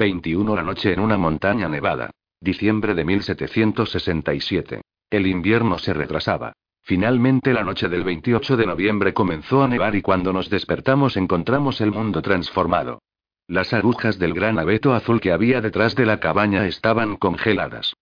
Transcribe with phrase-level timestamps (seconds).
[0.00, 2.10] 21 la noche en una montaña nevada.
[2.40, 4.80] Diciembre de 1767.
[5.10, 6.54] El invierno se retrasaba.
[6.82, 11.82] Finalmente la noche del 28 de noviembre comenzó a nevar y cuando nos despertamos encontramos
[11.82, 13.02] el mundo transformado.
[13.46, 17.92] Las agujas del gran abeto azul que había detrás de la cabaña estaban congeladas.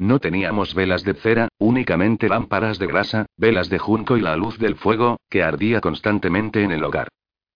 [0.00, 4.58] No teníamos velas de cera, únicamente lámparas de grasa, velas de junco y la luz
[4.58, 7.06] del fuego, que ardía constantemente en el hogar.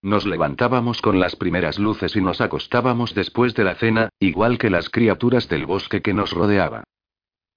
[0.07, 4.71] Nos levantábamos con las primeras luces y nos acostábamos después de la cena, igual que
[4.71, 6.85] las criaturas del bosque que nos rodeaba.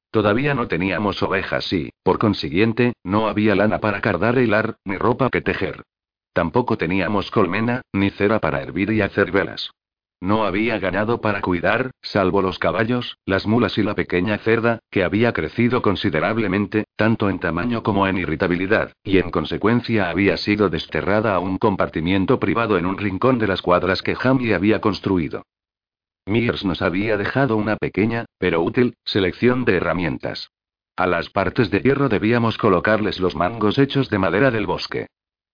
[0.09, 4.97] Todavía no teníamos ovejas y, por consiguiente, no había lana para cardar e hilar, ni
[4.97, 5.83] ropa que tejer.
[6.33, 9.69] Tampoco teníamos colmena, ni cera para hervir y hacer velas.
[10.21, 15.03] No había ganado para cuidar, salvo los caballos, las mulas y la pequeña cerda, que
[15.03, 21.35] había crecido considerablemente, tanto en tamaño como en irritabilidad, y en consecuencia había sido desterrada
[21.35, 25.43] a un compartimiento privado en un rincón de las cuadras que Hamby había construido.
[26.25, 30.51] Mears nos había dejado una pequeña, pero útil, selección de herramientas.
[30.97, 35.07] A las partes de hierro debíamos colocarles los mangos hechos de madera del bosque.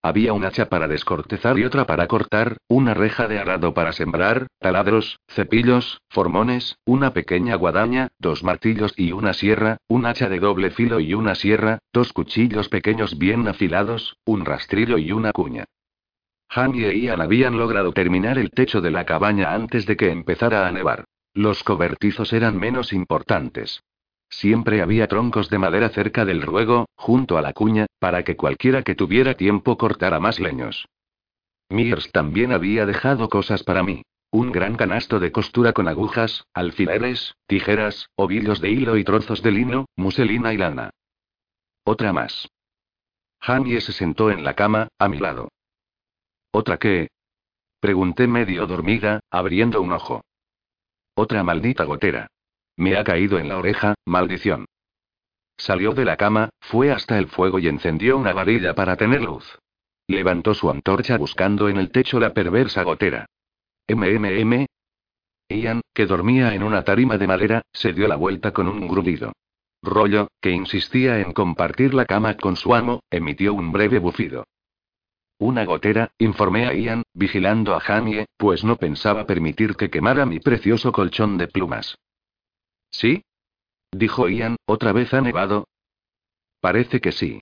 [0.06, 4.46] Había un hacha para descortezar y otra para cortar, una reja de arado para sembrar,
[4.60, 10.70] taladros, cepillos, formones, una pequeña guadaña, dos martillos y una sierra, un hacha de doble
[10.70, 15.66] filo y una sierra, dos cuchillos pequeños bien afilados, un rastrillo y una cuña.
[16.50, 20.68] Han y Ian habían logrado terminar el techo de la cabaña antes de que empezara
[20.68, 21.06] a nevar.
[21.34, 23.82] Los cobertizos eran menos importantes.
[24.40, 28.84] Siempre había troncos de madera cerca del ruego, junto a la cuña, para que cualquiera
[28.84, 30.90] que tuviera tiempo cortara más leños.
[31.70, 34.04] Mears también había dejado cosas para mí.
[34.32, 39.52] Un gran canasto de costura con agujas, alfileres, tijeras, ovillos de hilo y trozos de
[39.52, 40.90] lino, muselina y lana.
[41.86, 42.50] Otra más.
[43.40, 45.48] Hamie se sentó en la cama, a mi lado.
[46.52, 47.08] ¿Otra qué?
[47.80, 50.26] Pregunté medio dormida, abriendo un ojo.
[51.16, 52.28] Otra maldita gotera.
[52.78, 54.66] Me ha caído en la oreja, maldición.
[55.58, 59.58] Salió de la cama, fue hasta el fuego y encendió una varilla para tener luz.
[60.08, 63.26] Levantó su antorcha buscando en el techo la perversa gotera.
[63.88, 64.66] MMM.
[65.50, 69.32] Ian, que dormía en una tarima de madera, se dio la vuelta con un grudido.
[69.82, 74.46] Rollo, que insistía en compartir la cama con su amo, emitió un breve bufido.
[75.38, 80.40] Una gotera, informé a Ian, vigilando a Jamie, pues no pensaba permitir que quemara mi
[80.40, 81.98] precioso colchón de plumas.
[82.92, 83.24] ¿Sí?
[83.92, 85.68] Dijo Ian, ¿otra vez ha nevado?
[86.60, 87.42] Parece que sí.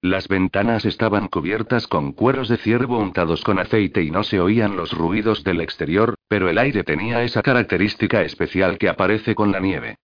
[0.00, 4.76] Las ventanas estaban cubiertas con cueros de ciervo untados con aceite y no se oían
[4.76, 9.60] los ruidos del exterior, pero el aire tenía esa característica especial que aparece con la
[9.60, 9.96] nieve.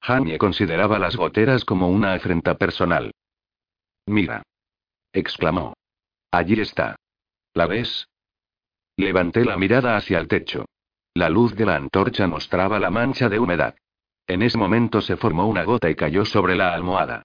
[0.00, 3.12] Jamie consideraba las goteras como una afrenta personal.
[4.06, 4.42] Mira.
[5.12, 5.74] exclamó.
[6.30, 6.94] Allí está.
[7.52, 8.06] ¿La ves?
[8.96, 10.66] Levanté la mirada hacia el techo.
[11.16, 13.74] La luz de la antorcha mostraba la mancha de humedad.
[14.26, 17.22] En ese momento se formó una gota y cayó sobre la almohada.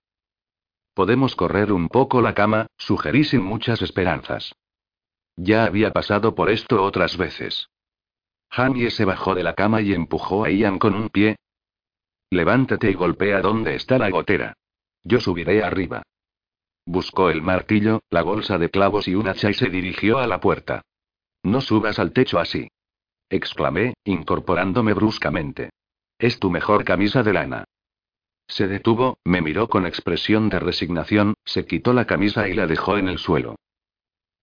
[0.94, 4.56] Podemos correr un poco la cama, sugerí sin muchas esperanzas.
[5.36, 7.68] Ya había pasado por esto otras veces.
[8.50, 11.36] Hamie se bajó de la cama y empujó a Ian con un pie.
[12.30, 14.54] Levántate y golpea donde está la gotera.
[15.04, 16.02] Yo subiré arriba.
[16.86, 20.40] Buscó el martillo, la bolsa de clavos y un hacha y se dirigió a la
[20.40, 20.82] puerta.
[21.44, 22.70] No subas al techo así.
[23.32, 25.72] Exclamé, incorporándome bruscamente.
[26.20, 27.64] Es tu mejor camisa de lana.
[28.48, 32.98] Se detuvo, me miró con expresión de resignación, se quitó la camisa y la dejó
[32.98, 33.56] en el suelo.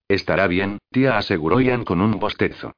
[0.09, 2.73] Estará bien, tía, aseguró Ian con un bostezo.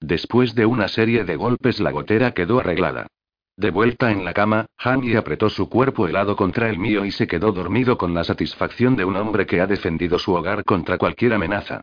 [0.00, 3.08] Después de una serie de golpes la gotera quedó arreglada.
[3.56, 7.26] De vuelta en la cama, Hammy apretó su cuerpo helado contra el mío y se
[7.26, 11.34] quedó dormido con la satisfacción de un hombre que ha defendido su hogar contra cualquier
[11.34, 11.80] amenaza.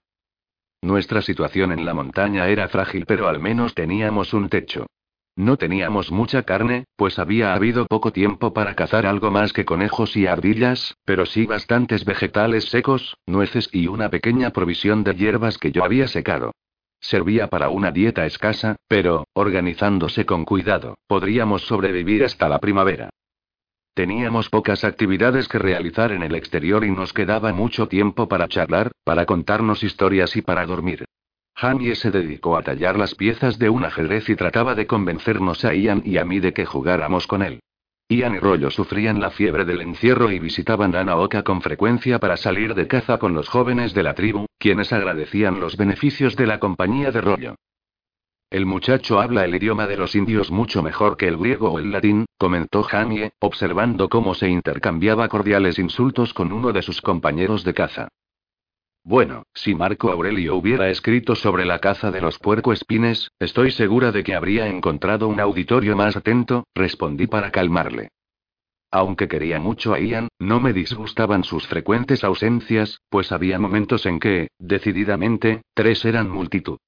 [0.81, 4.87] Nuestra situación en la montaña era frágil, pero al menos teníamos un techo.
[5.35, 10.17] No teníamos mucha carne, pues había habido poco tiempo para cazar algo más que conejos
[10.17, 15.71] y ardillas, pero sí bastantes vegetales secos, nueces y una pequeña provisión de hierbas que
[15.71, 16.51] yo había secado.
[16.99, 23.09] Servía para una dieta escasa, pero, organizándose con cuidado, podríamos sobrevivir hasta la primavera.
[23.93, 28.91] Teníamos pocas actividades que realizar en el exterior y nos quedaba mucho tiempo para charlar,
[29.03, 31.05] para contarnos historias y para dormir.
[31.55, 35.75] Jamie se dedicó a tallar las piezas de un ajedrez y trataba de convencernos a
[35.75, 37.59] Ian y a mí de que jugáramos con él.
[38.07, 42.75] Ian y Rollo sufrían la fiebre del encierro y visitaban Anaoka con frecuencia para salir
[42.75, 47.11] de caza con los jóvenes de la tribu, quienes agradecían los beneficios de la compañía
[47.11, 47.55] de Rollo.
[48.51, 51.89] El muchacho habla el idioma de los indios mucho mejor que el griego o el
[51.89, 57.73] latín, comentó Jamie, observando cómo se intercambiaba cordiales insultos con uno de sus compañeros de
[57.73, 58.09] caza.
[59.05, 64.21] Bueno, si Marco Aurelio hubiera escrito sobre la caza de los puercoespines, estoy segura de
[64.21, 68.09] que habría encontrado un auditorio más atento, respondí para calmarle.
[68.91, 74.19] Aunque quería mucho a Ian, no me disgustaban sus frecuentes ausencias, pues había momentos en
[74.19, 76.79] que, decididamente, tres eran multitud.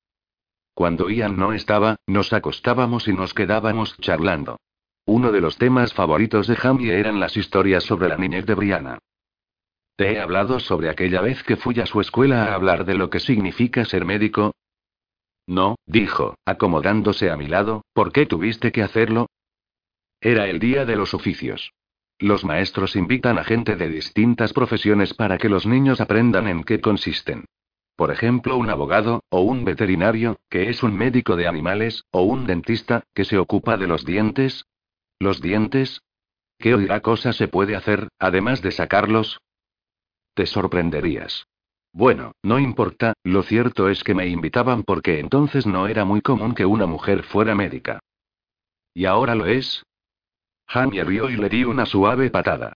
[0.74, 4.58] Cuando Ian no estaba, nos acostábamos y nos quedábamos charlando.
[5.06, 9.00] Uno de los temas favoritos de Jamie eran las historias sobre la niñez de Brianna.
[9.96, 13.10] ¿Te he hablado sobre aquella vez que fui a su escuela a hablar de lo
[13.10, 14.54] que significa ser médico?
[15.46, 19.28] No, dijo, acomodándose a mi lado, ¿por qué tuviste que hacerlo?
[20.22, 21.74] Era el día de los oficios.
[22.18, 26.80] Los maestros invitan a gente de distintas profesiones para que los niños aprendan en qué
[26.80, 27.46] consisten.
[27.96, 32.48] Por ejemplo, un abogado, o un veterinario, que es un médico de animales, o un
[32.48, 34.66] dentista, que se ocupa de los dientes.
[35.20, 36.02] ¿Los dientes?
[36.58, 39.40] ¿Qué otra cosa se puede hacer, además de sacarlos?
[40.34, 41.46] Te sorprenderías.
[41.92, 46.56] Bueno, no importa, lo cierto es que me invitaban porque entonces no era muy común
[46.56, 48.00] que una mujer fuera médica.
[48.96, 49.84] ¿Y ahora lo es?
[50.68, 52.74] Jamie rió y le di una suave patada.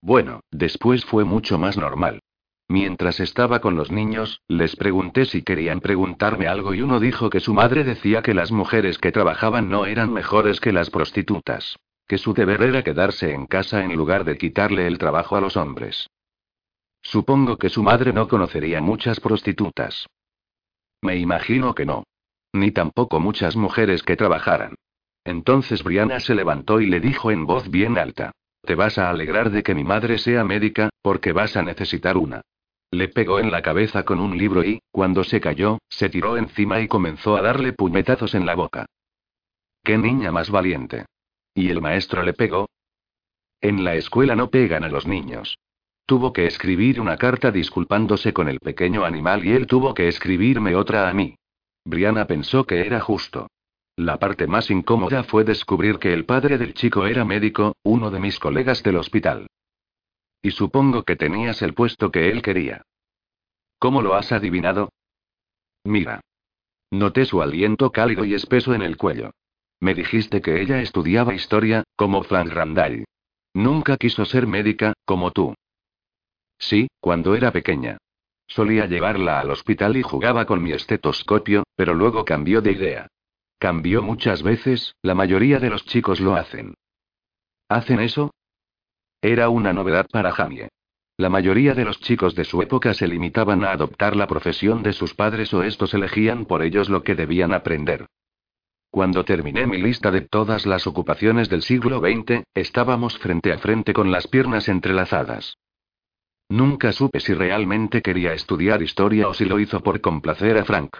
[0.00, 2.20] Bueno, después fue mucho más normal.
[2.68, 7.38] Mientras estaba con los niños, les pregunté si querían preguntarme algo y uno dijo que
[7.38, 11.78] su madre decía que las mujeres que trabajaban no eran mejores que las prostitutas.
[12.08, 15.56] Que su deber era quedarse en casa en lugar de quitarle el trabajo a los
[15.56, 16.08] hombres.
[17.02, 20.08] Supongo que su madre no conocería muchas prostitutas.
[21.02, 22.04] Me imagino que no.
[22.52, 24.74] Ni tampoco muchas mujeres que trabajaran.
[25.24, 28.32] Entonces Brianna se levantó y le dijo en voz bien alta.
[28.62, 32.42] Te vas a alegrar de que mi madre sea médica, porque vas a necesitar una.
[32.90, 36.80] Le pegó en la cabeza con un libro y, cuando se cayó, se tiró encima
[36.80, 38.86] y comenzó a darle puñetazos en la boca.
[39.82, 41.06] ¡Qué niña más valiente!
[41.54, 42.68] ¿Y el maestro le pegó?
[43.60, 45.58] En la escuela no pegan a los niños.
[46.06, 50.76] Tuvo que escribir una carta disculpándose con el pequeño animal y él tuvo que escribirme
[50.76, 51.36] otra a mí.
[51.84, 53.48] Brianna pensó que era justo.
[53.96, 58.20] La parte más incómoda fue descubrir que el padre del chico era médico, uno de
[58.20, 59.46] mis colegas del hospital.
[60.46, 62.82] Y supongo que tenías el puesto que él quería.
[63.80, 64.90] ¿Cómo lo has adivinado?
[65.82, 66.20] Mira.
[66.92, 69.32] Noté su aliento cálido y espeso en el cuello.
[69.80, 73.06] Me dijiste que ella estudiaba historia, como Frank Randall.
[73.54, 75.52] Nunca quiso ser médica, como tú.
[76.60, 77.98] Sí, cuando era pequeña.
[78.46, 83.08] Solía llevarla al hospital y jugaba con mi estetoscopio, pero luego cambió de idea.
[83.58, 86.74] Cambió muchas veces, la mayoría de los chicos lo hacen.
[87.68, 88.30] ¿Hacen eso?
[89.26, 90.68] Era una novedad para Jamie.
[91.18, 94.92] La mayoría de los chicos de su época se limitaban a adoptar la profesión de
[94.92, 98.06] sus padres o estos elegían por ellos lo que debían aprender.
[98.88, 103.92] Cuando terminé mi lista de todas las ocupaciones del siglo XX, estábamos frente a frente
[103.92, 105.58] con las piernas entrelazadas.
[106.48, 110.98] Nunca supe si realmente quería estudiar historia o si lo hizo por complacer a Frank.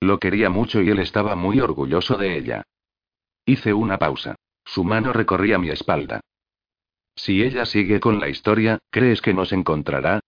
[0.00, 2.62] Lo quería mucho y él estaba muy orgulloso de ella.
[3.44, 4.34] Hice una pausa.
[4.64, 6.22] Su mano recorría mi espalda.
[7.16, 10.20] Si ella sigue con la historia, ¿crees que nos encontrará?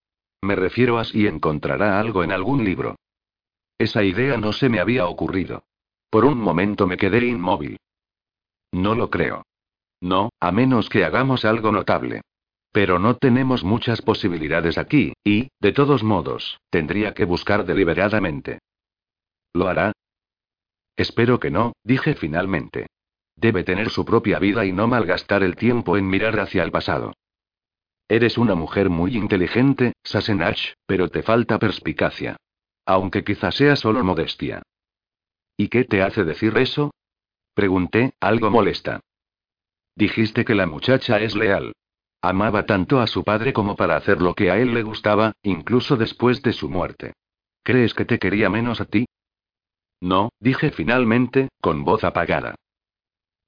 [0.42, 2.96] Me refiero a si encontrará algo en algún libro.
[3.76, 5.64] Esa idea no se me había ocurrido.
[6.10, 7.78] Por un momento me quedé inmóvil.
[8.72, 9.44] No lo creo.
[10.00, 12.22] No, a menos que hagamos algo notable.
[12.72, 18.60] Pero no tenemos muchas posibilidades aquí, y, de todos modos, tendría que buscar deliberadamente.
[19.52, 19.92] ¿Lo hará?
[20.96, 22.86] Espero que no, dije finalmente.
[23.40, 27.14] Debe tener su propia vida y no malgastar el tiempo en mirar hacia el pasado.
[28.08, 32.36] Eres una mujer muy inteligente, Sassenach, pero te falta perspicacia.
[32.84, 34.62] Aunque quizá sea solo modestia.
[35.56, 36.90] ¿Y qué te hace decir eso?
[37.54, 39.00] Pregunté, algo molesta.
[39.94, 41.74] Dijiste que la muchacha es leal.
[42.20, 45.96] Amaba tanto a su padre como para hacer lo que a él le gustaba, incluso
[45.96, 47.12] después de su muerte.
[47.62, 49.06] ¿Crees que te quería menos a ti?
[50.00, 52.56] No, dije finalmente, con voz apagada.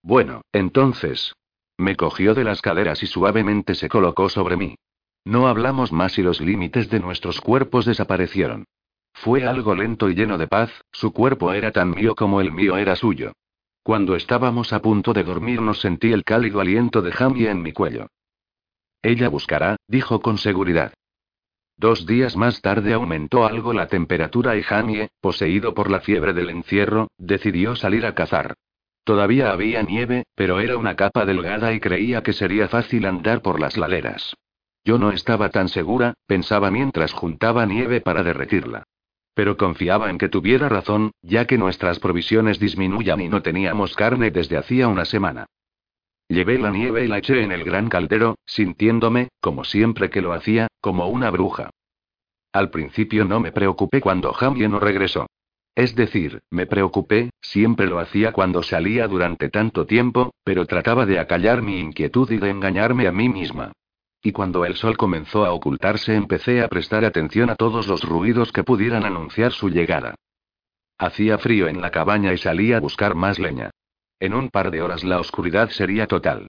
[0.02, 1.34] Bueno, entonces.
[1.76, 4.76] Me cogió de las caderas y suavemente se colocó sobre mí.
[5.24, 8.64] No hablamos más y los límites de nuestros cuerpos desaparecieron.
[9.12, 12.76] Fue algo lento y lleno de paz, su cuerpo era tan mío como el mío
[12.76, 13.32] era suyo.
[13.82, 18.08] Cuando estábamos a punto de dormirnos sentí el cálido aliento de Jamie en mi cuello.
[19.02, 20.92] Ella buscará, dijo con seguridad.
[21.76, 26.50] Dos días más tarde aumentó algo la temperatura y Jamie, poseído por la fiebre del
[26.50, 28.54] encierro, decidió salir a cazar.
[29.04, 33.60] Todavía había nieve, pero era una capa delgada y creía que sería fácil andar por
[33.60, 34.34] las laderas.
[34.84, 38.84] Yo no estaba tan segura, pensaba mientras juntaba nieve para derretirla.
[39.34, 44.30] Pero confiaba en que tuviera razón, ya que nuestras provisiones disminuían y no teníamos carne
[44.30, 45.46] desde hacía una semana.
[46.28, 50.32] Llevé la nieve y la eché en el gran caldero, sintiéndome, como siempre que lo
[50.32, 51.70] hacía, como una bruja.
[52.52, 55.26] Al principio no me preocupé cuando Jamie no regresó.
[55.74, 61.18] Es decir, me preocupé, siempre lo hacía cuando salía durante tanto tiempo, pero trataba de
[61.18, 63.72] acallar mi inquietud y de engañarme a mí misma.
[64.22, 68.52] Y cuando el sol comenzó a ocultarse empecé a prestar atención a todos los ruidos
[68.52, 70.14] que pudieran anunciar su llegada.
[70.98, 73.70] Hacía frío en la cabaña y salí a buscar más leña.
[74.18, 76.48] En un par de horas la oscuridad sería total.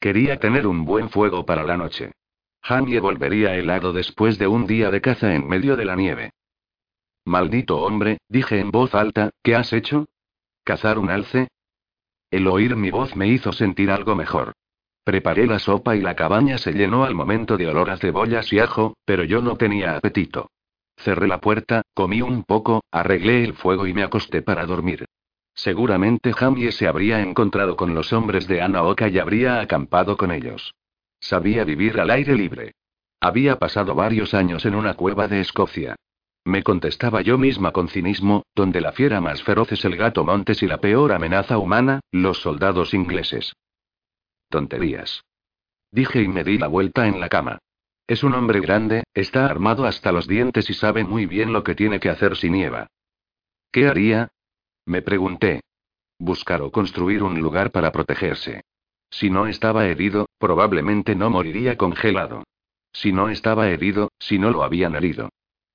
[0.00, 2.12] Quería tener un buen fuego para la noche.
[2.62, 6.30] Jamie volvería helado después de un día de caza en medio de la nieve.
[7.28, 10.06] Maldito hombre, dije en voz alta, ¿qué has hecho?
[10.64, 11.48] ¿Cazar un alce?
[12.30, 14.54] El oír mi voz me hizo sentir algo mejor.
[15.04, 18.60] Preparé la sopa y la cabaña se llenó al momento de olor a cebollas y
[18.60, 20.50] ajo, pero yo no tenía apetito.
[20.96, 25.04] Cerré la puerta, comí un poco, arreglé el fuego y me acosté para dormir.
[25.54, 30.74] Seguramente Jamie se habría encontrado con los hombres de Anaoka y habría acampado con ellos.
[31.20, 32.72] Sabía vivir al aire libre.
[33.20, 35.96] Había pasado varios años en una cueva de Escocia.
[36.48, 40.62] Me contestaba yo misma con cinismo, donde la fiera más feroz es el gato montes
[40.62, 43.52] y la peor amenaza humana, los soldados ingleses.
[44.48, 45.26] Tonterías.
[45.90, 47.58] Dije y me di la vuelta en la cama.
[48.06, 51.74] Es un hombre grande, está armado hasta los dientes y sabe muy bien lo que
[51.74, 52.86] tiene que hacer si nieva.
[53.70, 54.28] ¿Qué haría?
[54.86, 55.60] Me pregunté.
[56.18, 58.62] Buscar o construir un lugar para protegerse.
[59.10, 62.44] Si no estaba herido, probablemente no moriría congelado.
[62.90, 65.28] Si no estaba herido, si no lo habían herido.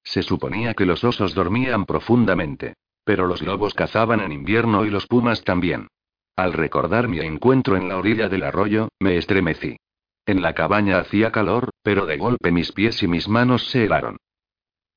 [0.03, 2.73] Se suponía que los osos dormían profundamente.
[3.05, 5.87] Pero los lobos cazaban en invierno y los pumas también.
[6.35, 9.77] Al recordar mi encuentro en la orilla del arroyo, me estremecí.
[10.25, 14.17] En la cabaña hacía calor, pero de golpe mis pies y mis manos se helaron.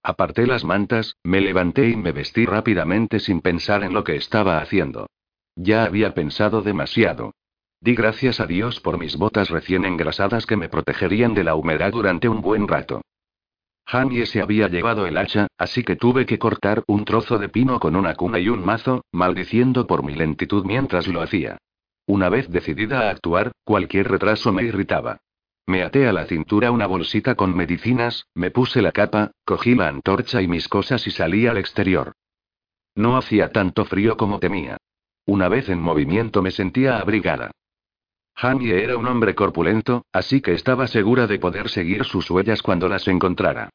[0.05, 4.59] Aparté las mantas, me levanté y me vestí rápidamente sin pensar en lo que estaba
[4.59, 5.09] haciendo.
[5.57, 7.33] Ya había pensado demasiado.
[7.81, 11.91] Di gracias a Dios por mis botas recién engrasadas que me protegerían de la humedad
[11.91, 13.03] durante un buen rato.
[13.87, 17.79] Jamie se había llevado el hacha, así que tuve que cortar un trozo de pino
[17.79, 21.59] con una cuna y un mazo, maldiciendo por mi lentitud mientras lo hacía.
[22.05, 25.19] Una vez decidida a actuar, cualquier retraso me irritaba.
[25.67, 29.89] Me até a la cintura una bolsita con medicinas, me puse la capa, cogí la
[29.89, 32.13] antorcha y mis cosas y salí al exterior.
[32.97, 34.79] No hacía tanto frío como temía.
[35.27, 37.51] Una vez en movimiento me sentía abrigada.
[38.39, 42.87] Jamie era un hombre corpulento, así que estaba segura de poder seguir sus huellas cuando
[42.87, 43.71] las encontrara.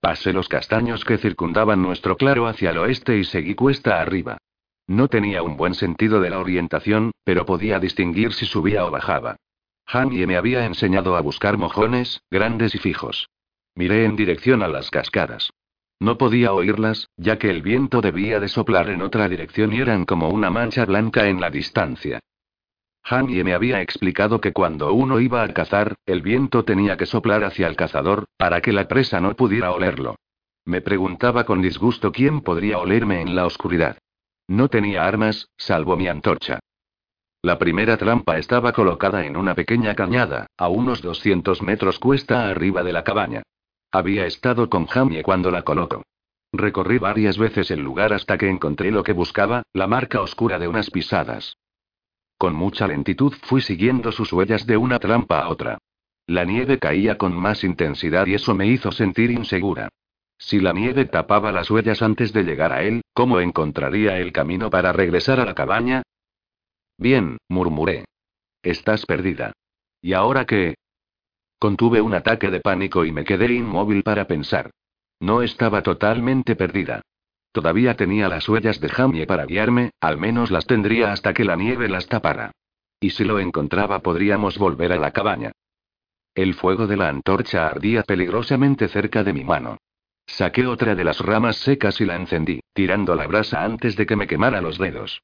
[0.00, 4.38] Pasé los castaños que circundaban nuestro claro hacia el oeste y seguí cuesta arriba.
[4.86, 9.36] No tenía un buen sentido de la orientación, pero podía distinguir si subía o bajaba.
[9.84, 13.28] Jamie me había enseñado a buscar mojones, grandes y fijos.
[13.74, 15.50] Miré en dirección a las cascadas.
[16.00, 20.06] No podía oírlas, ya que el viento debía de soplar en otra dirección y eran
[20.06, 22.20] como una mancha blanca en la distancia.
[23.08, 27.44] Jamie me había explicado que cuando uno iba a cazar, el viento tenía que soplar
[27.44, 30.16] hacia el cazador, para que la presa no pudiera olerlo.
[30.64, 33.98] Me preguntaba con disgusto quién podría olerme en la oscuridad.
[34.48, 36.58] No tenía armas, salvo mi antorcha.
[37.42, 42.82] La primera trampa estaba colocada en una pequeña cañada, a unos 200 metros cuesta arriba
[42.82, 43.44] de la cabaña.
[43.92, 46.02] Había estado con Jamie cuando la colocó.
[46.52, 50.66] Recorrí varias veces el lugar hasta que encontré lo que buscaba, la marca oscura de
[50.66, 51.56] unas pisadas.
[52.38, 55.78] Con mucha lentitud fui siguiendo sus huellas de una trampa a otra.
[56.26, 59.88] La nieve caía con más intensidad y eso me hizo sentir insegura.
[60.38, 64.68] Si la nieve tapaba las huellas antes de llegar a él, ¿cómo encontraría el camino
[64.68, 66.02] para regresar a la cabaña?
[66.98, 68.04] Bien, murmuré.
[68.62, 69.52] Estás perdida.
[70.02, 70.74] ¿Y ahora qué?
[71.58, 74.70] Contuve un ataque de pánico y me quedé inmóvil para pensar.
[75.20, 77.00] No estaba totalmente perdida.
[77.52, 81.56] Todavía tenía las huellas de Jamie para guiarme, al menos las tendría hasta que la
[81.56, 82.52] nieve las tapara.
[83.00, 85.52] Y si lo encontraba podríamos volver a la cabaña.
[86.34, 89.78] El fuego de la antorcha ardía peligrosamente cerca de mi mano.
[90.26, 94.16] Saqué otra de las ramas secas y la encendí, tirando la brasa antes de que
[94.16, 95.22] me quemara los dedos.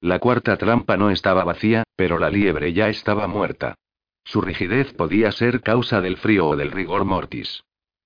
[0.00, 3.76] La cuarta trampa no estaba vacía, pero la liebre ya estaba muerta.
[4.24, 7.62] Su rigidez podía ser causa del frío o del rigor mortis.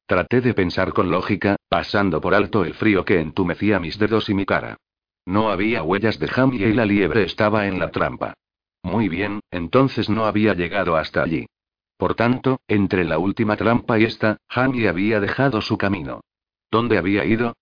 [0.08, 4.34] Traté de pensar con lógica, pasando por alto el frío que entumecía mis dedos y
[4.34, 4.78] mi cara.
[5.26, 8.32] No había huellas de Jamie y la liebre estaba en la trampa.
[8.82, 11.44] Muy bien, entonces no había llegado hasta allí.
[11.98, 16.22] Por tanto, entre la última trampa y esta, Jamie había dejado su camino.
[16.70, 17.52] ¿Dónde había ido?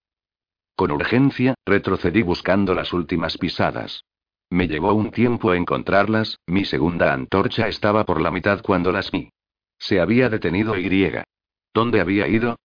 [0.77, 4.05] Con urgencia, retrocedí buscando las últimas pisadas.
[4.51, 9.31] Me llevó un tiempo encontrarlas, mi segunda antorcha estaba por la mitad cuando las vi.
[9.81, 11.25] Se había detenido y griega.
[11.77, 12.57] ¿Dónde había ido?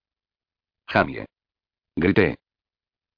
[0.88, 1.26] Jamie.
[1.98, 2.38] Grité.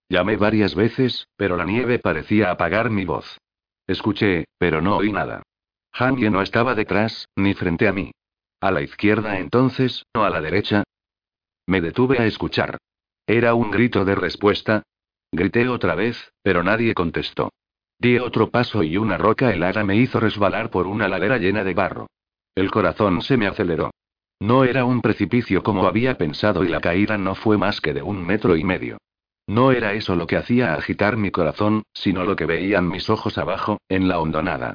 [0.09, 3.37] Llamé varias veces, pero la nieve parecía apagar mi voz.
[3.85, 5.43] Escuché, pero no oí nada.
[5.91, 8.11] Jamie no estaba detrás, ni frente a mí.
[8.59, 10.83] A la izquierda entonces, o a la derecha.
[11.67, 12.79] Me detuve a escuchar.
[13.27, 14.81] Era un grito de respuesta.
[15.31, 17.51] Grité otra vez, pero nadie contestó.
[17.99, 21.75] Di otro paso y una roca helada me hizo resbalar por una ladera llena de
[21.75, 22.07] barro.
[22.55, 23.91] El corazón se me aceleró.
[24.43, 28.01] No era un precipicio como había pensado y la caída no fue más que de
[28.01, 28.97] un metro y medio.
[29.47, 33.37] No era eso lo que hacía agitar mi corazón, sino lo que veían mis ojos
[33.37, 34.73] abajo, en la hondonada.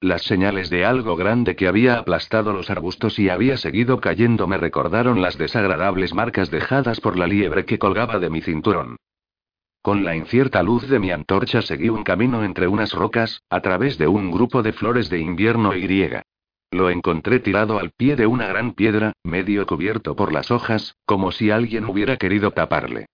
[0.00, 4.56] Las señales de algo grande que había aplastado los arbustos y había seguido cayendo me
[4.56, 8.96] recordaron las desagradables marcas dejadas por la liebre que colgaba de mi cinturón.
[9.82, 13.98] Con la incierta luz de mi antorcha seguí un camino entre unas rocas, a través
[13.98, 16.22] de un grupo de flores de invierno y griega.
[16.72, 21.32] Lo encontré tirado al pie de una gran piedra, medio cubierto por las hojas, como
[21.32, 23.06] si alguien hubiera querido taparle.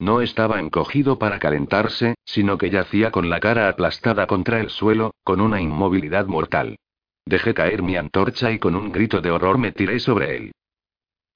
[0.00, 5.14] No estaba encogido para calentarse, sino que yacía con la cara aplastada contra el suelo,
[5.22, 6.76] con una inmovilidad mortal.
[7.24, 10.52] Dejé caer mi antorcha y con un grito de horror me tiré sobre él.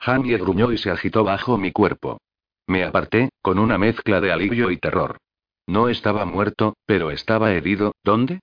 [0.01, 2.21] Jamie gruñó y se agitó bajo mi cuerpo.
[2.67, 5.19] Me aparté, con una mezcla de alivio y terror.
[5.67, 8.41] No estaba muerto, pero estaba herido, ¿dónde?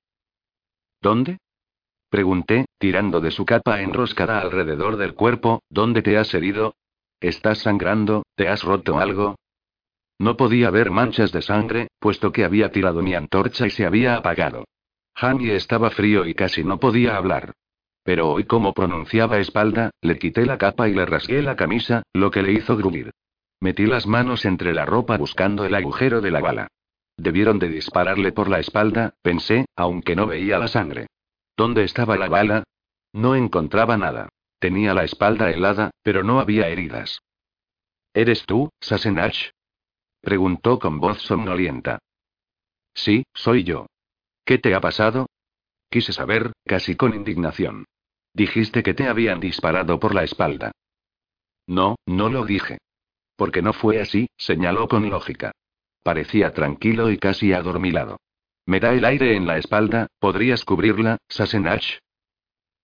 [1.02, 1.38] ¿Dónde?
[2.16, 6.76] Pregunté, tirando de su capa enroscada alrededor del cuerpo, ¿dónde te has herido?
[7.20, 8.24] ¿Estás sangrando?
[8.36, 9.36] ¿Te has roto algo?
[10.18, 14.16] No podía ver manchas de sangre, puesto que había tirado mi antorcha y se había
[14.16, 14.64] apagado.
[15.14, 17.52] Jamie estaba frío y casi no podía hablar.
[18.06, 22.32] Pero hoy como pronunciaba espalda, le quité la capa y le rasgué la camisa, lo
[22.32, 23.12] que le hizo gruñir.
[23.60, 26.68] Metí las manos entre la ropa buscando el agujero de la bala.
[27.18, 31.08] Debieron de dispararle por la espalda, pensé, aunque no veía la sangre.
[31.58, 32.64] ¿Dónde estaba la bala?
[33.14, 34.30] No encontraba nada.
[34.60, 37.20] Tenía la espalda helada, pero no había heridas.
[38.14, 39.52] ¿Eres tú, Sassenach?
[40.22, 42.00] Preguntó con voz somnolienta.
[42.94, 43.88] Sí, soy yo.
[44.46, 45.28] ¿Qué te ha pasado?
[45.90, 47.86] Quise saber, casi con indignación.
[48.34, 50.72] Dijiste que te habían disparado por la espalda.
[51.68, 52.80] No, no lo dije.
[53.36, 55.52] Porque no fue así, señaló con lógica.
[56.04, 58.18] Parecía tranquilo y casi adormilado.
[58.66, 62.00] Me da el aire en la espalda, ¿podrías cubrirla, Sassenach?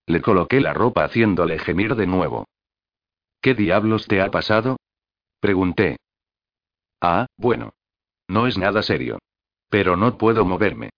[0.06, 2.46] Le coloqué la ropa haciéndole gemir de nuevo.
[3.42, 4.78] ¿Qué diablos te ha pasado?
[5.40, 5.98] Pregunté,
[7.02, 7.74] Ah, bueno.
[8.28, 9.20] No es nada serio.
[9.70, 10.92] Pero no puedo moverme.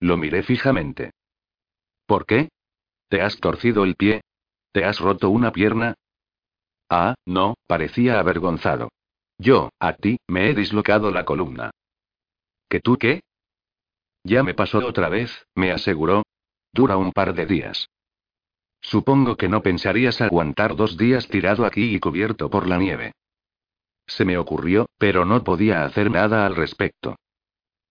[0.00, 1.12] Lo miré fijamente.
[2.06, 2.48] ¿Por qué?
[3.08, 4.22] ¿Te has torcido el pie?
[4.72, 5.94] ¿Te has roto una pierna?
[6.88, 8.88] Ah, no, parecía avergonzado.
[9.36, 11.70] Yo, a ti, me he dislocado la columna.
[12.68, 13.20] ¿Que tú qué?
[14.24, 16.22] Ya me pasó otra vez, me aseguró.
[16.72, 17.88] Dura un par de días.
[18.80, 23.12] Supongo que no pensarías aguantar dos días tirado aquí y cubierto por la nieve.
[24.06, 27.16] Se me ocurrió, pero no podía hacer nada al respecto.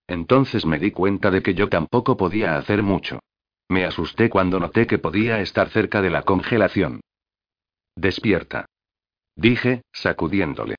[0.07, 3.19] Entonces me di cuenta de que yo tampoco podía hacer mucho.
[3.69, 7.01] Me asusté cuando noté que podía estar cerca de la congelación.
[7.95, 8.65] Despierta.
[9.35, 10.75] Dije, sacudiéndole.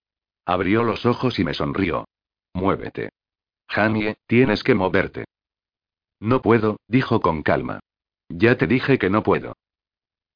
[0.46, 2.08] Abrió los ojos y me sonrió.
[2.54, 3.11] Muévete.
[3.68, 5.26] Jamie, tienes que moverte.
[6.20, 7.81] No puedo, dijo con calma.
[8.28, 9.54] Ya te dije que no puedo.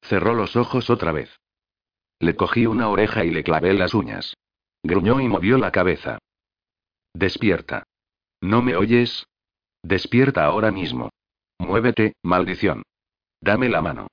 [0.01, 1.39] Cerró los ojos otra vez.
[2.19, 4.35] Le cogí una oreja y le clavé las uñas.
[4.81, 6.19] Gruñó y movió la cabeza.
[7.13, 7.83] Despierta.
[8.41, 9.25] ¿No me oyes?
[9.81, 11.09] Despierta ahora mismo.
[11.59, 12.83] Muévete, maldición.
[13.41, 14.07] Dame la mano.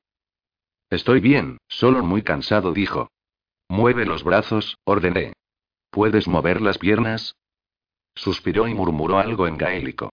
[0.91, 3.09] Estoy bien, solo muy cansado, dijo.
[3.69, 5.33] Mueve los brazos, ordené.
[5.91, 7.37] ¿Puedes mover las piernas?
[8.15, 10.11] Suspiró y murmuró algo en gaélico.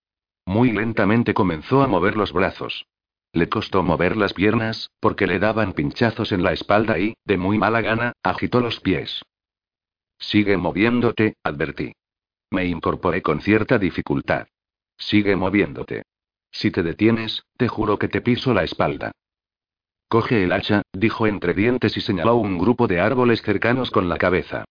[0.48, 2.86] Muy lentamente comenzó a mover los brazos.
[3.34, 7.58] Le costó mover las piernas, porque le daban pinchazos en la espalda y, de muy
[7.58, 9.24] mala gana, agitó los pies.
[10.18, 11.92] Sigue moviéndote, advertí.
[12.50, 14.48] Me incorporé con cierta dificultad.
[14.98, 16.04] Sigue moviéndote.
[16.50, 19.12] Si te detienes, te juro que te piso la espalda.
[20.08, 24.18] Coge el hacha, dijo entre dientes y señaló un grupo de árboles cercanos con la
[24.18, 24.64] cabeza.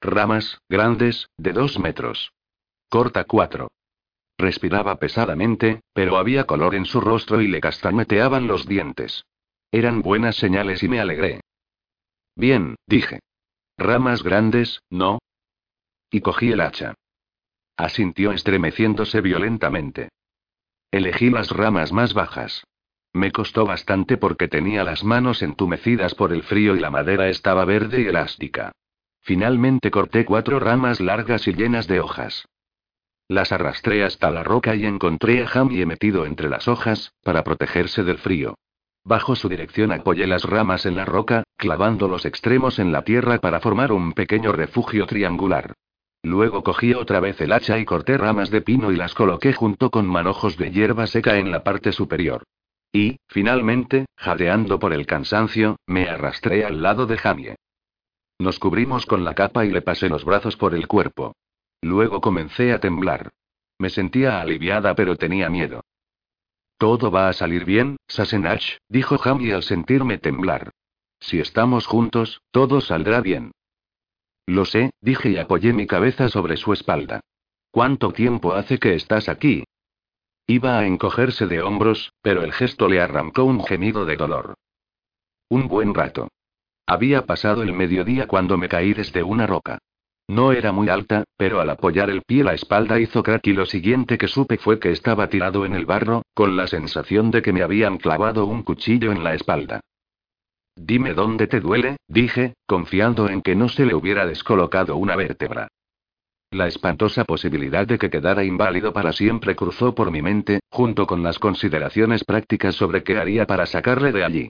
[0.00, 2.30] Ramas, grandes, de dos metros.
[2.88, 3.73] Corta cuatro.
[4.36, 9.24] Respiraba pesadamente, pero había color en su rostro y le castañeteaban los dientes.
[9.70, 11.40] Eran buenas señales y me alegré.
[12.36, 13.20] Bien, dije.
[13.76, 15.18] Ramas grandes, ¿no?
[16.10, 16.94] Y cogí el hacha.
[17.76, 20.10] Asintió estremeciéndose violentamente.
[20.90, 22.64] Elegí las ramas más bajas.
[23.12, 27.64] Me costó bastante porque tenía las manos entumecidas por el frío y la madera estaba
[27.64, 28.72] verde y elástica.
[29.20, 32.46] Finalmente corté cuatro ramas largas y llenas de hojas.
[33.28, 38.04] Las arrastré hasta la roca y encontré a Jamie metido entre las hojas, para protegerse
[38.04, 38.56] del frío.
[39.02, 43.38] Bajo su dirección apoyé las ramas en la roca, clavando los extremos en la tierra
[43.38, 45.74] para formar un pequeño refugio triangular.
[46.22, 49.90] Luego cogí otra vez el hacha y corté ramas de pino y las coloqué junto
[49.90, 52.44] con manojos de hierba seca en la parte superior.
[52.92, 57.56] Y, finalmente, jadeando por el cansancio, me arrastré al lado de Jamie.
[58.38, 61.34] Nos cubrimos con la capa y le pasé los brazos por el cuerpo.
[61.84, 63.34] Luego comencé a temblar.
[63.78, 65.84] Me sentía aliviada pero tenía miedo.
[66.78, 70.70] Todo va a salir bien, Sassenach, dijo Jamie al sentirme temblar.
[71.20, 73.52] Si estamos juntos, todo saldrá bien.
[74.46, 77.20] Lo sé, dije y apoyé mi cabeza sobre su espalda.
[77.70, 79.64] ¿Cuánto tiempo hace que estás aquí?
[80.46, 84.54] Iba a encogerse de hombros, pero el gesto le arrancó un gemido de dolor.
[85.50, 86.28] Un buen rato.
[86.86, 89.80] Había pasado el mediodía cuando me caí desde una roca.
[90.28, 93.66] No era muy alta, pero al apoyar el pie la espalda hizo crack y lo
[93.66, 97.52] siguiente que supe fue que estaba tirado en el barro, con la sensación de que
[97.52, 99.80] me habían clavado un cuchillo en la espalda.
[100.76, 105.68] Dime dónde te duele, dije, confiando en que no se le hubiera descolocado una vértebra.
[106.50, 111.22] La espantosa posibilidad de que quedara inválido para siempre cruzó por mi mente, junto con
[111.22, 114.48] las consideraciones prácticas sobre qué haría para sacarle de allí.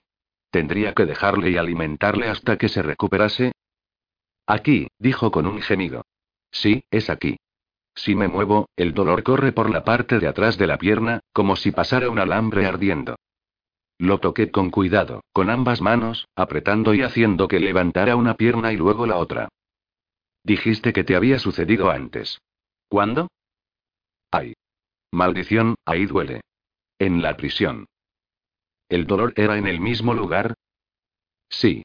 [0.51, 3.51] ¿Tendría que dejarle y alimentarle hasta que se recuperase?
[4.47, 6.05] Aquí, dijo con un gemido.
[6.51, 7.37] Sí, es aquí.
[7.95, 11.55] Si me muevo, el dolor corre por la parte de atrás de la pierna, como
[11.55, 13.15] si pasara un alambre ardiendo.
[13.97, 18.77] Lo toqué con cuidado, con ambas manos, apretando y haciendo que levantara una pierna y
[18.77, 19.47] luego la otra.
[20.43, 22.39] Dijiste que te había sucedido antes.
[22.89, 23.29] ¿Cuándo?
[24.31, 24.53] Ay.
[25.11, 26.41] Maldición, ahí duele.
[26.99, 27.85] En la prisión.
[28.89, 30.55] ¿El dolor era en el mismo lugar?
[31.49, 31.83] Sí.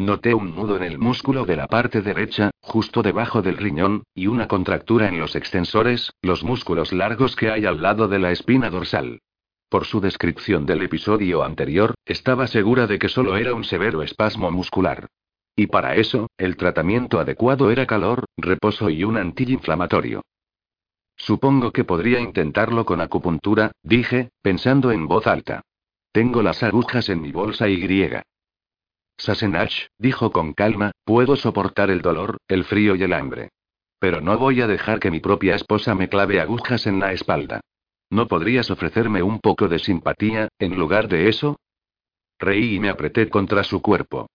[0.00, 4.28] Noté un nudo en el músculo de la parte derecha, justo debajo del riñón, y
[4.28, 8.70] una contractura en los extensores, los músculos largos que hay al lado de la espina
[8.70, 9.18] dorsal.
[9.68, 14.52] Por su descripción del episodio anterior, estaba segura de que solo era un severo espasmo
[14.52, 15.08] muscular.
[15.56, 20.22] Y para eso, el tratamiento adecuado era calor, reposo y un antiinflamatorio.
[21.16, 25.62] Supongo que podría intentarlo con acupuntura, dije, pensando en voz alta.
[26.12, 28.22] Tengo las agujas en mi bolsa y griega.
[29.18, 33.50] Sassenach, dijo con calma, puedo soportar el dolor, el frío y el hambre.
[33.98, 37.60] Pero no voy a dejar que mi propia esposa me clave agujas en la espalda.
[38.10, 41.58] ¿No podrías ofrecerme un poco de simpatía, en lugar de eso?
[42.38, 44.28] Reí y me apreté contra su cuerpo.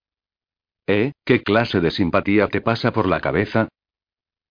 [0.86, 1.13] ¿Eh?
[1.26, 3.69] ¿Qué clase de simpatía te pasa por la cabeza?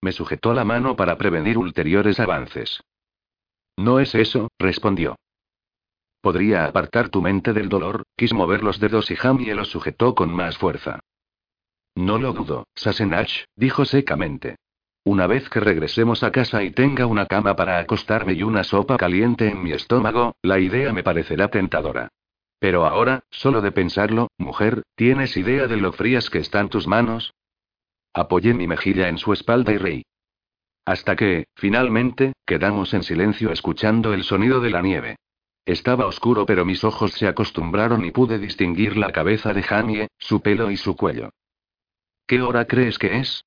[0.01, 2.81] Me sujetó la mano para prevenir ulteriores avances.
[3.77, 5.15] No es eso, respondió.
[6.23, 10.33] Podría apartar tu mente del dolor, quis mover los dedos y Jamie lo sujetó con
[10.33, 11.01] más fuerza.
[11.95, 14.55] No lo dudo, Sassenach, dijo secamente.
[15.03, 18.95] Una vez que regresemos a casa y tenga una cama para acostarme y una sopa
[18.95, 22.07] caliente en mi estómago, la idea me parecerá tentadora.
[22.57, 27.33] Pero ahora, solo de pensarlo, mujer, ¿tienes idea de lo frías que están tus manos?
[28.13, 30.05] Apoyé mi mejilla en su espalda y reí.
[30.85, 35.17] Hasta que, finalmente, quedamos en silencio escuchando el sonido de la nieve.
[35.65, 40.41] Estaba oscuro pero mis ojos se acostumbraron y pude distinguir la cabeza de Jamie, su
[40.41, 41.29] pelo y su cuello.
[42.27, 43.45] ¿Qué hora crees que es?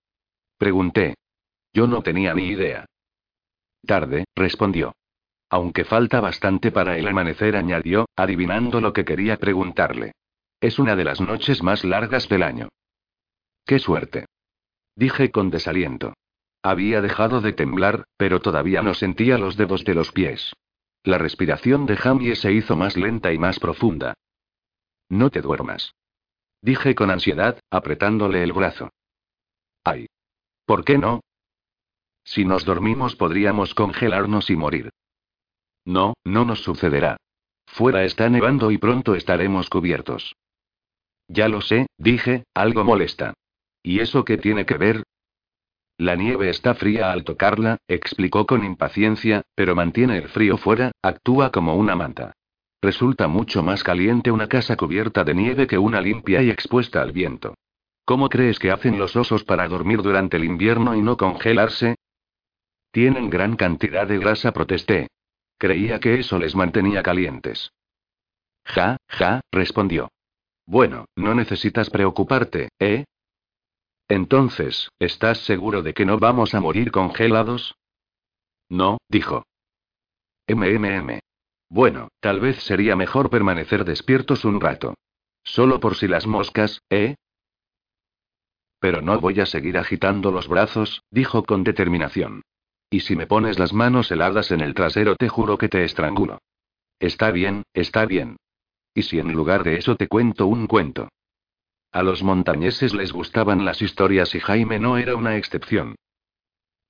[0.59, 1.17] Pregunté.
[1.73, 2.87] Yo no tenía ni idea.
[3.85, 4.95] Tarde, respondió.
[5.51, 10.13] Aunque falta bastante para el amanecer, añadió, adivinando lo que quería preguntarle.
[10.61, 12.69] Es una de las noches más largas del año.
[13.65, 14.27] ¡Qué suerte!
[14.97, 16.15] Dije con desaliento.
[16.63, 20.53] Había dejado de temblar, pero todavía no sentía los dedos de los pies.
[21.07, 24.15] La respiración de Jamie se hizo más lenta y más profunda.
[25.09, 25.95] No te duermas.
[26.61, 28.91] Dije con ansiedad, apretándole el brazo.
[29.85, 30.09] Ay.
[30.65, 31.21] ¿Por qué no?
[32.25, 34.91] Si nos dormimos podríamos congelarnos y morir.
[35.85, 37.19] No, no nos sucederá.
[37.67, 40.35] Fuera está nevando y pronto estaremos cubiertos.
[41.29, 43.35] Ya lo sé, dije, algo molesta.
[43.81, 45.05] ¿Y eso qué tiene que ver?
[45.99, 51.51] La nieve está fría al tocarla, explicó con impaciencia, pero mantiene el frío fuera, actúa
[51.51, 52.33] como una manta.
[52.83, 57.13] Resulta mucho más caliente una casa cubierta de nieve que una limpia y expuesta al
[57.13, 57.55] viento.
[58.05, 61.97] ¿Cómo crees que hacen los osos para dormir durante el invierno y no congelarse?
[62.93, 65.09] Tienen gran cantidad de grasa, protesté.
[65.59, 67.73] Creía que eso les mantenía calientes.
[68.65, 70.11] Ja, ja, respondió.
[70.67, 73.05] Bueno, no necesitas preocuparte, ¿eh?
[74.09, 77.77] Entonces, ¿estás seguro de que no vamos a morir congelados?
[78.69, 79.45] No, dijo.
[80.49, 81.19] MMM.
[81.69, 84.95] Bueno, tal vez sería mejor permanecer despiertos un rato.
[85.43, 87.17] Solo por si las moscas, ¿eh?
[88.79, 92.43] Pero no voy a seguir agitando los brazos, dijo con determinación.
[92.91, 96.39] Y si me pones las manos heladas en el trasero te juro que te estrangulo.
[97.01, 98.37] Está bien, está bien.
[98.95, 101.09] ¿Y si en lugar de eso te cuento un cuento?
[101.97, 105.95] A los montañeses les gustaban las historias y Jaime no era una excepción.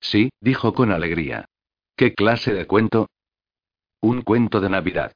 [0.00, 1.44] Sí, dijo con alegría.
[1.94, 3.08] ¿Qué clase de cuento?
[4.00, 5.12] Un cuento de Navidad.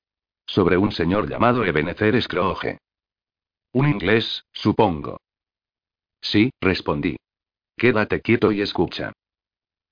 [0.46, 2.79] Sobre un señor llamado Ebenezer Scrooge.
[3.72, 5.18] Un inglés, supongo.
[6.20, 7.16] Sí, respondí.
[7.76, 9.12] Quédate quieto y escucha.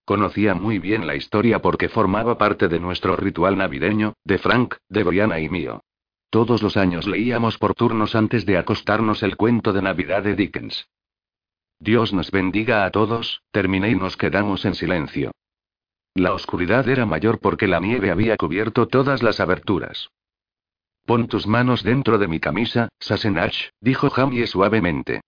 [0.04, 5.02] Conocía muy bien la historia porque formaba parte de nuestro ritual navideño, de Frank, de
[5.02, 5.82] Brianna y mío.
[6.30, 10.88] Todos los años leíamos por turnos antes de acostarnos el cuento de Navidad de Dickens.
[11.80, 15.30] Dios nos bendiga a todos, terminé y nos quedamos en silencio.
[16.14, 20.10] La oscuridad era mayor porque la nieve había cubierto todas las aberturas.
[21.06, 25.22] Pon tus manos dentro de mi camisa, Sassenach, dijo Jamie suavemente.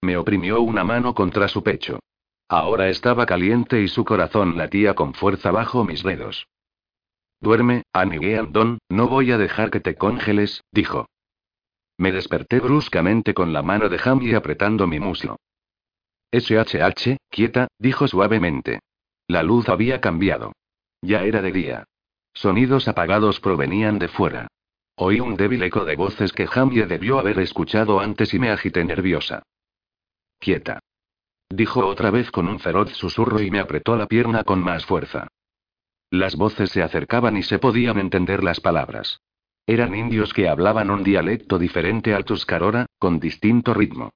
[0.00, 2.00] Me oprimió una mano contra su pecho.
[2.48, 6.46] Ahora estaba caliente y su corazón latía con fuerza bajo mis dedos.
[7.40, 11.06] Duerme, Andon, no voy a dejar que te congeles, dijo.
[11.98, 15.36] Me desperté bruscamente con la mano de Jamie apretando mi muslo.
[16.32, 18.80] SHH, quieta, dijo suavemente.
[19.28, 20.52] La luz había cambiado.
[21.02, 21.84] Ya era de día.
[22.34, 24.48] Sonidos apagados provenían de fuera.
[24.96, 28.84] Oí un débil eco de voces que Jamie debió haber escuchado antes y me agité
[28.84, 29.42] nerviosa.
[30.38, 30.80] Quieta.
[31.48, 35.28] Dijo otra vez con un feroz susurro y me apretó la pierna con más fuerza.
[36.10, 39.20] Las voces se acercaban y se podían entender las palabras.
[39.66, 44.12] Eran indios que hablaban un dialecto diferente al tuscarora, con distinto ritmo.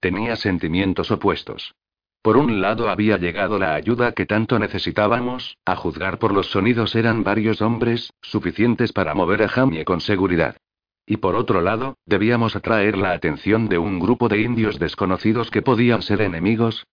[0.00, 1.74] Tenía sentimientos opuestos.
[2.22, 6.94] Por un lado había llegado la ayuda que tanto necesitábamos, a juzgar por los sonidos
[6.94, 10.56] eran varios hombres, suficientes para mover a Jamie con seguridad.
[11.04, 15.60] Y por otro lado, debíamos atraer la atención de un grupo de indios desconocidos que
[15.60, 16.86] podían ser enemigos.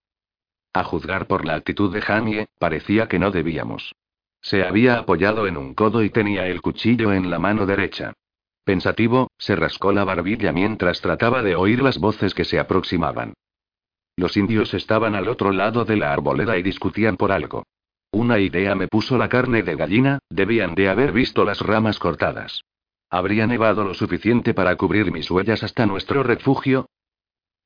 [0.74, 3.94] A juzgar por la actitud de Jamie, parecía que no debíamos.
[4.42, 8.14] Se había apoyado en un codo y tenía el cuchillo en la mano derecha.
[8.64, 13.34] Pensativo, se rascó la barbilla mientras trataba de oír las voces que se aproximaban.
[14.16, 17.64] Los indios estaban al otro lado de la arboleda y discutían por algo.
[18.12, 22.64] Una idea me puso la carne de gallina, debían de haber visto las ramas cortadas.
[23.10, 26.88] ¿Habría nevado lo suficiente para cubrir mis huellas hasta nuestro refugio?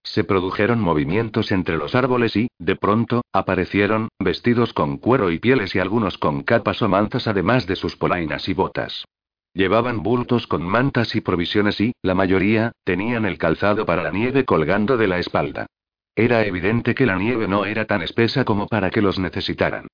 [0.03, 5.73] Se produjeron movimientos entre los árboles y, de pronto, aparecieron, vestidos con cuero y pieles
[5.75, 9.05] y algunos con capas o mantas además de sus polainas y botas.
[9.53, 14.45] Llevaban bultos con mantas y provisiones y, la mayoría, tenían el calzado para la nieve
[14.45, 15.67] colgando de la espalda.
[16.15, 19.87] Era evidente que la nieve no era tan espesa como para que los necesitaran.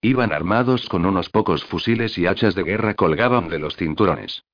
[0.00, 4.44] Iban armados con unos pocos fusiles y hachas de guerra colgaban de los cinturones.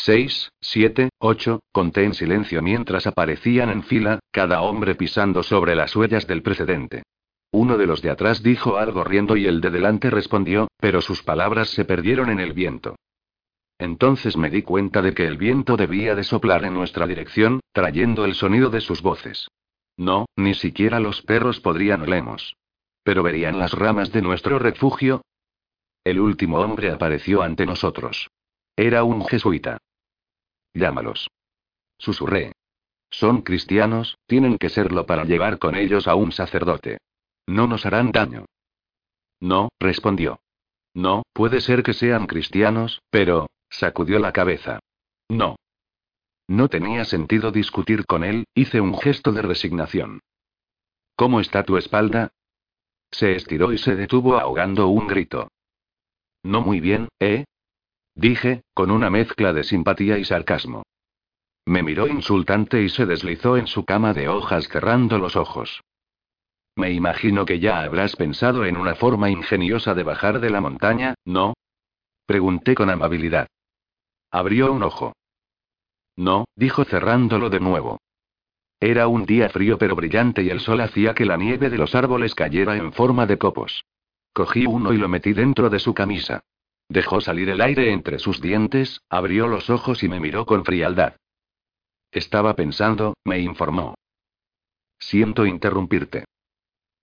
[0.00, 5.94] Seis, siete, ocho, conté en silencio mientras aparecían en fila, cada hombre pisando sobre las
[5.96, 7.02] huellas del precedente.
[7.50, 11.24] Uno de los de atrás dijo algo riendo y el de delante respondió, pero sus
[11.24, 12.94] palabras se perdieron en el viento.
[13.76, 18.24] Entonces me di cuenta de que el viento debía de soplar en nuestra dirección, trayendo
[18.24, 19.48] el sonido de sus voces.
[19.96, 22.54] No, ni siquiera los perros podrían olemos.
[23.02, 25.22] Pero verían las ramas de nuestro refugio.
[26.04, 28.28] El último hombre apareció ante nosotros.
[28.76, 29.78] Era un jesuita.
[30.74, 31.28] Llámalos.
[31.98, 32.52] Susurré.
[33.10, 36.98] Son cristianos, tienen que serlo para llevar con ellos a un sacerdote.
[37.46, 38.44] No nos harán daño.
[39.40, 40.40] No, respondió.
[40.94, 44.80] No, puede ser que sean cristianos, pero, sacudió la cabeza.
[45.28, 45.56] No.
[46.46, 50.20] No tenía sentido discutir con él, hice un gesto de resignación.
[51.14, 52.32] ¿Cómo está tu espalda?
[53.10, 55.48] Se estiró y se detuvo ahogando un grito.
[56.42, 57.44] No muy bien, ¿eh?
[58.18, 60.82] Dije, con una mezcla de simpatía y sarcasmo.
[61.64, 65.82] Me miró insultante y se deslizó en su cama de hojas cerrando los ojos.
[66.74, 71.14] Me imagino que ya habrás pensado en una forma ingeniosa de bajar de la montaña,
[71.24, 71.54] ¿no?
[72.26, 73.46] Pregunté con amabilidad.
[74.32, 75.12] Abrió un ojo.
[76.16, 78.00] No, dijo cerrándolo de nuevo.
[78.80, 81.94] Era un día frío pero brillante y el sol hacía que la nieve de los
[81.94, 83.84] árboles cayera en forma de copos.
[84.32, 86.42] Cogí uno y lo metí dentro de su camisa.
[86.88, 91.16] Dejó salir el aire entre sus dientes, abrió los ojos y me miró con frialdad.
[92.10, 93.94] Estaba pensando, me informó.
[94.98, 96.24] Siento interrumpirte.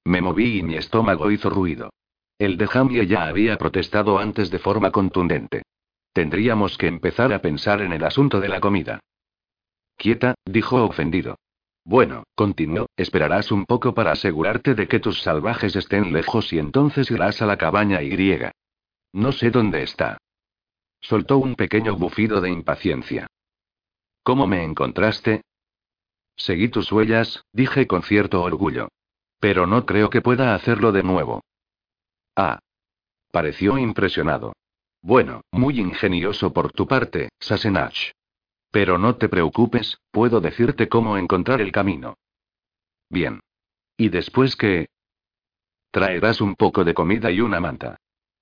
[0.04, 1.92] Me moví y mi estómago hizo ruido.
[2.38, 5.64] El de Jamie ya había protestado antes de forma contundente.
[6.12, 9.00] Tendríamos que empezar a pensar en el asunto de la comida.
[9.96, 11.38] Quieta, dijo ofendido.
[11.86, 17.12] Bueno, continuó, esperarás un poco para asegurarte de que tus salvajes estén lejos y entonces
[17.12, 18.52] irás a la cabaña y griega.
[19.16, 20.18] No sé dónde está.
[21.00, 23.28] Soltó un pequeño bufido de impaciencia.
[24.24, 25.42] ¿Cómo me encontraste?
[26.36, 28.90] Seguí tus huellas, dije con cierto orgullo.
[29.40, 31.42] Pero no creo que pueda hacerlo de nuevo.
[32.36, 32.60] Ah.
[33.32, 34.52] Pareció impresionado.
[35.02, 38.12] Bueno, muy ingenioso por tu parte, Sassenach.
[38.70, 42.18] Pero no te preocupes, puedo decirte cómo encontrar el camino.
[43.10, 43.40] Bien.
[43.96, 44.90] ¿Y después qué?
[45.92, 47.96] Traerás un poco de comida y una manta.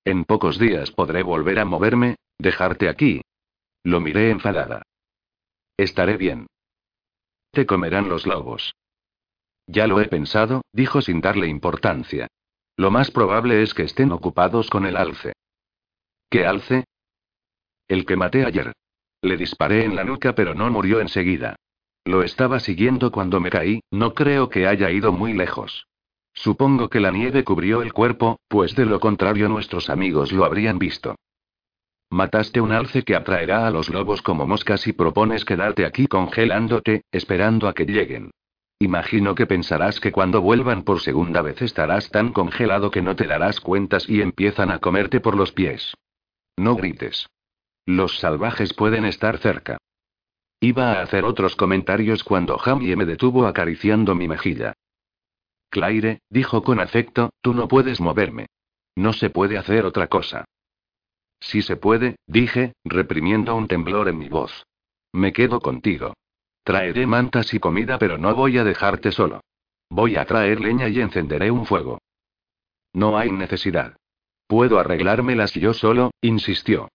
[0.04, 3.22] En pocos días podré volver a moverme, dejarte aquí.
[3.82, 4.82] Lo miré enfadada.
[5.76, 6.46] Estaré bien.
[7.52, 8.74] Te comerán los lobos.
[9.66, 12.28] Ya lo he pensado, dijo sin darle importancia.
[12.76, 15.32] Lo más probable es que estén ocupados con el alce.
[16.28, 16.84] ¿Qué alce?
[17.88, 18.72] El que maté ayer.
[19.22, 21.56] Le disparé en la nuca pero no murió enseguida.
[22.04, 25.86] Lo estaba siguiendo cuando me caí, no creo que haya ido muy lejos.
[26.34, 30.78] Supongo que la nieve cubrió el cuerpo, pues de lo contrario nuestros amigos lo habrían
[30.78, 31.16] visto.
[32.10, 37.02] Mataste un alce que atraerá a los lobos como moscas y propones quedarte aquí congelándote,
[37.10, 38.30] esperando a que lleguen.
[38.78, 43.26] Imagino que pensarás que cuando vuelvan por segunda vez estarás tan congelado que no te
[43.26, 45.94] darás cuentas y empiezan a comerte por los pies.
[46.56, 47.28] No grites.
[47.86, 49.78] Los salvajes pueden estar cerca.
[50.60, 54.74] Iba a hacer otros comentarios cuando Jamie me detuvo acariciando mi mejilla.
[55.74, 58.46] Claire, dijo con afecto, tú no puedes moverme.
[58.94, 60.44] No se puede hacer otra cosa.
[61.40, 64.64] Sí se puede, dije, reprimiendo un temblor en mi voz.
[65.12, 66.14] Me quedo contigo.
[66.62, 69.40] Traeré mantas y comida, pero no voy a dejarte solo.
[69.90, 71.98] Voy a traer leña y encenderé un fuego.
[72.92, 73.96] No hay necesidad.
[74.46, 76.88] Puedo arreglármelas yo solo, insistió.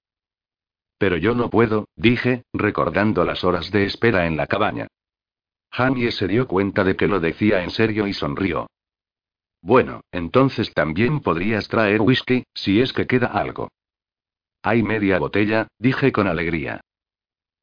[0.98, 4.88] Pero yo no puedo, dije, recordando las horas de espera en la cabaña.
[5.72, 8.68] Jamie se dio cuenta de que lo decía en serio y sonrió.
[9.62, 13.70] Bueno, entonces también podrías traer whisky, si es que queda algo.
[14.64, 16.82] Hay media botella, dije con alegría.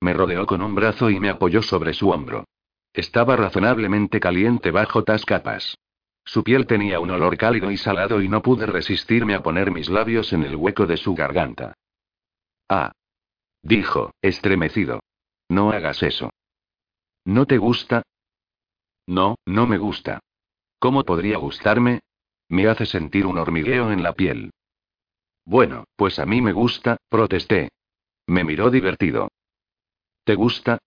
[0.00, 2.44] Me rodeó con un brazo y me apoyó sobre su hombro.
[2.92, 5.76] Estaba razonablemente caliente bajo tas capas.
[6.24, 9.88] Su piel tenía un olor cálido y salado y no pude resistirme a poner mis
[9.88, 11.74] labios en el hueco de su garganta.
[12.68, 12.92] Ah,
[13.66, 15.00] Dijo, estremecido.
[15.48, 16.30] No hagas eso.
[17.26, 18.02] ¿No te gusta?
[19.08, 20.20] No, no me gusta.
[20.78, 22.00] ¿Cómo podría gustarme?
[22.48, 24.52] Me hace sentir un hormigueo en la piel.
[25.44, 27.70] Bueno, pues a mí me gusta, protesté.
[28.28, 29.28] Me miró divertido.
[30.22, 30.78] ¿Te gusta?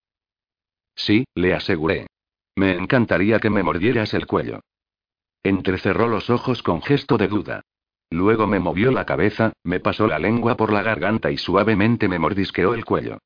[0.96, 2.08] Sí, le aseguré.
[2.56, 4.62] Me encantaría que me mordieras el cuello.
[5.44, 7.62] Entrecerró los ojos con gesto de duda.
[8.10, 12.18] Luego me movió la cabeza, me pasó la lengua por la garganta y suavemente me
[12.18, 13.20] mordisqueó el cuello.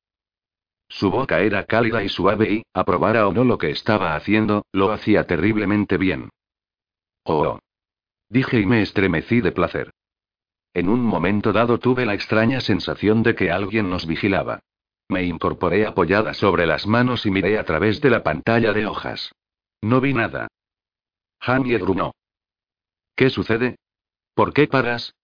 [0.88, 4.92] Su boca era cálida y suave y, aprobara o no lo que estaba haciendo, lo
[4.92, 6.30] hacía terriblemente bien.
[7.24, 7.58] Oh.
[8.28, 9.90] Dije y me estremecí de placer.
[10.72, 14.60] En un momento dado tuve la extraña sensación de que alguien nos vigilaba.
[15.08, 19.32] Me incorporé apoyada sobre las manos y miré a través de la pantalla de hojas.
[19.82, 20.48] No vi nada.
[21.40, 22.12] Jamie grunó.
[23.14, 23.76] ¿Qué sucede?
[24.34, 25.14] ¿Por qué paras?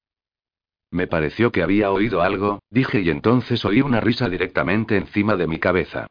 [0.91, 5.47] Me pareció que había oído algo, dije y entonces oí una risa directamente encima de
[5.47, 6.09] mi cabeza.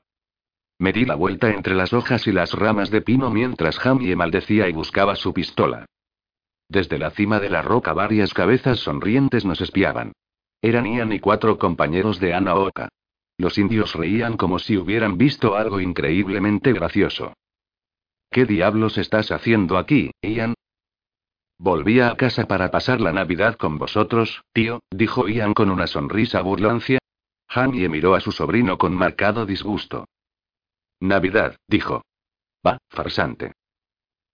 [0.78, 4.70] Me di la vuelta entre las hojas y las ramas de pino mientras Jamie maldecía
[4.70, 5.86] y buscaba su pistola.
[6.70, 10.14] Desde la cima de la roca varias cabezas sonrientes nos espiaban.
[10.62, 12.88] Eran Ian y cuatro compañeros de Anaoka.
[13.38, 17.34] Los indios reían como si hubieran visto algo increíblemente gracioso.
[18.30, 20.54] ¿Qué diablos estás haciendo aquí, Ian?
[21.62, 26.42] Volvía a casa para pasar la Navidad con vosotros, tío, dijo Ian con una sonrisa
[26.42, 27.00] burlancia.
[27.50, 30.06] Jamie miró a su sobrino con marcado disgusto.
[31.02, 32.02] Navidad, dijo.
[32.66, 33.52] Va, farsante.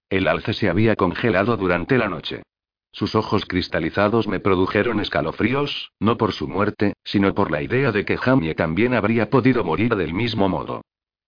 [0.08, 2.44] El alce se había congelado durante la noche.
[2.92, 8.06] Sus ojos cristalizados me produjeron escalofríos, no por su muerte, sino por la idea de
[8.06, 10.84] que Jamie también habría podido morir del mismo modo.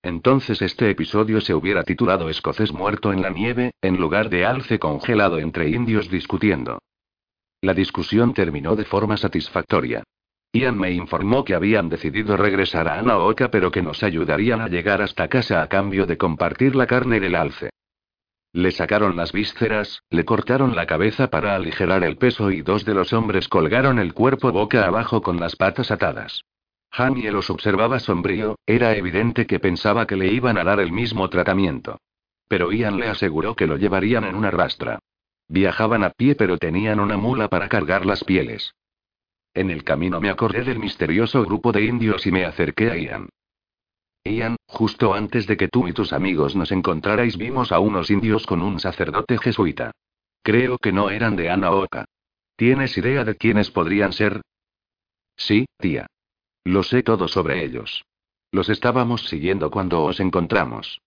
[0.07, 4.79] Entonces este episodio se hubiera titulado Escocés muerto en la nieve, en lugar de alce
[4.79, 6.79] congelado entre indios discutiendo.
[7.61, 10.03] La discusión terminó de forma satisfactoria.
[10.53, 15.01] Ian me informó que habían decidido regresar a Anaoka pero que nos ayudarían a llegar
[15.01, 17.71] hasta casa a cambio de compartir la carne del alce.
[18.53, 22.93] Le sacaron las vísceras, le cortaron la cabeza para aligerar el peso y dos de
[22.93, 26.43] los hombres colgaron el cuerpo boca abajo con las patas atadas.
[26.97, 31.29] Jamie los observaba sombrío, era evidente que pensaba que le iban a dar el mismo
[31.29, 31.99] tratamiento.
[32.47, 34.97] Pero Ian le aseguró que lo llevarían en una rastra.
[35.47, 38.73] Viajaban a pie pero tenían una mula para cargar las pieles.
[39.53, 43.29] En el camino me acordé del misterioso grupo de indios y me acerqué a Ian.
[44.23, 48.47] Ian, justo antes de que tú y tus amigos nos encontrarais vimos a unos indios
[48.47, 49.91] con un sacerdote jesuita.
[50.41, 52.05] Creo que no eran de Anaoka.
[52.55, 54.41] ¿Tienes idea de quiénes podrían ser?
[55.35, 56.07] Sí, tía.
[56.67, 58.03] Lo sé todo sobre ellos.
[58.51, 60.99] Los estábamos siguiendo cuando os encontramos.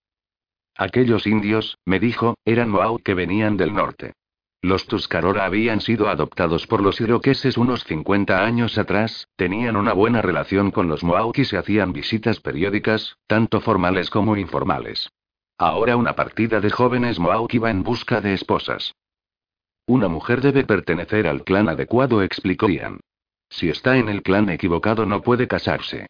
[0.74, 4.14] Aquellos indios, me dijo, eran Mohawk que venían del norte.
[4.62, 10.22] Los Tuscarora habían sido adoptados por los iroqueses unos 50 años atrás, tenían una buena
[10.22, 15.10] relación con los Mohawk y se hacían visitas periódicas, tanto formales como informales.
[15.58, 18.94] Ahora una partida de jóvenes Mohawk iba en busca de esposas.
[19.86, 23.00] Una mujer debe pertenecer al clan adecuado, explicó Ian.
[23.50, 26.06] Si está en el clan equivocado no puede casarse.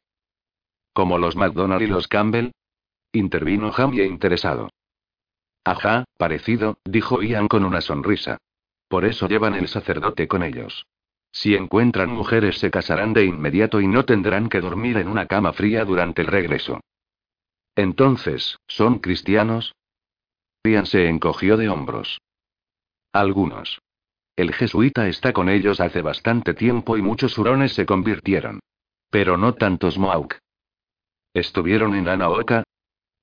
[0.92, 2.50] ¿Como los McDonald y los Campbell?
[3.12, 4.70] Intervino Jamie interesado.
[5.64, 8.38] Ajá, parecido, dijo Ian con una sonrisa.
[8.88, 10.86] Por eso llevan el sacerdote con ellos.
[11.32, 15.52] Si encuentran mujeres se casarán de inmediato y no tendrán que dormir en una cama
[15.52, 16.80] fría durante el regreso.
[17.76, 19.74] Entonces, ¿son cristianos?
[20.64, 22.20] Ian se encogió de hombros.
[23.12, 23.80] Algunos.
[24.40, 28.60] El jesuita está con ellos hace bastante tiempo y muchos hurones se convirtieron.
[29.10, 30.38] Pero no tantos Mohawk.
[31.34, 32.62] ¿Estuvieron en Anaoka?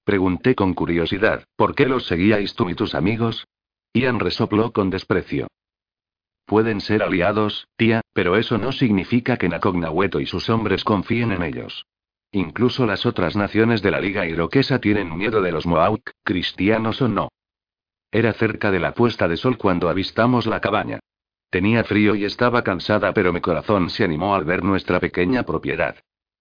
[0.04, 3.48] Pregunté con curiosidad, ¿por qué los seguíais tú y tus amigos?
[3.96, 5.48] Ian resopló con desprecio.
[6.46, 11.42] Pueden ser aliados, tía, pero eso no significa que Nakognaweto y sus hombres confíen en
[11.42, 11.88] ellos.
[12.32, 17.08] Incluso las otras naciones de la Liga Iroquesa tienen miedo de los Mohawk, cristianos o
[17.08, 17.30] no.
[18.12, 21.00] Era cerca de la puesta de sol cuando avistamos la cabaña.
[21.50, 25.96] Tenía frío y estaba cansada, pero mi corazón se animó al ver nuestra pequeña propiedad.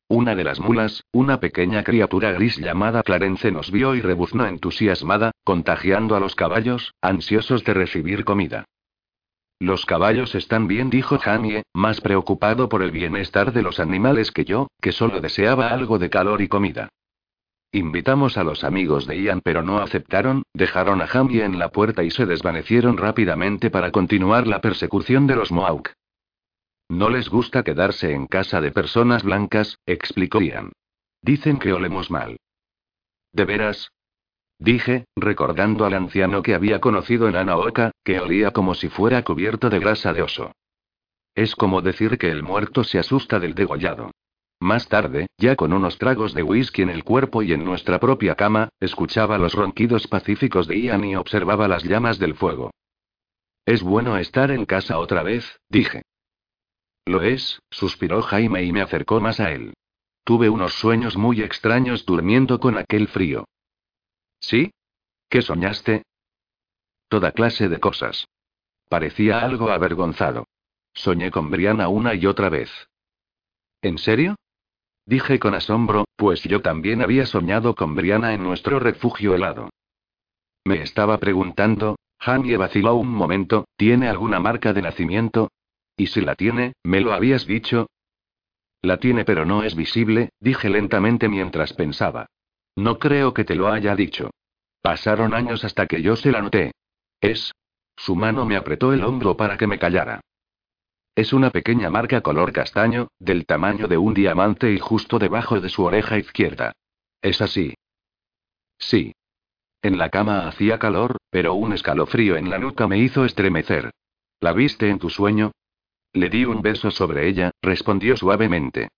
[0.09, 5.33] Una de las mulas, una pequeña criatura gris llamada Clarence nos vio y rebuznó entusiasmada,
[5.45, 8.65] contagiando a los caballos, ansiosos de recibir comida.
[9.59, 14.45] Los caballos están bien, dijo Jamie, más preocupado por el bienestar de los animales que
[14.45, 16.89] yo, que solo deseaba algo de calor y comida.
[17.73, 22.05] Invitamos a los amigos de Ian, pero no aceptaron, dejaron a Jamie en la puerta
[22.05, 25.93] y se desvanecieron rápidamente para continuar la persecución de los Mohawk.
[26.89, 30.73] No les gusta quedarse en casa de personas blancas, explicó Ian.
[31.21, 32.39] Dicen que olemos mal.
[33.33, 33.91] ¿De veras?
[34.59, 39.69] Dije, recordando al anciano que había conocido en Anaoka, que olía como si fuera cubierto
[39.69, 40.53] de grasa de oso.
[41.35, 44.13] Es como decir que el muerto se asusta del degollado.
[44.61, 48.35] Más tarde, ya con unos tragos de whisky en el cuerpo y en nuestra propia
[48.35, 52.71] cama, escuchaba los ronquidos pacíficos de Ian y observaba las llamas del fuego.
[53.67, 56.03] Es bueno estar en casa otra vez, dije.
[57.05, 59.75] Lo es, suspiró Jaime y me acercó más a él.
[60.25, 63.45] Tuve unos sueños muy extraños durmiendo con aquel frío.
[64.41, 64.73] ¿Sí?
[65.29, 66.03] ¿Qué soñaste?
[67.09, 68.27] Toda clase de cosas.
[68.89, 70.47] Parecía algo avergonzado.
[70.95, 72.71] Soñé con Brianna una y otra vez.
[73.83, 74.37] ¿En serio?
[75.07, 79.71] Dije con asombro, pues yo también había soñado con Brianna en nuestro refugio helado.
[80.65, 85.53] Me estaba preguntando, Jaime vaciló un momento, ¿tiene alguna marca de nacimiento?
[85.97, 87.87] ¿Y si la tiene, me lo habías dicho?
[88.83, 92.27] La tiene pero no es visible, dije lentamente mientras pensaba.
[92.75, 94.31] No creo que te lo haya dicho.
[94.83, 96.73] Pasaron años hasta que yo se la noté.
[97.21, 97.53] Es.
[97.97, 100.21] Su mano me apretó el hombro para que me callara.
[101.17, 105.71] Es una pequeña marca color castaño, del tamaño de un diamante y justo debajo de
[105.71, 106.73] su oreja izquierda.
[107.23, 107.75] ¿Es así?
[108.79, 109.15] Sí.
[109.81, 113.93] En la cama hacía calor, pero un escalofrío en la nuca me hizo estremecer.
[114.41, 115.53] ¿La viste en tu sueño?
[116.13, 118.91] Le di un beso sobre ella, respondió suavemente.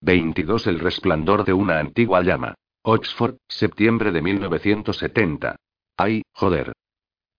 [0.00, 2.56] 22 El resplandor de una antigua llama.
[2.82, 5.54] Oxford, septiembre de 1970.
[5.96, 6.72] Ay, joder.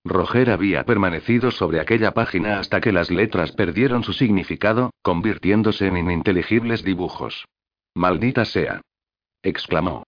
[0.09, 5.97] Roger había permanecido sobre aquella página hasta que las letras perdieron su significado, convirtiéndose en
[5.97, 7.45] ininteligibles dibujos.
[7.95, 8.81] Maldita sea.
[9.41, 10.03] exclamó.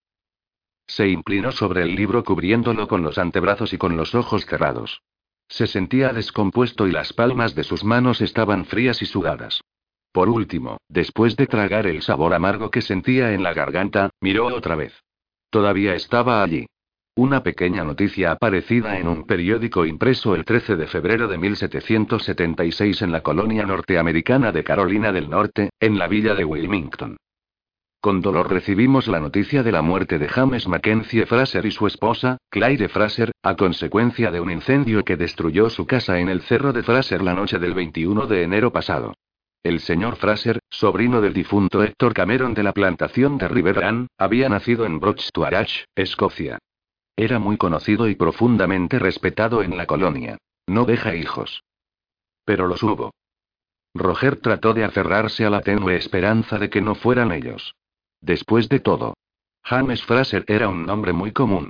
[0.88, 5.02] Se inclinó sobre el libro cubriéndolo con los antebrazos y con los ojos cerrados.
[5.48, 9.62] Se sentía descompuesto y las palmas de sus manos estaban frías y sudadas.
[10.12, 14.76] Por último, después de tragar el sabor amargo que sentía en la garganta, miró otra
[14.76, 14.94] vez.
[15.50, 16.68] Todavía estaba allí.
[17.20, 23.12] Una pequeña noticia aparecida en un periódico impreso el 13 de febrero de 1776 en
[23.12, 27.18] la colonia norteamericana de Carolina del Norte, en la villa de Wilmington.
[28.00, 32.38] Con dolor recibimos la noticia de la muerte de James Mackenzie Fraser y su esposa,
[32.50, 36.84] Claire Fraser, a consecuencia de un incendio que destruyó su casa en el cerro de
[36.84, 39.14] Fraser la noche del 21 de enero pasado.
[39.62, 44.86] El señor Fraser, sobrino del difunto Héctor Cameron de la plantación de River había nacido
[44.86, 46.60] en Brochtuarach, Escocia.
[47.20, 50.38] Era muy conocido y profundamente respetado en la colonia.
[50.68, 51.66] No deja hijos.
[52.46, 53.12] Pero los hubo.
[53.94, 57.76] Roger trató de aferrarse a la tenue esperanza de que no fueran ellos.
[58.22, 59.16] Después de todo,
[59.66, 61.68] James Fraser era un nombre muy común.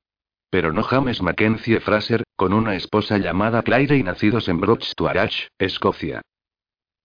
[0.51, 6.21] Pero no James Mackenzie Fraser, con una esposa llamada Claire y nacidos en Brochtuarach, Escocia.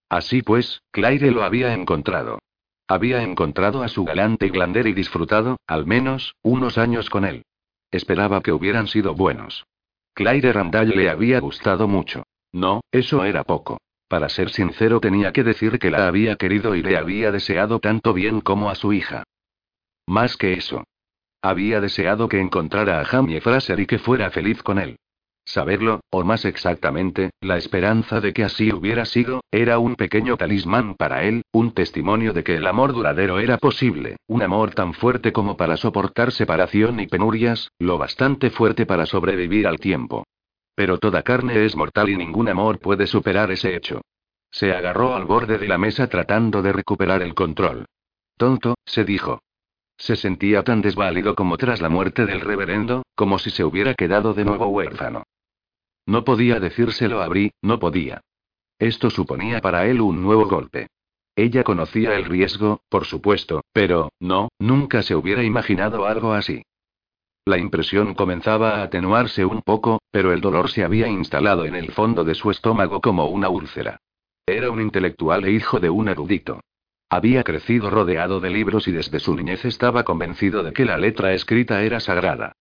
[0.07, 2.37] Así pues, Claire lo había encontrado.
[2.87, 7.43] Había encontrado a su galante Glander y disfrutado, al menos, unos años con él.
[7.91, 9.65] Esperaba que hubieran sido buenos.
[10.13, 12.23] Claire Randall le había gustado mucho.
[12.51, 13.77] No, eso era poco.
[14.07, 18.13] Para ser sincero tenía que decir que la había querido y le había deseado tanto
[18.13, 19.23] bien como a su hija.
[20.07, 20.83] Más que eso.
[21.41, 24.97] Había deseado que encontrara a Jamie Fraser y que fuera feliz con él.
[25.45, 30.95] Saberlo, o más exactamente, la esperanza de que así hubiera sido, era un pequeño talismán
[30.95, 35.31] para él, un testimonio de que el amor duradero era posible, un amor tan fuerte
[35.31, 40.25] como para soportar separación y penurias, lo bastante fuerte para sobrevivir al tiempo.
[40.73, 44.01] Pero toda carne es mortal y ningún amor puede superar ese hecho.
[44.49, 47.85] Se agarró al borde de la mesa tratando de recuperar el control.
[48.35, 49.39] Tonto, se dijo.
[49.97, 54.33] Se sentía tan desválido como tras la muerte del reverendo, como si se hubiera quedado
[54.33, 55.23] de nuevo huérfano.
[56.05, 58.21] No podía decírselo a Bri, no podía.
[58.79, 60.87] Esto suponía para él un nuevo golpe.
[61.35, 66.63] Ella conocía el riesgo, por supuesto, pero, no, nunca se hubiera imaginado algo así.
[67.45, 71.91] La impresión comenzaba a atenuarse un poco, pero el dolor se había instalado en el
[71.91, 73.99] fondo de su estómago como una úlcera.
[74.47, 76.61] Era un intelectual e hijo de un erudito.
[77.09, 81.33] Había crecido rodeado de libros y desde su niñez estaba convencido de que la letra
[81.33, 82.53] escrita era sagrada.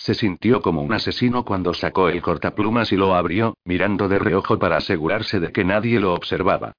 [0.00, 4.58] Se sintió como un asesino cuando sacó el cortaplumas y lo abrió, mirando de reojo
[4.58, 6.72] para asegurarse de que nadie lo observaba.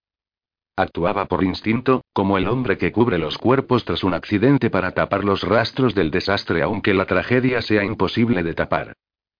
[0.76, 5.24] Actuaba por instinto, como el hombre que cubre los cuerpos tras un accidente para tapar
[5.24, 8.94] los rastros del desastre aunque la tragedia sea imposible de tapar.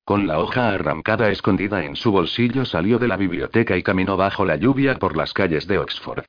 [0.06, 4.46] Con la hoja arrancada escondida en su bolsillo salió de la biblioteca y caminó bajo
[4.46, 6.24] la lluvia por las calles de Oxford.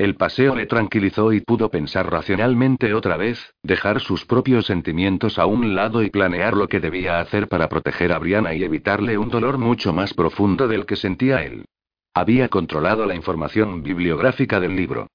[0.00, 5.44] El paseo le tranquilizó y pudo pensar racionalmente otra vez, dejar sus propios sentimientos a
[5.44, 9.28] un lado y planear lo que debía hacer para proteger a Brianna y evitarle un
[9.28, 11.66] dolor mucho más profundo del que sentía él.
[12.14, 15.06] Había controlado la información bibliográfica del libro.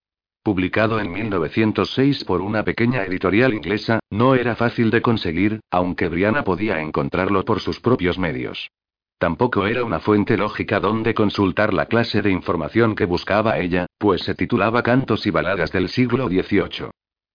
[0.43, 6.43] Publicado en 1906 por una pequeña editorial inglesa, no era fácil de conseguir, aunque Brianna
[6.43, 8.69] podía encontrarlo por sus propios medios.
[9.17, 14.21] Tampoco era una fuente lógica donde consultar la clase de información que buscaba ella, pues
[14.23, 16.91] se titulaba Cantos y Baladas del siglo XVIII.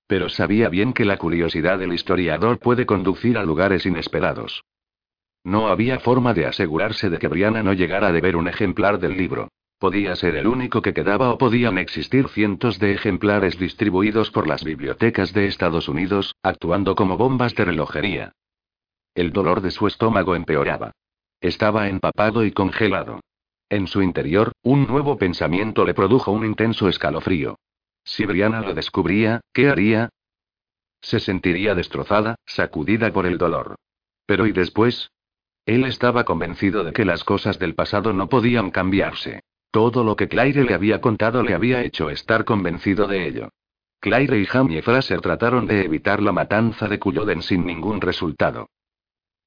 [0.07, 4.62] Pero sabía bien que la curiosidad del historiador puede conducir a lugares inesperados.
[5.43, 9.16] No había forma de asegurarse de que Brianna no llegara a ver un ejemplar del
[9.16, 9.49] libro.
[9.78, 14.62] Podía ser el único que quedaba o podían existir cientos de ejemplares distribuidos por las
[14.62, 18.33] bibliotecas de Estados Unidos, actuando como bombas de relojería.
[19.14, 20.93] El dolor de su estómago empeoraba.
[21.41, 23.20] Estaba empapado y congelado.
[23.70, 27.57] En su interior, un nuevo pensamiento le produjo un intenso escalofrío.
[28.05, 30.11] Si Brianna lo descubría, ¿qué haría?
[31.01, 33.76] Se sentiría destrozada, sacudida por el dolor.
[34.26, 35.11] Pero ¿y después?
[35.64, 39.41] Él estaba convencido de que las cosas del pasado no podían cambiarse.
[39.70, 43.49] Todo lo que Claire le había contado le había hecho estar convencido de ello.
[44.01, 48.68] Claire y Jamie Fraser trataron de evitar la matanza de Culloden sin ningún resultado.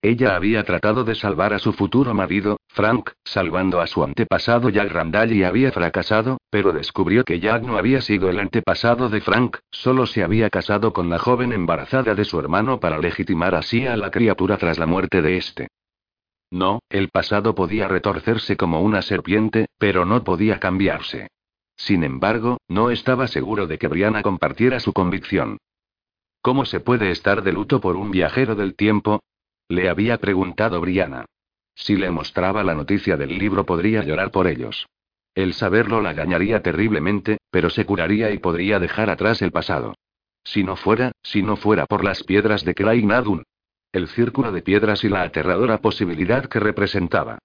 [0.05, 4.91] Ella había tratado de salvar a su futuro marido, Frank, salvando a su antepasado Jack
[4.91, 9.59] Randall y había fracasado, pero descubrió que Jack no había sido el antepasado de Frank,
[9.71, 13.95] solo se había casado con la joven embarazada de su hermano para legitimar así a
[13.95, 15.67] la criatura tras la muerte de este.
[16.51, 21.29] No, el pasado podía retorcerse como una serpiente, pero no podía cambiarse.
[21.77, 25.59] Sin embargo, no estaba seguro de que Brianna compartiera su convicción.
[26.41, 29.21] ¿Cómo se puede estar de luto por un viajero del tiempo?
[29.73, 31.25] Le había preguntado Brianna.
[31.73, 34.85] Si le mostraba la noticia del libro podría llorar por ellos.
[35.33, 39.95] El saberlo la dañaría terriblemente, pero se curaría y podría dejar atrás el pasado.
[40.43, 43.45] Si no fuera, si no fuera por las piedras de Nadun.
[43.91, 47.39] El círculo de piedras y la aterradora posibilidad que representaba.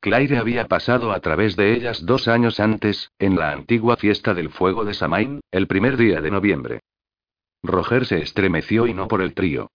[0.00, 4.48] Claire había pasado a través de ellas dos años antes, en la antigua fiesta del
[4.48, 6.80] fuego de Samain, el primer día de noviembre.
[7.62, 9.68] Roger se estremeció y no por el trío.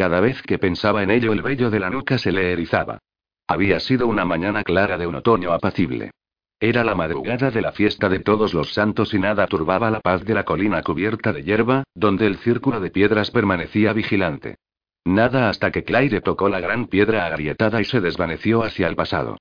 [0.00, 3.00] Cada vez que pensaba en ello el vello de la nuca se le erizaba.
[3.46, 6.12] Había sido una mañana clara de un otoño apacible.
[6.58, 10.24] Era la madrugada de la fiesta de todos los santos y nada turbaba la paz
[10.24, 14.56] de la colina cubierta de hierba, donde el círculo de piedras permanecía vigilante.
[15.04, 19.36] Nada hasta que Claire tocó la gran piedra agrietada y se desvaneció hacia el pasado.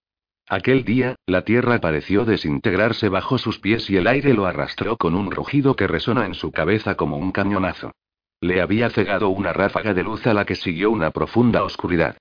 [0.49, 5.16] Aquel día, la tierra pareció desintegrarse bajo sus pies y el aire lo arrastró con
[5.16, 7.93] un rugido que resonó en su cabeza como un cañonazo.
[8.41, 12.17] Le había cegado una ráfaga de luz a la que siguió una profunda oscuridad.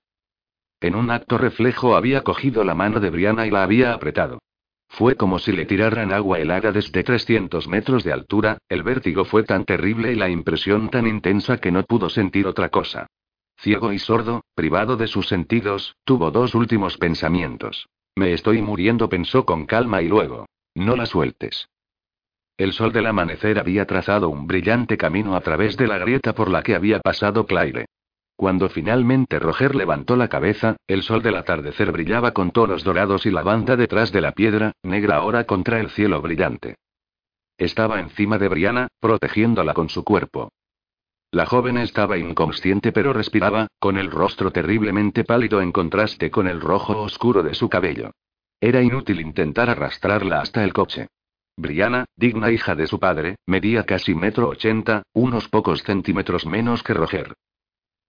[0.81, 4.39] En un acto reflejo había cogido la mano de Brianna y la había apretado.
[4.89, 9.43] Fue como si le tiraran agua helada desde 300 metros de altura, el vértigo fue
[9.43, 13.07] tan terrible y la impresión tan intensa que no pudo sentir otra cosa.
[13.57, 17.87] Ciego y sordo, privado de sus sentidos, tuvo dos últimos pensamientos.
[18.15, 20.47] Me estoy muriendo, pensó con calma y luego.
[20.75, 21.69] No la sueltes.
[22.59, 26.51] El sol del amanecer había trazado un brillante camino a través de la grieta por
[26.51, 27.85] la que había pasado Claire.
[28.35, 33.31] Cuando finalmente Roger levantó la cabeza, el sol del atardecer brillaba con tonos dorados y
[33.31, 36.75] la banda detrás de la piedra, negra ahora contra el cielo brillante.
[37.57, 40.51] Estaba encima de Brianna, protegiéndola con su cuerpo.
[41.31, 46.59] La joven estaba inconsciente pero respiraba, con el rostro terriblemente pálido en contraste con el
[46.59, 48.11] rojo oscuro de su cabello.
[48.59, 51.07] Era inútil intentar arrastrarla hasta el coche.
[51.59, 56.93] Brianna, digna hija de su padre, medía casi metro ochenta, unos pocos centímetros menos que
[56.93, 57.33] Roger.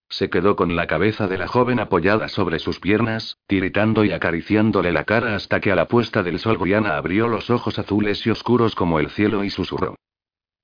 [0.07, 4.93] Se quedó con la cabeza de la joven apoyada sobre sus piernas, tiritando y acariciándole
[4.93, 8.29] la cara hasta que a la puesta del sol Brianna abrió los ojos azules y
[8.29, 9.95] oscuros como el cielo y susurró.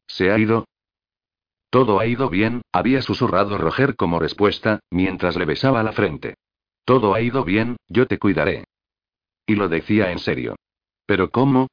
[0.07, 0.65] ¿Se ha ido?
[1.69, 6.35] Todo ha ido bien, había susurrado Roger como respuesta, mientras le besaba la frente.
[6.85, 8.63] Todo ha ido bien, yo te cuidaré.
[9.45, 10.55] Y lo decía en serio.
[11.05, 11.67] ¿Pero cómo?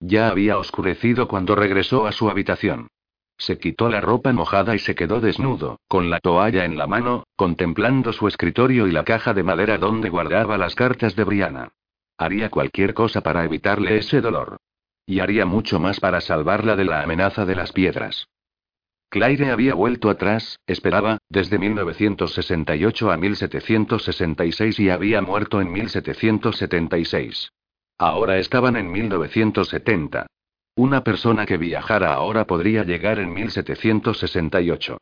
[0.00, 2.88] Ya había oscurecido cuando regresó a su habitación.
[3.36, 7.24] Se quitó la ropa mojada y se quedó desnudo, con la toalla en la mano,
[7.36, 11.70] contemplando su escritorio y la caja de madera donde guardaba las cartas de Brianna.
[12.16, 14.56] Haría cualquier cosa para evitarle ese dolor.
[15.06, 18.28] Y haría mucho más para salvarla de la amenaza de las piedras.
[19.08, 27.50] Claire había vuelto atrás, esperaba, desde 1968 a 1766 y había muerto en 1776.
[27.98, 30.26] Ahora estaban en 1970.
[30.76, 34.98] Una persona que viajara ahora podría llegar en 1768.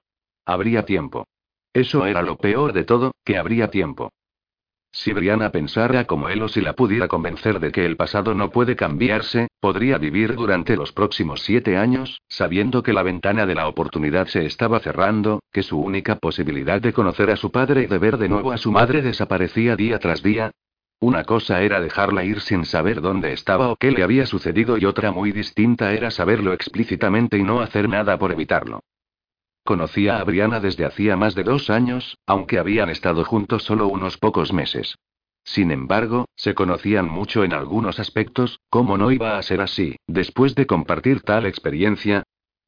[0.46, 1.26] Habría tiempo.
[1.74, 4.10] Eso era lo peor de todo, que habría tiempo.
[4.92, 8.48] Si Brianna pensara como él o si la pudiera convencer de que el pasado no
[8.48, 13.68] puede cambiarse, podría vivir durante los próximos siete años, sabiendo que la ventana de la
[13.68, 17.98] oportunidad se estaba cerrando, que su única posibilidad de conocer a su padre y de
[17.98, 20.50] ver de nuevo a su madre desaparecía día tras día,
[21.00, 24.86] una cosa era dejarla ir sin saber dónde estaba o qué le había sucedido y
[24.86, 28.80] otra muy distinta era saberlo explícitamente y no hacer nada por evitarlo.
[29.62, 34.16] Conocía a Brianna desde hacía más de dos años, aunque habían estado juntos solo unos
[34.16, 34.96] pocos meses.
[35.44, 40.54] Sin embargo, se conocían mucho en algunos aspectos, ¿cómo no iba a ser así, después
[40.54, 42.22] de compartir tal experiencia?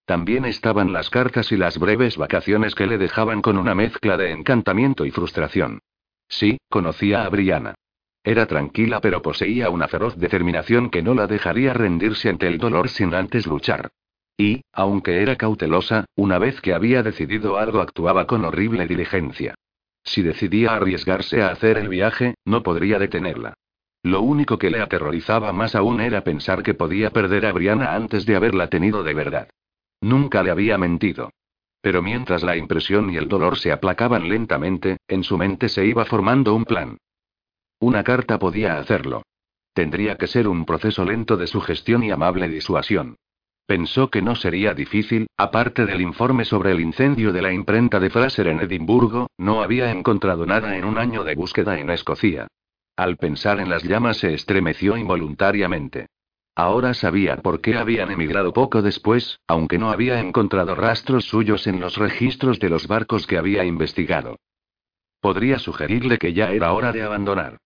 [0.04, 4.32] También estaban las cartas y las breves vacaciones que le dejaban con una mezcla de
[4.32, 5.80] encantamiento y frustración.
[6.28, 7.74] Sí, conocía a Brianna.
[8.28, 12.90] Era tranquila pero poseía una feroz determinación que no la dejaría rendirse ante el dolor
[12.90, 13.88] sin antes luchar.
[14.36, 19.54] Y, aunque era cautelosa, una vez que había decidido algo actuaba con horrible diligencia.
[20.04, 23.54] Si decidía arriesgarse a hacer el viaje, no podría detenerla.
[24.02, 28.26] Lo único que le aterrorizaba más aún era pensar que podía perder a Brianna antes
[28.26, 29.48] de haberla tenido de verdad.
[30.02, 31.30] Nunca le había mentido.
[31.80, 36.04] Pero mientras la impresión y el dolor se aplacaban lentamente, en su mente se iba
[36.04, 36.98] formando un plan.
[37.80, 39.22] Una carta podía hacerlo.
[39.72, 43.16] Tendría que ser un proceso lento de sugestión y amable disuasión.
[43.66, 48.10] Pensó que no sería difícil, aparte del informe sobre el incendio de la imprenta de
[48.10, 52.48] Fraser en Edimburgo, no había encontrado nada en un año de búsqueda en Escocia.
[52.96, 56.06] Al pensar en las llamas se estremeció involuntariamente.
[56.56, 61.78] Ahora sabía por qué habían emigrado poco después, aunque no había encontrado rastros suyos en
[61.78, 64.40] los registros de los barcos que había investigado.
[65.20, 67.58] Podría sugerirle que ya era hora de abandonar.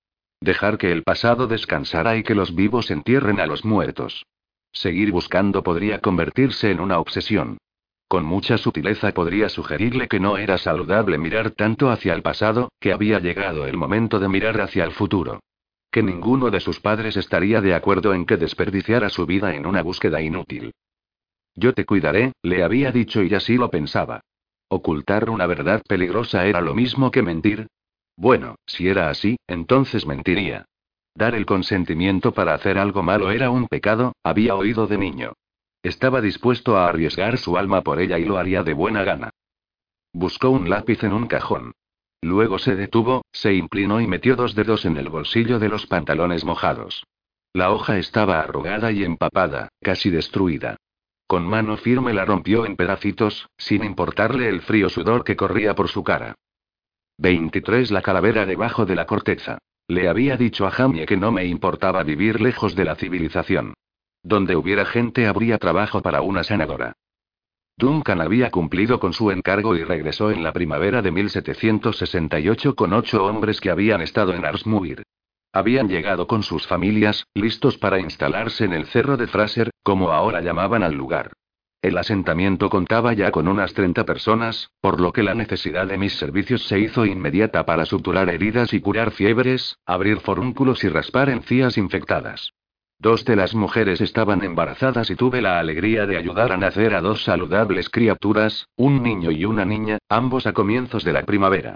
[0.42, 4.26] Dejar que el pasado descansara y que los vivos entierren a los muertos.
[4.72, 7.58] Seguir buscando podría convertirse en una obsesión.
[8.08, 12.92] Con mucha sutileza podría sugerirle que no era saludable mirar tanto hacia el pasado, que
[12.92, 15.38] había llegado el momento de mirar hacia el futuro.
[15.92, 19.82] Que ninguno de sus padres estaría de acuerdo en que desperdiciara su vida en una
[19.82, 20.72] búsqueda inútil.
[21.54, 24.22] Yo te cuidaré, le había dicho y así lo pensaba.
[24.66, 27.68] Ocultar una verdad peligrosa era lo mismo que mentir,
[28.16, 30.66] bueno, si era así, entonces mentiría.
[31.14, 35.32] Dar el consentimiento para hacer algo malo era un pecado, había oído de niño.
[35.82, 39.30] Estaba dispuesto a arriesgar su alma por ella y lo haría de buena gana.
[40.12, 41.72] Buscó un lápiz en un cajón.
[42.20, 46.44] Luego se detuvo, se inclinó y metió dos dedos en el bolsillo de los pantalones
[46.44, 47.04] mojados.
[47.52, 50.76] La hoja estaba arrugada y empapada, casi destruida.
[51.26, 55.88] Con mano firme la rompió en pedacitos, sin importarle el frío sudor que corría por
[55.88, 56.36] su cara.
[57.22, 59.58] 23 La calavera debajo de la corteza.
[59.86, 63.74] Le había dicho a Jamie que no me importaba vivir lejos de la civilización.
[64.24, 66.94] Donde hubiera gente habría trabajo para una sanadora.
[67.76, 73.24] Duncan había cumplido con su encargo y regresó en la primavera de 1768 con ocho
[73.24, 75.04] hombres que habían estado en Arsmuir.
[75.52, 80.40] Habían llegado con sus familias, listos para instalarse en el cerro de Fraser, como ahora
[80.40, 81.30] llamaban al lugar.
[81.82, 86.14] El asentamiento contaba ya con unas 30 personas, por lo que la necesidad de mis
[86.14, 91.76] servicios se hizo inmediata para suturar heridas y curar fiebres, abrir forúnculos y raspar encías
[91.76, 92.52] infectadas.
[93.00, 97.00] Dos de las mujeres estaban embarazadas y tuve la alegría de ayudar a nacer a
[97.00, 101.74] dos saludables criaturas, un niño y una niña, ambos a comienzos de la primavera.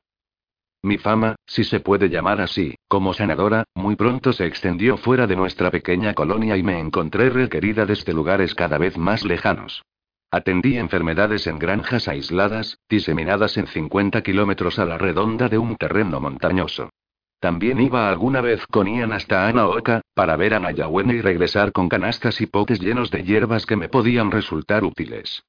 [0.84, 5.34] Mi fama, si se puede llamar así, como sanadora, muy pronto se extendió fuera de
[5.34, 9.82] nuestra pequeña colonia y me encontré requerida desde lugares cada vez más lejanos.
[10.30, 16.20] Atendí enfermedades en granjas aisladas, diseminadas en 50 kilómetros a la redonda de un terreno
[16.20, 16.90] montañoso.
[17.38, 21.88] También iba alguna vez con Ian hasta Anaoka, para ver a Nayawene y regresar con
[21.88, 25.44] canastas y potes llenos de hierbas que me podían resultar útiles.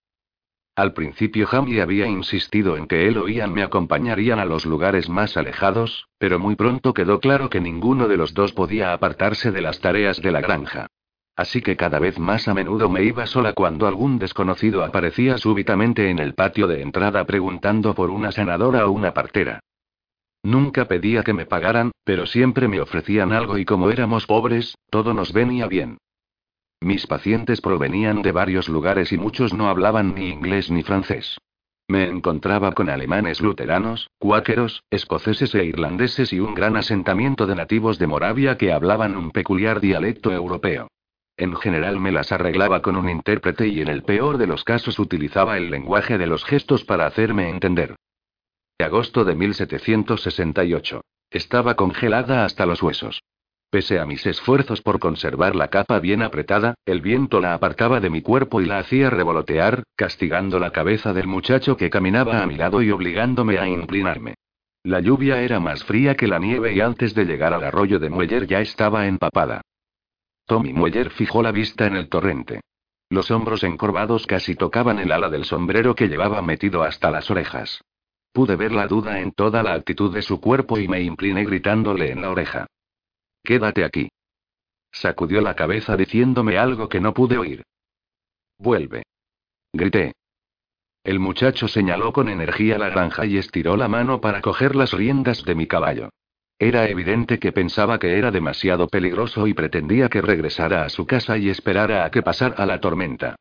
[0.75, 5.09] Al principio Jamie había insistido en que él o Ian me acompañarían a los lugares
[5.09, 9.61] más alejados, pero muy pronto quedó claro que ninguno de los dos podía apartarse de
[9.61, 10.87] las tareas de la granja.
[11.37, 16.09] Así que cada vez más a menudo me iba sola cuando algún desconocido aparecía súbitamente
[16.09, 19.59] en el patio de entrada preguntando por una sanadora o una partera.
[20.41, 25.13] Nunca pedía que me pagaran, pero siempre me ofrecían algo y como éramos pobres, todo
[25.13, 25.99] nos venía bien.
[26.81, 31.37] Mis pacientes provenían de varios lugares y muchos no hablaban ni inglés ni francés.
[31.87, 37.99] Me encontraba con alemanes luteranos, cuáqueros, escoceses e irlandeses y un gran asentamiento de nativos
[37.99, 40.87] de Moravia que hablaban un peculiar dialecto europeo.
[41.37, 44.97] En general me las arreglaba con un intérprete y en el peor de los casos
[44.97, 47.95] utilizaba el lenguaje de los gestos para hacerme entender.
[48.79, 51.01] Agosto de 1768.
[51.29, 53.21] Estaba congelada hasta los huesos.
[53.69, 58.09] Pese a mis esfuerzos por conservar la capa bien apretada, el viento la apartaba de
[58.09, 62.55] mi cuerpo y la hacía revolotear, castigando la cabeza del muchacho que caminaba a mi
[62.55, 64.35] lado y obligándome a inclinarme.
[64.83, 68.09] La lluvia era más fría que la nieve y antes de llegar al arroyo de
[68.09, 69.61] Mueller ya estaba empapada.
[70.47, 72.61] Tommy Mueller fijó la vista en el torrente.
[73.09, 77.81] Los hombros encorvados casi tocaban el ala del sombrero que llevaba metido hasta las orejas.
[78.31, 82.11] Pude ver la duda en toda la actitud de su cuerpo y me incliné gritándole
[82.11, 82.65] en la oreja.
[83.43, 84.09] Quédate aquí.
[84.91, 87.63] Sacudió la cabeza diciéndome algo que no pude oír.
[88.57, 89.03] Vuelve.
[89.73, 90.13] Grité.
[91.03, 95.43] El muchacho señaló con energía la granja y estiró la mano para coger las riendas
[95.43, 96.09] de mi caballo.
[96.59, 101.37] Era evidente que pensaba que era demasiado peligroso y pretendía que regresara a su casa
[101.37, 103.35] y esperara a que pasara la tormenta.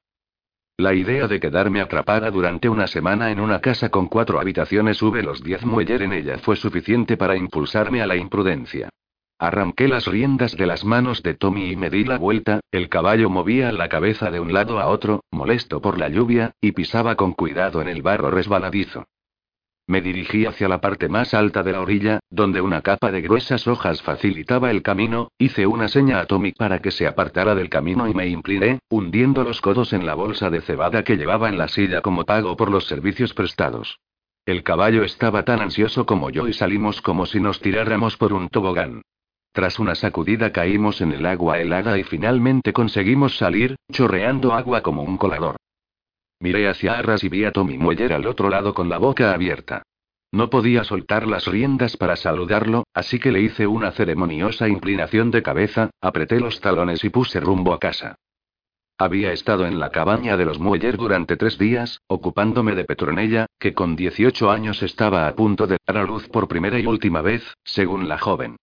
[0.77, 5.23] La idea de quedarme atrapada durante una semana en una casa con cuatro habitaciones hube
[5.23, 8.91] los diez mueller en ella fue suficiente para impulsarme a la imprudencia.
[9.39, 13.31] Arranqué las riendas de las manos de Tommy y me di la vuelta, el caballo
[13.31, 17.33] movía la cabeza de un lado a otro, molesto por la lluvia, y pisaba con
[17.33, 19.07] cuidado en el barro resbaladizo.
[19.89, 23.69] Me dirigí hacia la parte más alta de la orilla, donde una capa de gruesas
[23.69, 28.09] hojas facilitaba el camino, hice una seña a Tommy para que se apartara del camino
[28.09, 31.69] y me incliné, hundiendo los codos en la bolsa de cebada que llevaba en la
[31.69, 34.01] silla como pago por los servicios prestados.
[34.45, 38.49] El caballo estaba tan ansioso como yo y salimos como si nos tiráramos por un
[38.49, 39.03] tobogán.
[39.53, 45.03] Tras una sacudida caímos en el agua helada y finalmente conseguimos salir, chorreando agua como
[45.03, 45.57] un colador.
[46.41, 49.83] Miré hacia Arras y vi a Tommy Mueller al otro lado con la boca abierta.
[50.33, 55.43] No podía soltar las riendas para saludarlo, así que le hice una ceremoniosa inclinación de
[55.43, 58.17] cabeza, apreté los talones y puse rumbo a casa.
[58.99, 63.75] Había estado en la cabaña de los Mueller durante tres días, ocupándome de Petronella, que
[63.75, 67.55] con 18 años estaba a punto de dar a luz por primera y última vez,
[67.63, 68.57] según la joven.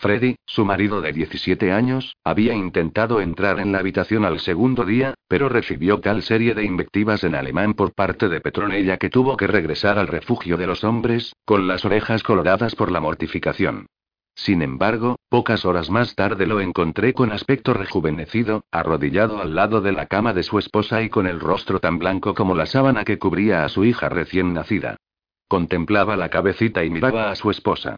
[0.00, 5.12] Freddy, su marido de 17 años, había intentado entrar en la habitación al segundo día,
[5.28, 9.46] pero recibió tal serie de invectivas en alemán por parte de Petronella que tuvo que
[9.46, 13.88] regresar al refugio de los hombres, con las orejas coloradas por la mortificación.
[14.34, 19.92] Sin embargo, pocas horas más tarde lo encontré con aspecto rejuvenecido, arrodillado al lado de
[19.92, 23.18] la cama de su esposa y con el rostro tan blanco como la sábana que
[23.18, 24.96] cubría a su hija recién nacida.
[25.46, 27.96] Contemplaba la cabecita y miraba a su esposa.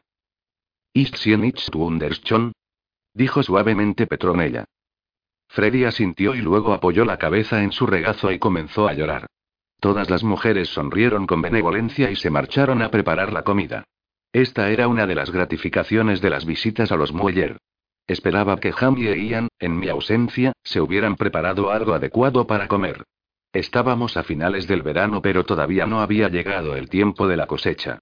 [0.94, 1.70] Ist sie nicht?
[3.14, 4.64] Dijo suavemente Petronella.
[5.48, 9.26] Freddy asintió y luego apoyó la cabeza en su regazo y comenzó a llorar.
[9.80, 13.84] Todas las mujeres sonrieron con benevolencia y se marcharon a preparar la comida.
[14.32, 17.58] Esta era una de las gratificaciones de las visitas a los Mueller.
[18.06, 23.04] Esperaba que Jamie y Ian, en mi ausencia, se hubieran preparado algo adecuado para comer.
[23.52, 27.98] Estábamos a finales del verano pero todavía no había llegado el tiempo de la cosecha.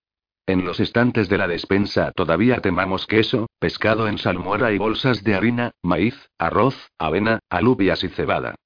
[0.51, 5.37] En los estantes de la despensa todavía temamos queso, pescado en salmuera y bolsas de
[5.37, 8.57] harina, maíz, arroz, avena, alubias y cebada.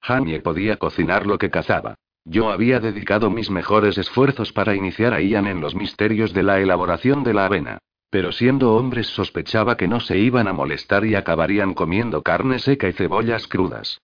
[0.00, 1.96] Jamie podía cocinar lo que cazaba.
[2.24, 6.60] Yo había dedicado mis mejores esfuerzos para iniciar a Ian en los misterios de la
[6.60, 7.76] elaboración de la avena.
[8.08, 12.88] Pero siendo hombres sospechaba que no se iban a molestar y acabarían comiendo carne seca
[12.88, 14.00] y cebollas crudas.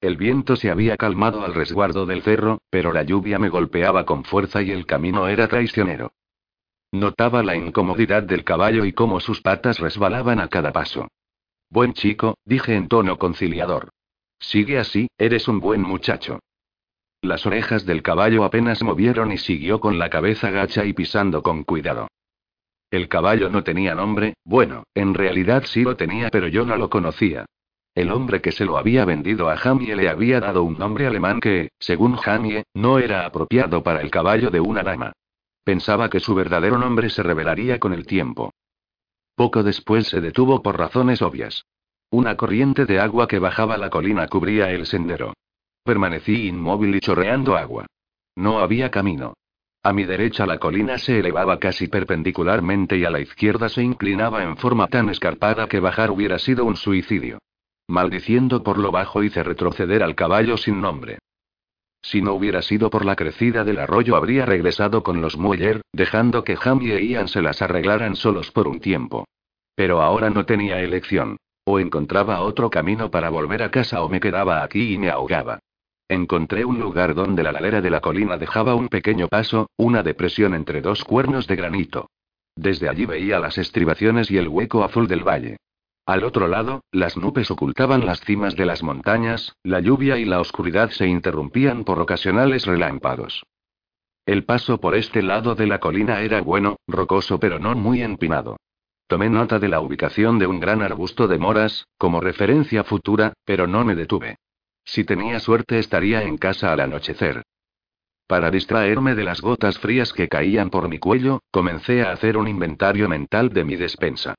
[0.00, 4.24] El viento se había calmado al resguardo del cerro, pero la lluvia me golpeaba con
[4.24, 6.12] fuerza y el camino era traicionero.
[6.92, 11.08] Notaba la incomodidad del caballo y cómo sus patas resbalaban a cada paso.
[11.70, 13.88] Buen chico, dije en tono conciliador.
[14.38, 16.40] Sigue así, eres un buen muchacho.
[17.22, 21.64] Las orejas del caballo apenas movieron y siguió con la cabeza gacha y pisando con
[21.64, 22.08] cuidado.
[22.90, 26.90] El caballo no tenía nombre, bueno, en realidad sí lo tenía, pero yo no lo
[26.90, 27.46] conocía.
[27.94, 31.40] El hombre que se lo había vendido a Jamie le había dado un nombre alemán
[31.40, 35.12] que, según Jamie, no era apropiado para el caballo de una dama.
[35.64, 38.52] Pensaba que su verdadero nombre se revelaría con el tiempo.
[39.34, 41.64] Poco después se detuvo por razones obvias.
[42.10, 45.34] Una corriente de agua que bajaba la colina cubría el sendero.
[45.84, 47.86] Permanecí inmóvil y chorreando agua.
[48.36, 49.34] No había camino.
[49.84, 54.44] A mi derecha la colina se elevaba casi perpendicularmente y a la izquierda se inclinaba
[54.44, 57.38] en forma tan escarpada que bajar hubiera sido un suicidio.
[57.88, 61.18] Maldiciendo por lo bajo hice retroceder al caballo sin nombre.
[62.02, 66.42] Si no hubiera sido por la crecida del arroyo habría regresado con los Mueller, dejando
[66.42, 69.26] que Jamie e Ian se las arreglaran solos por un tiempo.
[69.76, 71.36] Pero ahora no tenía elección.
[71.64, 75.60] O encontraba otro camino para volver a casa o me quedaba aquí y me ahogaba.
[76.08, 80.54] Encontré un lugar donde la ladera de la colina dejaba un pequeño paso, una depresión
[80.54, 82.10] entre dos cuernos de granito.
[82.56, 85.56] Desde allí veía las estribaciones y el hueco azul del valle.
[86.04, 90.40] Al otro lado, las nubes ocultaban las cimas de las montañas, la lluvia y la
[90.40, 93.44] oscuridad se interrumpían por ocasionales relámpagos.
[94.26, 98.56] El paso por este lado de la colina era bueno, rocoso pero no muy empinado.
[99.06, 103.66] Tomé nota de la ubicación de un gran arbusto de moras, como referencia futura, pero
[103.66, 104.38] no me detuve.
[104.84, 107.42] Si tenía suerte estaría en casa al anochecer.
[108.26, 112.48] Para distraerme de las gotas frías que caían por mi cuello, comencé a hacer un
[112.48, 114.34] inventario mental de mi despensa.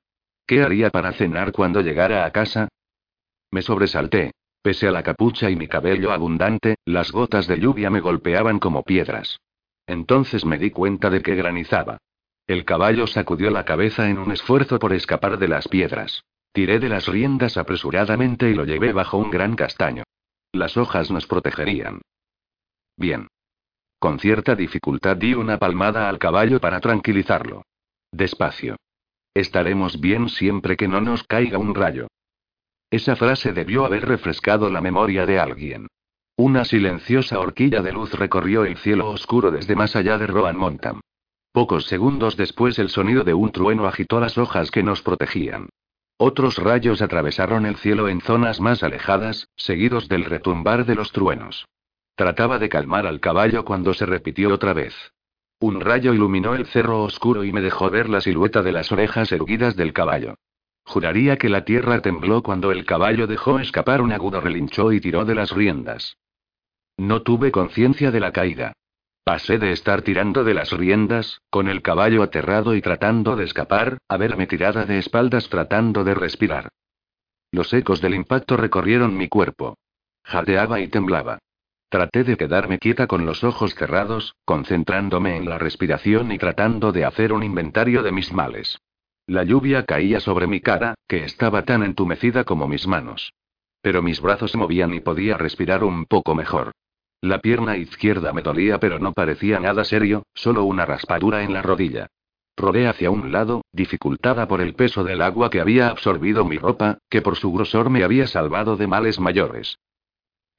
[0.46, 2.68] ¿Qué haría para cenar cuando llegara a casa?
[3.52, 4.32] Me sobresalté.
[4.62, 8.84] Pese a la capucha y mi cabello abundante, las gotas de lluvia me golpeaban como
[8.84, 9.40] piedras.
[9.86, 11.98] Entonces me di cuenta de que granizaba.
[12.48, 16.24] El caballo sacudió la cabeza en un esfuerzo por escapar de las piedras.
[16.54, 20.04] Tiré de las riendas apresuradamente y lo llevé bajo un gran castaño.
[20.54, 22.02] Las hojas nos protegerían.
[22.96, 23.28] Bien.
[24.00, 27.64] Con cierta dificultad di una palmada al caballo para tranquilizarlo.
[28.12, 28.78] Despacio.
[29.34, 32.08] Estaremos bien siempre que no nos caiga un rayo.
[32.92, 35.88] Esa frase debió haber refrescado la memoria de alguien.
[36.36, 41.02] Una silenciosa horquilla de luz recorrió el cielo oscuro desde más allá de Roan Montam.
[41.52, 45.70] Pocos segundos después el sonido de un trueno agitó las hojas que nos protegían.
[46.18, 51.66] Otros rayos atravesaron el cielo en zonas más alejadas, seguidos del retumbar de los truenos.
[52.16, 54.96] Trataba de calmar al caballo cuando se repitió otra vez.
[55.60, 59.32] Un rayo iluminó el cerro oscuro y me dejó ver la silueta de las orejas
[59.32, 60.36] erguidas del caballo.
[60.86, 65.26] Juraría que la tierra tembló cuando el caballo dejó escapar un agudo relinchó y tiró
[65.26, 66.18] de las riendas.
[66.98, 68.74] No tuve conciencia de la caída.
[69.24, 73.98] Pasé de estar tirando de las riendas, con el caballo aterrado y tratando de escapar,
[74.10, 76.70] a verme tirada de espaldas tratando de respirar.
[77.52, 79.78] Los ecos del impacto recorrieron mi cuerpo.
[80.24, 81.40] Jadeaba y temblaba.
[81.94, 87.06] Traté de quedarme quieta con los ojos cerrados, concentrándome en la respiración y tratando de
[87.06, 88.80] hacer un inventario de mis males.
[89.28, 93.36] La lluvia caía sobre mi cara, que estaba tan entumecida como mis manos.
[93.84, 96.72] Pero mis brazos se movían y podía respirar un poco mejor.
[97.22, 101.62] La pierna izquierda me dolía pero no parecía nada serio, solo una raspadura en la
[101.62, 102.08] rodilla.
[102.58, 106.98] Rodé hacia un lado, dificultada por el peso del agua que había absorbido mi ropa,
[107.08, 109.78] que por su grosor me había salvado de males mayores.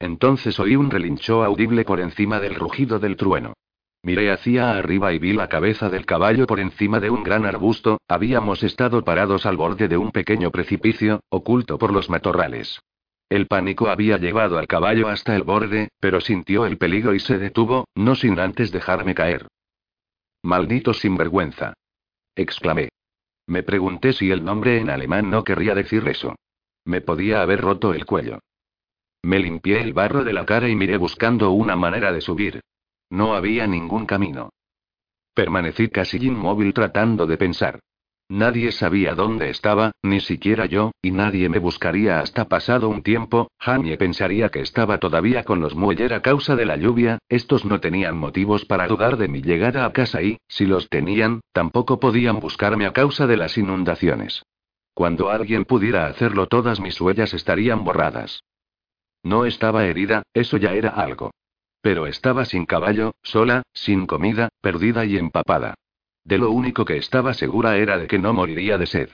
[0.04, 3.54] Entonces oí un relincho audible por encima del rugido del trueno.
[4.02, 8.02] Miré hacia arriba y vi la cabeza del caballo por encima de un gran arbusto,
[8.06, 12.80] habíamos estado parados al borde de un pequeño precipicio, oculto por los matorrales.
[13.30, 17.38] El pánico había llevado al caballo hasta el borde, pero sintió el peligro y se
[17.38, 19.48] detuvo, no sin antes dejarme caer.
[20.42, 21.72] Maldito sinvergüenza.
[22.36, 22.90] exclamé.
[23.46, 26.36] Me pregunté si el nombre en alemán no querría decir eso.
[26.84, 28.40] Me podía haber roto el cuello.
[29.24, 32.60] Me limpié el barro de la cara y miré buscando una manera de subir.
[33.08, 34.50] No había ningún camino.
[35.32, 37.80] Permanecí casi inmóvil tratando de pensar.
[38.28, 43.48] Nadie sabía dónde estaba, ni siquiera yo, y nadie me buscaría hasta pasado un tiempo.
[43.58, 47.80] Jamie pensaría que estaba todavía con los Mueller a causa de la lluvia, estos no
[47.80, 52.40] tenían motivos para dudar de mi llegada a casa y, si los tenían, tampoco podían
[52.40, 54.42] buscarme a causa de las inundaciones.
[54.92, 58.42] Cuando alguien pudiera hacerlo, todas mis huellas estarían borradas.
[59.24, 61.32] No estaba herida, eso ya era algo.
[61.80, 65.74] Pero estaba sin caballo, sola, sin comida, perdida y empapada.
[66.24, 69.08] De lo único que estaba segura era de que no moriría de sed.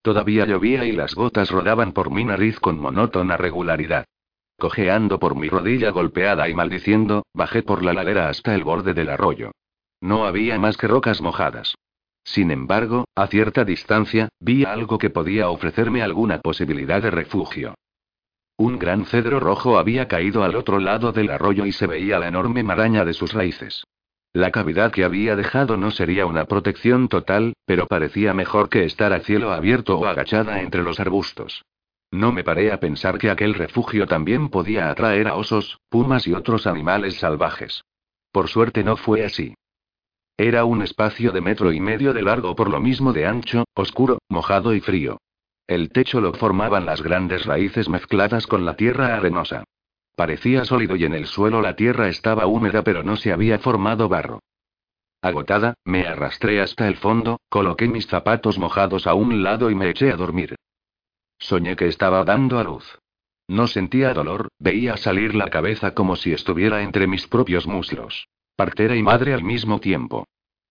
[0.00, 4.06] Todavía llovía y las gotas rodaban por mi nariz con monótona regularidad.
[4.58, 9.10] Cojeando por mi rodilla golpeada y maldiciendo, bajé por la ladera hasta el borde del
[9.10, 9.50] arroyo.
[10.00, 11.74] No había más que rocas mojadas.
[12.22, 17.74] Sin embargo, a cierta distancia, vi algo que podía ofrecerme alguna posibilidad de refugio.
[18.58, 22.28] Un gran cedro rojo había caído al otro lado del arroyo y se veía la
[22.28, 23.84] enorme maraña de sus raíces.
[24.32, 29.12] La cavidad que había dejado no sería una protección total, pero parecía mejor que estar
[29.12, 31.64] a cielo abierto o agachada entre los arbustos.
[32.10, 36.32] No me paré a pensar que aquel refugio también podía atraer a osos, pumas y
[36.32, 37.82] otros animales salvajes.
[38.32, 39.54] Por suerte no fue así.
[40.38, 44.18] Era un espacio de metro y medio de largo por lo mismo de ancho, oscuro,
[44.28, 45.18] mojado y frío.
[45.66, 49.64] El techo lo formaban las grandes raíces mezcladas con la tierra arenosa.
[50.14, 54.08] Parecía sólido y en el suelo la tierra estaba húmeda pero no se había formado
[54.08, 54.40] barro.
[55.20, 59.90] Agotada, me arrastré hasta el fondo, coloqué mis zapatos mojados a un lado y me
[59.90, 60.54] eché a dormir.
[61.38, 62.98] Soñé que estaba dando a luz.
[63.48, 68.28] No sentía dolor, veía salir la cabeza como si estuviera entre mis propios muslos.
[68.56, 70.26] Partera y madre al mismo tiempo.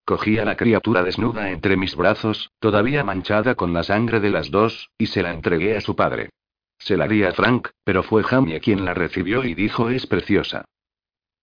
[0.06, 4.52] Cogí a la criatura desnuda entre mis brazos, todavía manchada con la sangre de las
[4.52, 6.30] dos, y se la entregué a su padre.
[6.78, 10.66] Se la di a Frank, pero fue Jamie quien la recibió y dijo es preciosa.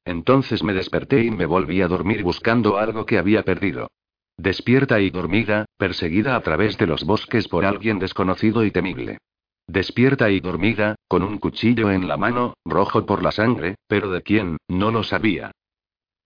[0.05, 3.89] Entonces me desperté y me volví a dormir buscando algo que había perdido.
[4.37, 9.19] Despierta y dormida, perseguida a través de los bosques por alguien desconocido y temible.
[9.67, 14.23] Despierta y dormida, con un cuchillo en la mano, rojo por la sangre, pero de
[14.23, 15.51] quién, no lo sabía.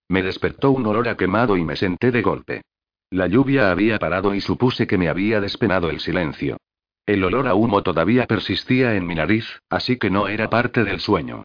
[0.09, 2.63] Me despertó un olor a quemado y me senté de golpe.
[3.11, 6.59] La lluvia había parado y supuse que me había despenado el silencio.
[7.07, 11.01] El olor a humo todavía persistía en mi nariz, así que no era parte del
[11.01, 11.45] sueño.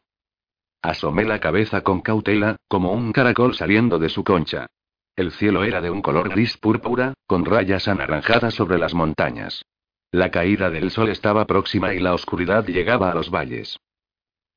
[0.82, 4.66] Asomé la cabeza con cautela, como un caracol saliendo de su concha.
[5.14, 9.62] El cielo era de un color gris púrpura, con rayas anaranjadas sobre las montañas.
[10.10, 13.78] La caída del sol estaba próxima y la oscuridad llegaba a los valles.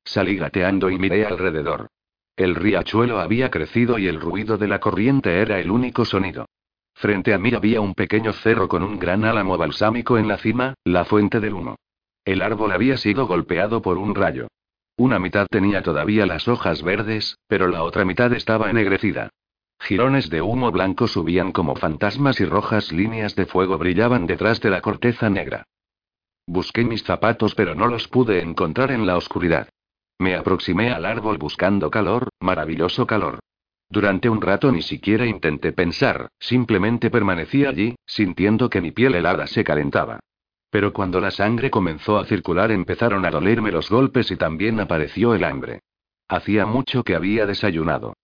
[0.04, 1.88] Salí gateando y miré alrededor.
[2.36, 6.46] El riachuelo había crecido y el ruido de la corriente era el único sonido.
[6.94, 10.74] Frente a mí había un pequeño cerro con un gran álamo balsámico en la cima,
[10.84, 11.76] la fuente del humo.
[12.24, 14.48] El árbol había sido golpeado por un rayo.
[14.98, 19.30] Una mitad tenía todavía las hojas verdes, pero la otra mitad estaba ennegrecida.
[19.78, 24.70] Girones de humo blanco subían como fantasmas y rojas líneas de fuego brillaban detrás de
[24.70, 25.64] la corteza negra.
[26.46, 29.68] Busqué mis zapatos pero no los pude encontrar en la oscuridad.
[30.18, 33.40] Me aproximé al árbol buscando calor, maravilloso calor.
[33.88, 39.46] Durante un rato ni siquiera intenté pensar, simplemente permanecí allí, sintiendo que mi piel helada
[39.46, 40.20] se calentaba.
[40.70, 45.34] Pero cuando la sangre comenzó a circular empezaron a dolerme los golpes y también apareció
[45.34, 45.80] el hambre.
[46.28, 48.14] Hacía mucho que había desayunado.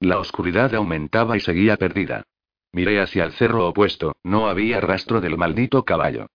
[0.00, 2.24] La oscuridad aumentaba y seguía perdida.
[2.72, 6.26] Miré hacia el cerro opuesto, no había rastro del maldito caballo.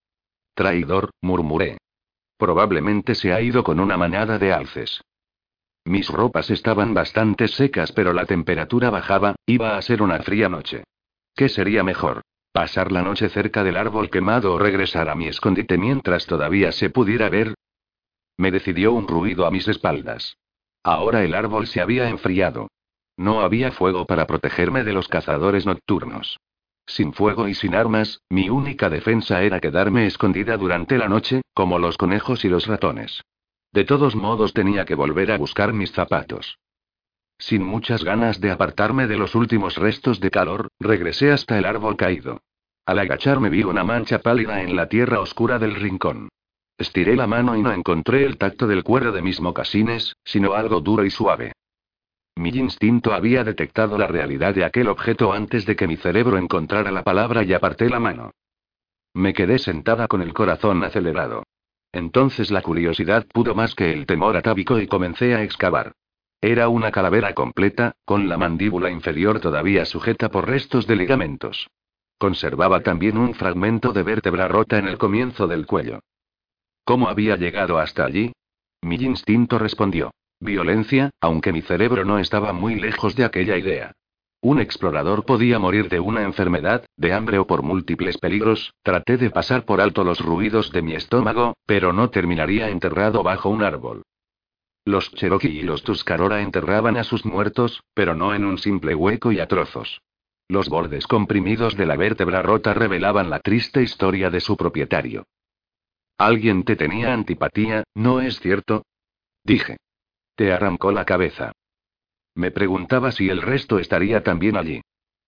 [0.54, 1.78] Traidor, murmuré.
[2.38, 5.02] Probablemente se ha ido con una manada de alces.
[5.86, 10.84] Mis ropas estaban bastante secas, pero la temperatura bajaba, iba a ser una fría noche.
[11.36, 12.22] ¿Qué sería mejor?
[12.52, 16.90] ¿Pasar la noche cerca del árbol quemado o regresar a mi escondite mientras todavía se
[16.90, 17.54] pudiera ver?
[18.38, 20.38] Me decidió un ruido a mis espaldas.
[20.84, 22.70] Ahora el árbol se había enfriado.
[23.18, 26.38] No había fuego para protegerme de los cazadores nocturnos.
[26.86, 31.80] Sin fuego y sin armas, mi única defensa era quedarme escondida durante la noche, como
[31.80, 33.24] los conejos y los ratones.
[33.72, 36.58] De todos modos tenía que volver a buscar mis zapatos.
[37.38, 41.98] Sin muchas ganas de apartarme de los últimos restos de calor, regresé hasta el árbol
[41.98, 42.42] caído.
[42.86, 46.30] Al agacharme vi una mancha pálida en la tierra oscura del rincón.
[46.78, 50.82] Estiré la mano y no encontré el tacto del cuero de mis mocasines, sino algo
[50.82, 51.54] duro y suave.
[52.38, 56.92] Mi instinto había detectado la realidad de aquel objeto antes de que mi cerebro encontrara
[56.92, 58.32] la palabra y aparté la mano.
[59.14, 61.44] Me quedé sentada con el corazón acelerado.
[61.94, 65.94] Entonces la curiosidad pudo más que el temor atávico y comencé a excavar.
[66.42, 71.70] Era una calavera completa, con la mandíbula inferior todavía sujeta por restos de ligamentos.
[72.18, 76.02] Conservaba también un fragmento de vértebra rota en el comienzo del cuello.
[76.84, 78.34] ¿Cómo había llegado hasta allí?
[78.82, 80.12] Mi instinto respondió.
[80.40, 83.94] Violencia, aunque mi cerebro no estaba muy lejos de aquella idea.
[84.42, 89.32] Un explorador podía morir de una enfermedad, de hambre o por múltiples peligros, traté de
[89.32, 94.04] pasar por alto los ruidos de mi estómago, pero no terminaría enterrado bajo un árbol.
[94.86, 99.32] Los Cherokee y los Tuscarora enterraban a sus muertos, pero no en un simple hueco
[99.32, 100.02] y a trozos.
[100.48, 105.26] Los bordes comprimidos de la vértebra rota revelaban la triste historia de su propietario.
[106.20, 108.84] Alguien te tenía antipatía, ¿no es cierto?
[109.44, 109.78] Dije.
[110.36, 111.54] Te arrancó la cabeza.
[112.36, 114.82] Me preguntaba si el resto estaría también allí.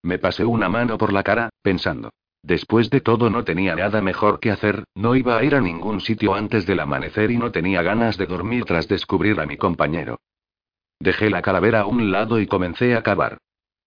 [0.03, 2.12] Me pasé una mano por la cara, pensando.
[2.43, 6.01] Después de todo no tenía nada mejor que hacer, no iba a ir a ningún
[6.01, 10.20] sitio antes del amanecer y no tenía ganas de dormir tras descubrir a mi compañero.
[10.99, 13.38] Dejé la calavera a un lado y comencé a cavar.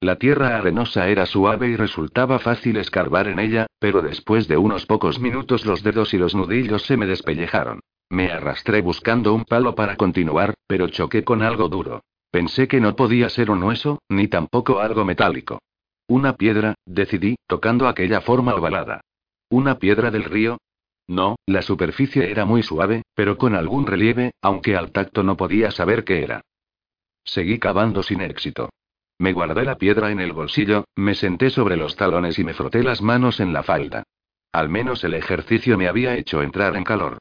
[0.01, 4.87] La tierra arenosa era suave y resultaba fácil escarbar en ella, pero después de unos
[4.87, 7.81] pocos minutos los dedos y los nudillos se me despellejaron.
[8.11, 12.03] Me arrastré buscando un palo para continuar, pero choqué con algo duro.
[12.33, 15.61] Pensé que no podía ser un hueso, ni tampoco algo metálico.
[16.09, 19.01] Una piedra, decidí, tocando aquella forma ovalada.
[19.49, 20.59] ¿Una piedra del río?
[21.07, 25.71] No, la superficie era muy suave, pero con algún relieve, aunque al tacto no podía
[25.71, 26.41] saber qué era.
[27.25, 28.71] Seguí cavando sin éxito.
[29.19, 32.83] Me guardé la piedra en el bolsillo, me senté sobre los talones y me froté
[32.83, 34.03] las manos en la falda.
[34.51, 37.19] Al menos el ejercicio me había hecho entrar en calor.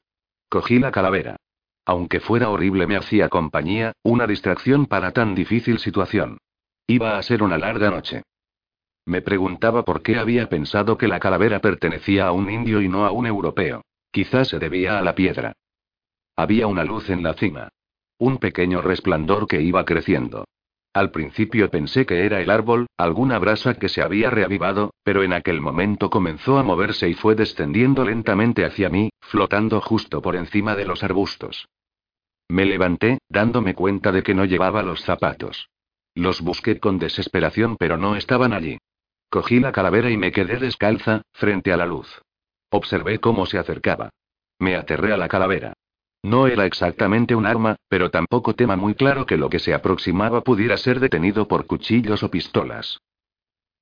[0.49, 1.35] Cogí la calavera.
[1.85, 6.39] Aunque fuera horrible me hacía compañía, una distracción para tan difícil situación.
[6.87, 8.23] Iba a ser una larga noche.
[9.05, 13.05] Me preguntaba por qué había pensado que la calavera pertenecía a un indio y no
[13.05, 13.83] a un europeo.
[14.11, 15.53] Quizás se debía a la piedra.
[16.35, 17.69] Había una luz en la cima.
[18.17, 20.45] Un pequeño resplandor que iba creciendo.
[20.93, 25.33] Al principio pensé que era el árbol, alguna brasa que se había reavivado, pero en
[25.33, 30.75] aquel momento comenzó a moverse y fue descendiendo lentamente hacia mí, flotando justo por encima
[30.75, 31.67] de los arbustos.
[32.49, 35.69] Me levanté, dándome cuenta de que no llevaba los zapatos.
[36.15, 38.79] Los busqué con desesperación pero no estaban allí.
[39.29, 42.21] Cogí la calavera y me quedé descalza, frente a la luz.
[42.71, 44.09] Observé cómo se acercaba.
[44.57, 45.73] Me aterré a la calavera.
[46.23, 50.41] No era exactamente un arma, pero tampoco tema muy claro que lo que se aproximaba
[50.41, 52.99] pudiera ser detenido por cuchillos o pistolas.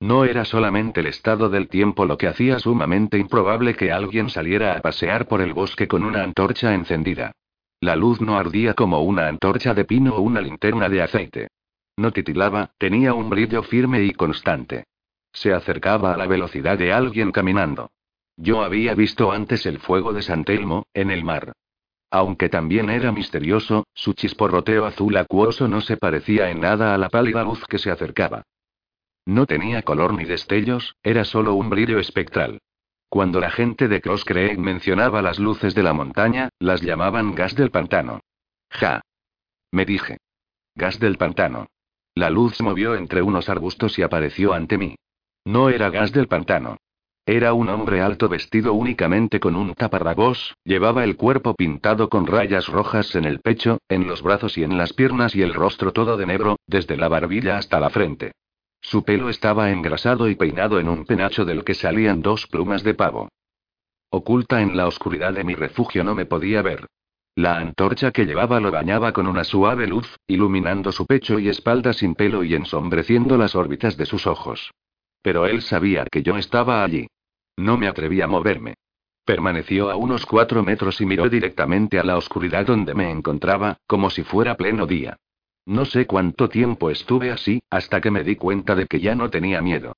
[0.00, 4.76] No era solamente el estado del tiempo lo que hacía sumamente improbable que alguien saliera
[4.76, 7.32] a pasear por el bosque con una antorcha encendida.
[7.80, 11.48] La luz no ardía como una antorcha de pino o una linterna de aceite.
[11.96, 14.84] No titilaba, tenía un brillo firme y constante.
[15.32, 17.90] Se acercaba a la velocidad de alguien caminando.
[18.36, 21.52] Yo había visto antes el fuego de San Telmo, en el mar.
[22.10, 27.10] Aunque también era misterioso, su chisporroteo azul acuoso no se parecía en nada a la
[27.10, 28.44] pálida luz que se acercaba.
[29.26, 32.60] No tenía color ni destellos, era solo un brillo espectral.
[33.10, 37.54] Cuando la gente de Cross Creek mencionaba las luces de la montaña, las llamaban gas
[37.54, 38.20] del pantano.
[38.70, 39.02] Ja.
[39.70, 40.18] Me dije.
[40.74, 41.66] Gas del pantano.
[42.14, 44.96] La luz se movió entre unos arbustos y apareció ante mí.
[45.44, 46.78] No era gas del pantano.
[47.28, 52.68] Era un hombre alto vestido únicamente con un taparrabos, llevaba el cuerpo pintado con rayas
[52.68, 56.16] rojas en el pecho, en los brazos y en las piernas y el rostro todo
[56.16, 58.32] de negro, desde la barbilla hasta la frente.
[58.80, 62.94] Su pelo estaba engrasado y peinado en un penacho del que salían dos plumas de
[62.94, 63.28] pavo.
[64.08, 66.86] Oculta en la oscuridad de mi refugio no me podía ver.
[67.34, 71.92] La antorcha que llevaba lo bañaba con una suave luz, iluminando su pecho y espalda
[71.92, 74.70] sin pelo y ensombreciendo las órbitas de sus ojos.
[75.20, 77.06] Pero él sabía que yo estaba allí.
[77.58, 78.74] No me atreví a moverme.
[79.24, 84.10] Permaneció a unos cuatro metros y miró directamente a la oscuridad donde me encontraba, como
[84.10, 85.16] si fuera pleno día.
[85.66, 89.28] No sé cuánto tiempo estuve así, hasta que me di cuenta de que ya no
[89.28, 89.96] tenía miedo.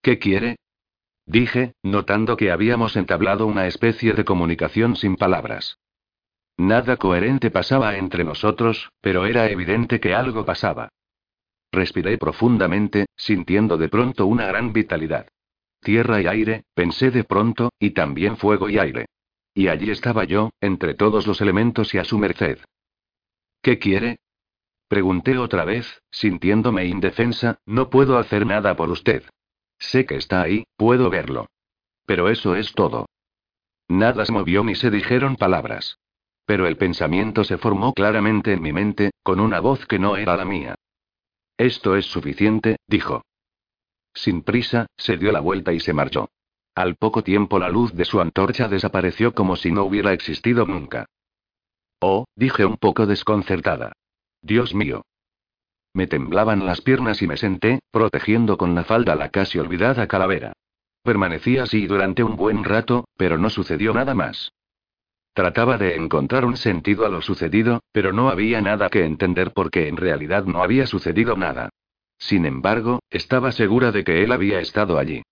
[0.00, 0.60] ¿Qué quiere?
[1.26, 5.76] Dije, notando que habíamos entablado una especie de comunicación sin palabras.
[6.56, 10.88] Nada coherente pasaba entre nosotros, pero era evidente que algo pasaba.
[11.72, 15.26] Respiré profundamente, sintiendo de pronto una gran vitalidad.
[15.80, 19.06] Tierra y aire, pensé de pronto, y también fuego y aire.
[19.54, 22.58] Y allí estaba yo, entre todos los elementos y a su merced.
[23.62, 24.18] ¿Qué quiere?
[24.88, 29.24] Pregunté otra vez, sintiéndome indefensa, no puedo hacer nada por usted.
[29.78, 31.46] Sé que está ahí, puedo verlo.
[32.06, 33.06] Pero eso es todo.
[33.88, 35.98] Nada se movió ni se dijeron palabras.
[36.44, 40.36] Pero el pensamiento se formó claramente en mi mente, con una voz que no era
[40.36, 40.74] la mía.
[41.56, 43.22] Esto es suficiente, dijo.
[44.14, 46.30] Sin prisa, se dio la vuelta y se marchó.
[46.74, 51.06] Al poco tiempo la luz de su antorcha desapareció como si no hubiera existido nunca.
[52.00, 53.92] Oh, dije un poco desconcertada.
[54.42, 55.02] Dios mío.
[55.92, 60.52] Me temblaban las piernas y me senté, protegiendo con la falda la casi olvidada calavera.
[61.02, 64.52] Permanecí así durante un buen rato, pero no sucedió nada más.
[65.32, 69.88] Trataba de encontrar un sentido a lo sucedido, pero no había nada que entender porque
[69.88, 71.70] en realidad no había sucedido nada.
[72.20, 75.22] Sin embargo, estaba segura de que él había estado allí.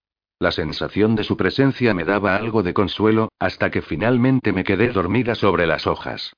[0.40, 4.88] La sensación de su presencia me daba algo de consuelo, hasta que finalmente me quedé
[4.88, 6.32] dormida sobre las hojas.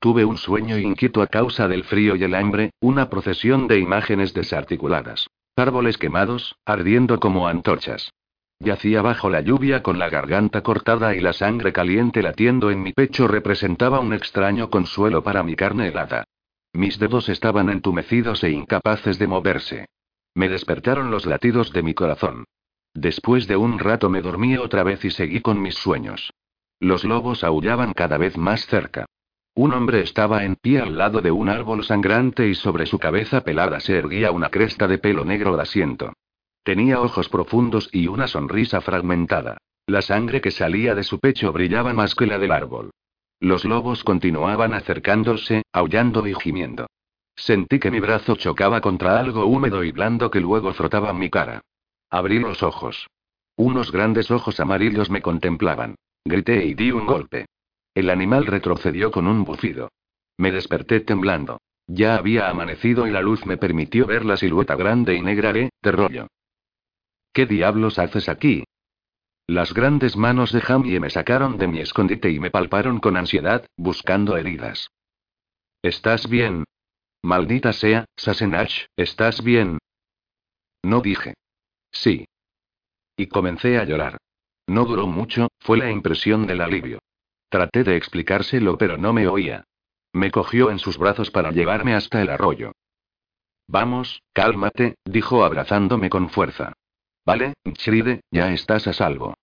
[0.00, 4.34] Tuve un sueño inquieto a causa del frío y el hambre, una procesión de imágenes
[4.34, 5.28] desarticuladas.
[5.56, 8.10] Árboles quemados, ardiendo como antorchas.
[8.58, 12.92] Yacía bajo la lluvia con la garganta cortada y la sangre caliente latiendo en mi
[12.92, 16.24] pecho representaba un extraño consuelo para mi carne helada.
[16.72, 19.86] Mis dedos estaban entumecidos e incapaces de moverse.
[20.34, 22.44] Me despertaron los latidos de mi corazón.
[22.94, 26.32] Después de un rato me dormí otra vez y seguí con mis sueños.
[26.78, 29.06] Los lobos aullaban cada vez más cerca.
[29.54, 33.42] Un hombre estaba en pie al lado de un árbol sangrante y sobre su cabeza
[33.42, 36.12] pelada se erguía una cresta de pelo negro de asiento.
[36.62, 39.58] Tenía ojos profundos y una sonrisa fragmentada.
[39.86, 42.90] La sangre que salía de su pecho brillaba más que la del árbol.
[43.40, 46.86] Los lobos continuaban acercándose, aullando y gimiendo.
[47.34, 51.62] Sentí que mi brazo chocaba contra algo húmedo y blando que luego frotaba mi cara.
[52.10, 53.08] Abrí los ojos.
[53.56, 55.94] Unos grandes ojos amarillos me contemplaban.
[56.22, 57.46] Grité y di un golpe.
[57.94, 59.90] El animal retrocedió con un bufido.
[60.36, 61.60] Me desperté temblando.
[61.86, 65.70] Ya había amanecido y la luz me permitió ver la silueta grande y negra de,
[65.82, 66.26] de rollo.
[67.32, 68.64] ¿Qué diablos haces aquí?
[69.50, 73.66] Las grandes manos de Jamie me sacaron de mi escondite y me palparon con ansiedad,
[73.76, 74.92] buscando heridas.
[75.82, 76.62] ¿Estás bien?
[77.24, 79.78] Maldita sea, Sassenach, ¿estás bien?
[80.84, 81.34] No dije.
[81.90, 82.26] Sí.
[83.16, 84.18] Y comencé a llorar.
[84.68, 87.00] No duró mucho, fue la impresión del alivio.
[87.48, 89.64] Traté de explicárselo, pero no me oía.
[90.12, 92.70] Me cogió en sus brazos para llevarme hasta el arroyo.
[93.66, 96.72] Vamos, cálmate, dijo abrazándome con fuerza.
[97.26, 99.34] Vale, Shride, ya estás a salvo.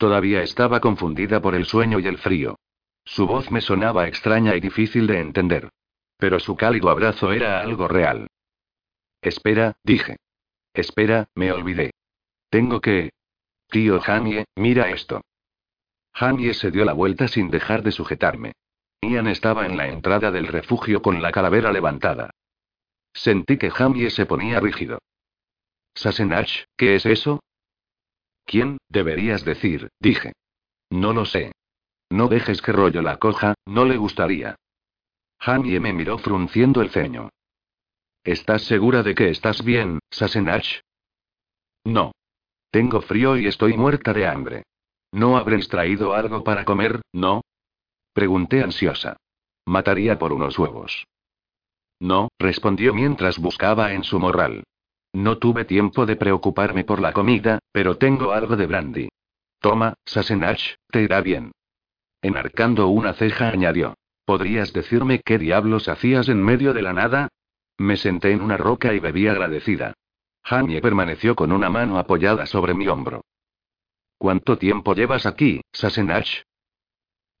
[0.00, 2.58] Todavía estaba confundida por el sueño y el frío.
[3.04, 5.68] Su voz me sonaba extraña y difícil de entender.
[6.16, 8.26] Pero su cálido abrazo era algo real.
[9.20, 10.16] Espera, dije.
[10.72, 11.90] Espera, me olvidé.
[12.48, 13.10] Tengo que...
[13.68, 15.20] Tío Jamie, mira esto.
[16.14, 18.52] Jamie se dio la vuelta sin dejar de sujetarme.
[19.02, 22.30] Ian estaba en la entrada del refugio con la calavera levantada.
[23.12, 24.98] Sentí que Jamie se ponía rígido.
[25.94, 27.40] Sassenach, ¿qué es eso?
[28.50, 29.90] ¿Quién, deberías decir?
[30.00, 30.32] dije.
[30.90, 31.52] No lo sé.
[32.10, 34.56] No dejes que rollo la coja, no le gustaría.
[35.38, 37.28] Jamie me miró frunciendo el ceño.
[38.24, 40.80] ¿Estás segura de que estás bien, Sassenach?
[41.84, 42.10] No.
[42.72, 44.64] Tengo frío y estoy muerta de hambre.
[45.12, 47.42] ¿No habréis traído algo para comer, no?
[48.12, 49.16] Pregunté ansiosa.
[49.64, 51.06] Mataría por unos huevos.
[52.00, 54.64] No, respondió mientras buscaba en su morral.
[55.12, 59.08] No tuve tiempo de preocuparme por la comida, pero tengo algo de brandy.
[59.58, 61.52] Toma, Sassenach, te irá bien.
[62.22, 63.94] Enarcando una ceja añadió.
[64.24, 67.28] ¿Podrías decirme qué diablos hacías en medio de la nada?
[67.78, 69.94] Me senté en una roca y bebí agradecida.
[70.44, 73.22] Jamie permaneció con una mano apoyada sobre mi hombro.
[74.18, 76.28] ¿Cuánto tiempo llevas aquí, Sassenach?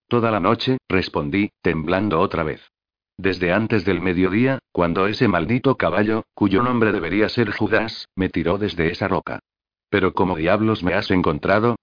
[0.08, 2.60] Toda la noche, respondí, temblando otra vez.
[3.20, 8.56] Desde antes del mediodía, cuando ese maldito caballo, cuyo nombre debería ser Judas, me tiró
[8.56, 9.40] desde esa roca.
[9.90, 11.76] ¿Pero cómo diablos me has encontrado?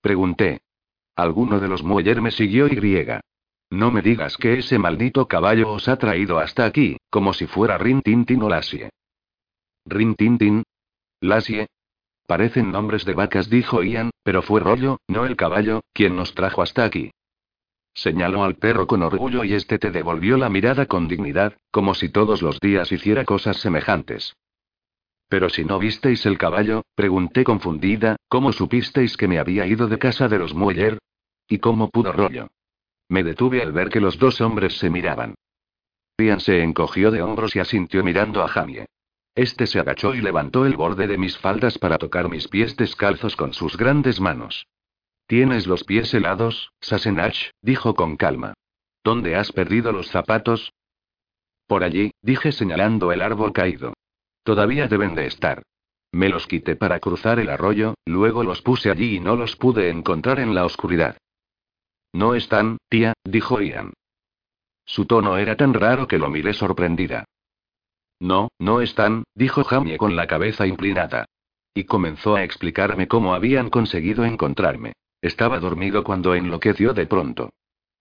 [0.00, 0.62] Pregunté.
[1.14, 3.20] Alguno de los Mueller me siguió y griega.
[3.70, 7.78] No me digas que ese maldito caballo os ha traído hasta aquí, como si fuera
[7.78, 8.90] Rin Tintin o Lassie.
[9.84, 10.64] ¿Rin Tintin?
[11.20, 11.68] ¿Lassie?
[12.26, 16.60] Parecen nombres de vacas, dijo Ian, pero fue Rollo, no el caballo, quien nos trajo
[16.60, 17.12] hasta aquí.
[17.94, 22.08] Señaló al perro con orgullo y este te devolvió la mirada con dignidad, como si
[22.08, 24.34] todos los días hiciera cosas semejantes.
[25.28, 29.98] Pero si no visteis el caballo, pregunté confundida, ¿cómo supisteis que me había ido de
[29.98, 30.98] casa de los Mueller?
[31.48, 32.48] ¿Y cómo pudo rollo?
[33.08, 35.34] Me detuve al ver que los dos hombres se miraban.
[36.18, 38.86] Ian se encogió de hombros y asintió mirando a Jamie.
[39.34, 43.34] Este se agachó y levantó el borde de mis faldas para tocar mis pies descalzos
[43.34, 44.66] con sus grandes manos.
[45.32, 48.52] Tienes los pies helados, Sassenach, dijo con calma.
[49.02, 50.74] ¿Dónde has perdido los zapatos?
[51.66, 53.94] Por allí, dije señalando el árbol caído.
[54.42, 55.62] Todavía deben de estar.
[56.12, 59.88] Me los quité para cruzar el arroyo, luego los puse allí y no los pude
[59.88, 61.16] encontrar en la oscuridad.
[62.12, 63.94] No están, tía, dijo Ian.
[64.84, 67.24] Su tono era tan raro que lo miré sorprendida.
[68.20, 71.24] No, no están, dijo Jamie con la cabeza inclinada.
[71.72, 74.92] Y comenzó a explicarme cómo habían conseguido encontrarme.
[75.22, 77.50] Estaba dormido cuando enloqueció de pronto.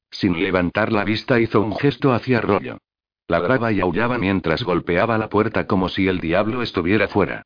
[0.09, 2.79] Sin levantar la vista hizo un gesto hacia Rollo.
[3.27, 7.43] Ladraba y aullaba mientras golpeaba la puerta como si el diablo estuviera fuera.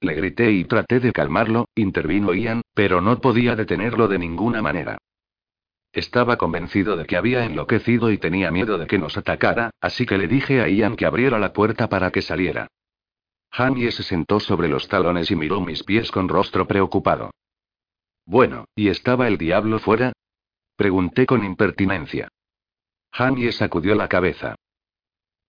[0.00, 4.98] Le grité y traté de calmarlo, intervino Ian, pero no podía detenerlo de ninguna manera.
[5.92, 10.18] Estaba convencido de que había enloquecido y tenía miedo de que nos atacara, así que
[10.18, 12.66] le dije a Ian que abriera la puerta para que saliera.
[13.50, 17.30] Jamie se sentó sobre los talones y miró mis pies con rostro preocupado.
[18.26, 20.12] Bueno, ¿y estaba el diablo fuera?
[20.76, 22.28] Pregunté con impertinencia.
[23.12, 24.56] Jamie sacudió la cabeza.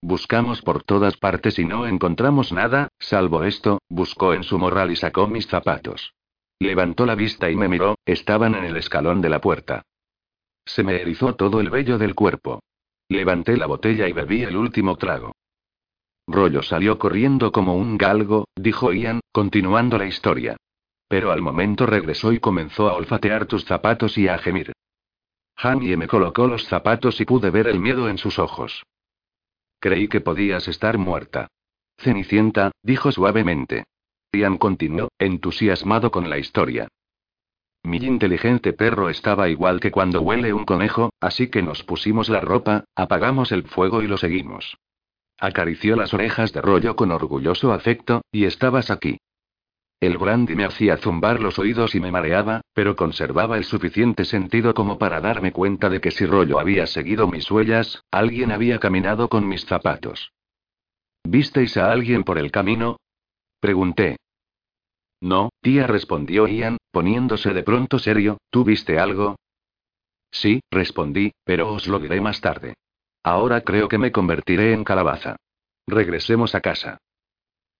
[0.02, 4.96] Buscamos por todas partes y no encontramos nada, salvo esto, buscó en su morral y
[4.96, 6.14] sacó mis zapatos.
[6.60, 9.82] Levantó la vista y me miró, estaban en el escalón de la puerta.
[10.66, 12.62] Se me erizó todo el vello del cuerpo.
[13.10, 15.34] Levanté la botella y bebí el último trago.
[16.28, 20.58] Rollo salió corriendo como un galgo, dijo Ian, continuando la historia.
[21.08, 24.74] Pero al momento regresó y comenzó a olfatear tus zapatos y a gemir.
[25.56, 28.84] Jamie me colocó los zapatos y pude ver el miedo en sus ojos.
[29.80, 31.48] Creí que podías estar muerta.
[31.98, 33.86] Cenicienta, dijo suavemente.
[34.34, 36.88] Ian continuó, entusiasmado con la historia.
[37.84, 42.42] Mi inteligente perro estaba igual que cuando huele un conejo, así que nos pusimos la
[42.42, 44.78] ropa, apagamos el fuego y lo seguimos.
[45.38, 49.20] Acarició las orejas de rollo con orgulloso afecto, y estabas aquí.
[50.00, 54.74] El brandy me hacía zumbar los oídos y me mareaba, pero conservaba el suficiente sentido
[54.74, 59.30] como para darme cuenta de que si Rollo había seguido mis huellas, alguien había caminado
[59.30, 60.32] con mis zapatos.
[61.24, 62.98] ¿Visteis a alguien por el camino?
[63.60, 64.18] Pregunté.
[65.22, 69.38] No, tía, respondió Ian, poniéndose de pronto serio, ¿tú viste algo?
[70.30, 72.76] Sí, respondí, pero os lo diré más tarde.
[73.24, 75.38] Ahora creo que me convertiré en calabaza.
[75.88, 77.00] Regresemos a casa.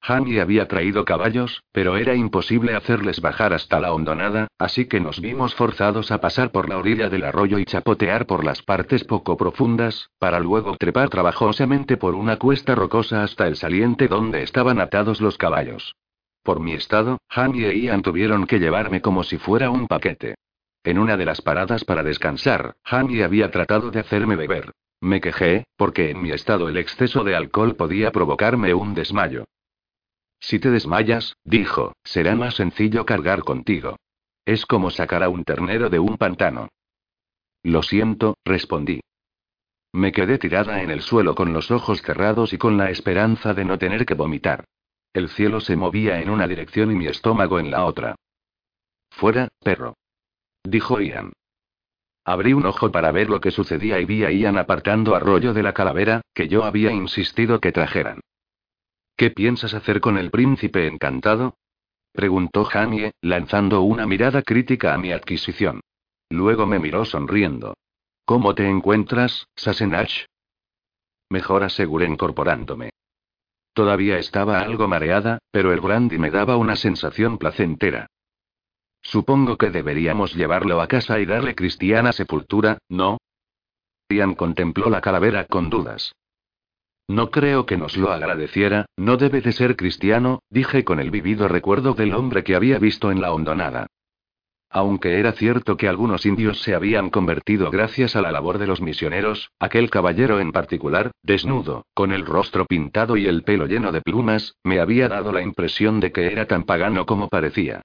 [0.08, 5.20] Hanny había traído caballos, pero era imposible hacerles bajar hasta la hondonada, así que nos
[5.20, 9.36] vimos forzados a pasar por la orilla del arroyo y chapotear por las partes poco
[9.36, 15.22] profundas, para luego trepar trabajosamente por una cuesta rocosa hasta el saliente donde estaban atados
[15.22, 15.96] los caballos.
[16.44, 20.36] Por mi estado, Hanny e Ian tuvieron que llevarme como si fuera un paquete.
[20.84, 24.72] En una de las paradas para descansar, Hanny había tratado de hacerme beber.
[25.02, 29.46] Me quejé, porque en mi estado el exceso de alcohol podía provocarme un desmayo.
[30.40, 33.98] Si te desmayas, dijo, será más sencillo cargar contigo.
[34.46, 36.70] Es como sacar a un ternero de un pantano.
[37.64, 39.02] Lo siento, respondí.
[39.92, 43.66] Me quedé tirada en el suelo con los ojos cerrados y con la esperanza de
[43.66, 44.66] no tener que vomitar.
[45.14, 48.16] El cielo se movía en una dirección y mi estómago en la otra.
[49.10, 49.96] Fuera, perro.
[50.64, 51.32] Dijo Ian.
[52.26, 55.64] Abrí un ojo para ver lo que sucedía y vi a Ian apartando a de
[55.64, 58.20] la calavera, que yo había insistido que trajeran.
[59.18, 61.58] ¿Qué piensas hacer con el príncipe encantado?
[62.12, 65.82] preguntó Jamie, lanzando una mirada crítica a mi adquisición.
[66.30, 67.76] Luego me miró sonriendo.
[68.26, 70.26] ¿Cómo te encuentras, Sassenach?
[71.30, 72.92] Mejor aseguré incorporándome.
[73.74, 78.08] Todavía estaba algo mareada, pero el brandy me daba una sensación placentera.
[79.02, 83.18] Supongo que deberíamos llevarlo a casa y darle cristiana sepultura, ¿no?
[84.10, 86.14] Ian contempló la calavera con dudas.
[87.08, 91.48] No creo que nos lo agradeciera, no debe de ser cristiano, dije con el vivido
[91.48, 93.88] recuerdo del hombre que había visto en la hondonada.
[94.72, 98.82] Aunque era cierto que algunos indios se habían convertido gracias a la labor de los
[98.82, 104.02] misioneros, aquel caballero en particular, desnudo, con el rostro pintado y el pelo lleno de
[104.02, 107.84] plumas, me había dado la impresión de que era tan pagano como parecía.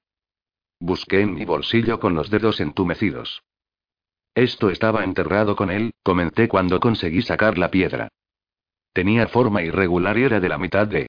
[0.81, 3.43] Busqué en mi bolsillo con los dedos entumecidos.
[4.35, 8.09] Esto estaba enterrado con él, comenté cuando conseguí sacar la piedra.
[8.93, 11.07] Tenía forma irregular y era de la mitad de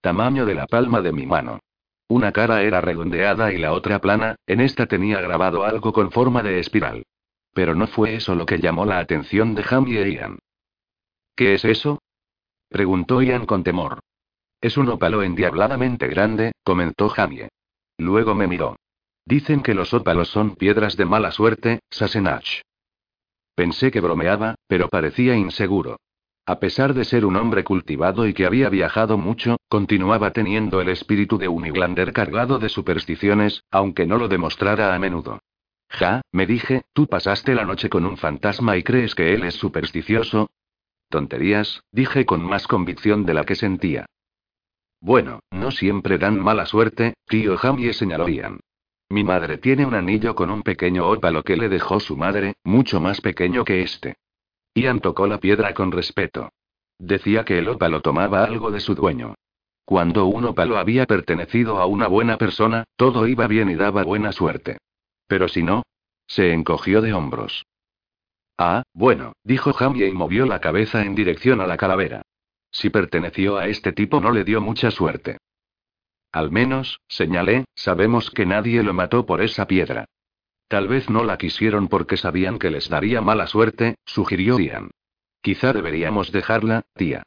[0.00, 1.60] tamaño de la palma de mi mano.
[2.08, 6.42] Una cara era redondeada y la otra plana, en esta tenía grabado algo con forma
[6.42, 7.04] de espiral.
[7.52, 10.38] Pero no fue eso lo que llamó la atención de Jamie e Ian.
[11.34, 12.00] ¿Qué es eso?
[12.68, 14.00] preguntó Ian con temor.
[14.60, 17.48] Es un ópalo endiabladamente grande, comentó Jamie.
[17.98, 18.76] Luego me miró.
[19.26, 22.62] Dicen que los ópalos son piedras de mala suerte, Sassenach.
[23.54, 25.96] Pensé que bromeaba, pero parecía inseguro.
[26.46, 30.90] A pesar de ser un hombre cultivado y que había viajado mucho, continuaba teniendo el
[30.90, 35.40] espíritu de un Iglander cargado de supersticiones, aunque no lo demostrara a menudo.
[35.88, 39.54] Ja, me dije, tú pasaste la noche con un fantasma y crees que él es
[39.54, 40.50] supersticioso.
[41.08, 44.04] Tonterías, dije con más convicción de la que sentía.
[45.00, 48.60] Bueno, no siempre dan mala suerte, tío Jamie señaló Ian.
[49.08, 53.00] Mi madre tiene un anillo con un pequeño ópalo que le dejó su madre, mucho
[53.00, 54.16] más pequeño que este.
[54.74, 56.50] Ian tocó la piedra con respeto.
[56.98, 59.34] Decía que el ópalo tomaba algo de su dueño.
[59.84, 64.32] Cuando un ópalo había pertenecido a una buena persona, todo iba bien y daba buena
[64.32, 64.78] suerte.
[65.26, 65.82] Pero si no,
[66.26, 67.64] se encogió de hombros.
[68.56, 72.22] Ah, bueno, dijo Jamie y movió la cabeza en dirección a la calavera.
[72.70, 75.38] Si perteneció a este tipo no le dio mucha suerte.
[76.32, 80.06] Al menos, señalé, sabemos que nadie lo mató por esa piedra.
[80.68, 84.90] Tal vez no la quisieron porque sabían que les daría mala suerte, sugirió Ian.
[85.42, 87.22] Quizá deberíamos dejarla, tía.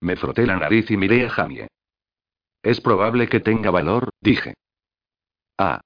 [0.00, 1.68] Me froté la nariz y miré a Jamie.
[2.62, 4.54] Es probable que tenga valor, dije.
[5.56, 5.80] Ah.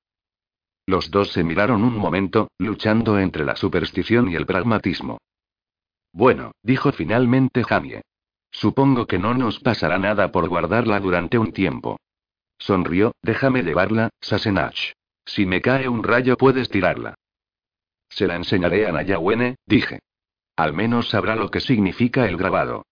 [0.86, 5.18] Los dos se miraron un momento, luchando entre la superstición y el pragmatismo.
[6.12, 8.02] Bueno, dijo finalmente Jamie.
[8.50, 11.98] Supongo que no nos pasará nada por guardarla durante un tiempo.
[12.56, 14.92] Sonrió, déjame llevarla, Sassenach.
[15.24, 17.14] Si me cae un rayo puedes tirarla.
[18.09, 20.01] Se la enseñaré a Nayawene, dije.
[20.56, 22.86] Al menos sabrá lo que significa el grabado.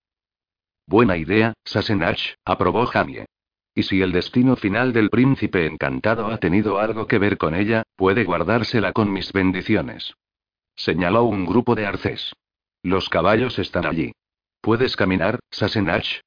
[0.87, 3.27] Buena idea, Sassenach, aprobó Jamie.
[3.75, 7.85] Y si el destino final del príncipe encantado ha tenido algo que ver con ella,
[7.97, 10.13] puede guardársela con mis bendiciones.
[10.75, 12.35] Señaló un grupo de arces.
[12.83, 14.13] Los caballos están allí.
[14.61, 16.21] ¿Puedes caminar, Sassenach?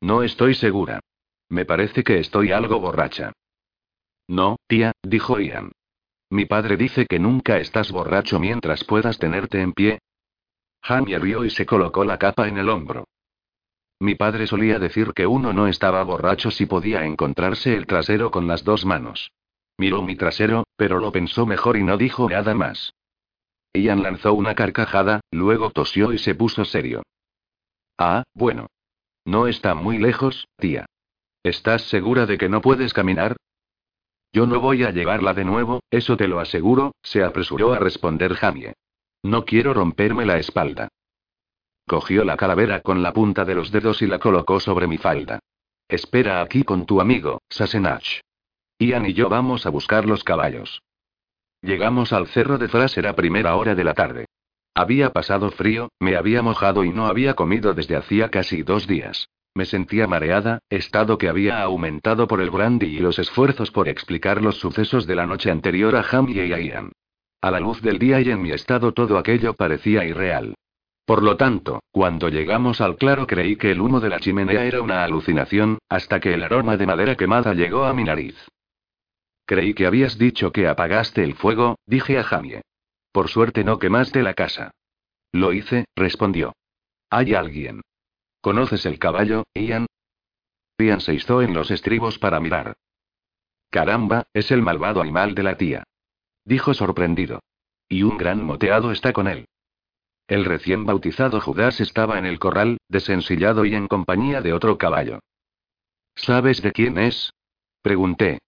[0.00, 1.00] No estoy segura.
[1.48, 3.32] Me parece que estoy algo borracha.
[4.28, 5.72] No, tía, dijo Ian.
[6.30, 9.98] Mi padre dice que nunca estás borracho mientras puedas tenerte en pie.
[10.82, 13.04] Jamie rió y se colocó la capa en el hombro.
[14.00, 18.46] Mi padre solía decir que uno no estaba borracho si podía encontrarse el trasero con
[18.46, 19.32] las dos manos.
[19.78, 22.92] Miró mi trasero, pero lo pensó mejor y no dijo nada más.
[23.72, 27.02] Ian lanzó una carcajada, luego tosió y se puso serio.
[27.96, 28.68] Ah, bueno.
[29.24, 30.86] No está muy lejos, tía.
[31.42, 33.36] ¿Estás segura de que no puedes caminar?
[34.32, 38.34] Yo no voy a llevarla de nuevo, eso te lo aseguro, se apresuró a responder
[38.34, 38.74] Jamie.
[39.22, 40.88] No quiero romperme la espalda.
[41.86, 45.40] Cogió la calavera con la punta de los dedos y la colocó sobre mi falda.
[45.88, 48.20] Espera aquí con tu amigo, Sassenach.
[48.78, 50.82] Ian y yo vamos a buscar los caballos.
[51.62, 54.26] Llegamos al cerro de Fraser a primera hora de la tarde.
[54.74, 59.28] Había pasado frío, me había mojado y no había comido desde hacía casi dos días.
[59.58, 64.40] Me sentía mareada, estado que había aumentado por el brandy y los esfuerzos por explicar
[64.40, 66.92] los sucesos de la noche anterior a Jamie y a Ian.
[67.40, 70.54] A la luz del día y en mi estado todo aquello parecía irreal.
[71.04, 74.80] Por lo tanto, cuando llegamos al claro creí que el humo de la chimenea era
[74.80, 78.36] una alucinación, hasta que el aroma de madera quemada llegó a mi nariz.
[79.44, 82.60] Creí que habías dicho que apagaste el fuego, dije a Jamie.
[83.10, 84.70] Por suerte no quemaste la casa.
[85.32, 86.52] Lo hice, respondió.
[87.10, 87.80] Hay alguien.
[88.48, 89.84] ¿Conoces el caballo, Ian?
[90.78, 92.78] Ian se hizo en los estribos para mirar.
[93.68, 95.84] Caramba, es el malvado animal de la tía.
[96.46, 97.40] Dijo sorprendido.
[97.90, 99.44] Y un gran moteado está con él.
[100.28, 105.18] El recién bautizado Judas estaba en el corral, desensillado y en compañía de otro caballo.
[106.14, 107.34] ¿Sabes de quién es?
[107.82, 108.38] Pregunté.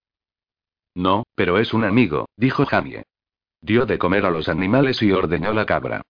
[0.95, 3.03] No, pero es un amigo, dijo Jamie.
[3.61, 6.01] Dio de comer a los animales y ordeñó la cabra.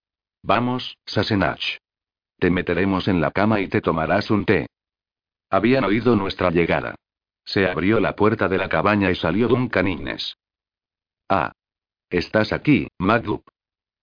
[0.43, 1.81] Vamos, Sassenach.
[2.41, 4.65] Te meteremos en la cama y te tomarás un té.
[5.51, 6.95] Habían oído nuestra llegada.
[7.45, 10.35] Se abrió la puerta de la cabaña y salió Duncan Innes.
[11.29, 11.51] Ah.
[12.09, 13.43] Estás aquí, Magdup.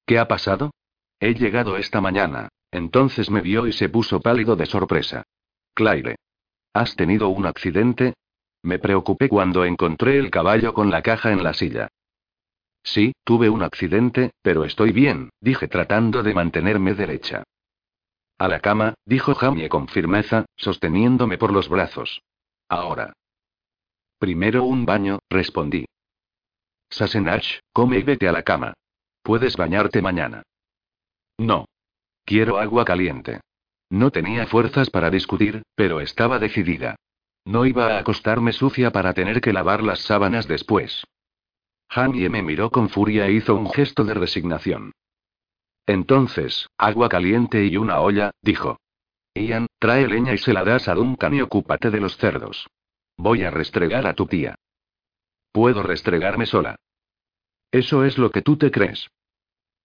[0.07, 0.71] ¿Qué ha pasado?
[1.19, 2.49] He llegado esta mañana.
[2.71, 5.25] Entonces me vio y se puso pálido de sorpresa.
[5.75, 6.15] Claire.
[6.73, 8.15] ¿Has tenido un accidente?
[8.63, 11.89] Me preocupé cuando encontré el caballo con la caja en la silla.
[12.85, 17.43] Sí, tuve un accidente, pero estoy bien, dije tratando de mantenerme derecha.
[18.39, 22.23] A la cama, dijo Jamie con firmeza, sosteniéndome por los brazos.
[22.69, 23.13] Ahora.
[24.19, 25.87] Primero un baño, respondí.
[26.89, 28.75] Sassenach, come y vete a la cama.
[29.23, 30.43] Puedes bañarte mañana.
[31.37, 31.67] No.
[32.25, 33.41] Quiero agua caliente.
[33.91, 36.97] No tenía fuerzas para discutir, pero estaba decidida.
[37.45, 41.05] No iba a acostarme sucia para tener que lavar las sábanas después.
[41.89, 44.93] Jamie me miró con furia e hizo un gesto de resignación.
[45.89, 48.79] Entonces, agua caliente y una olla, dijo.
[49.35, 52.69] Ian, trae leña y se la das a Duncan y ocúpate de los cerdos.
[53.17, 54.57] Voy a restregar a tu tía.
[55.51, 56.77] Puedo restregarme sola.
[57.73, 59.09] Eso es lo que tú te crees.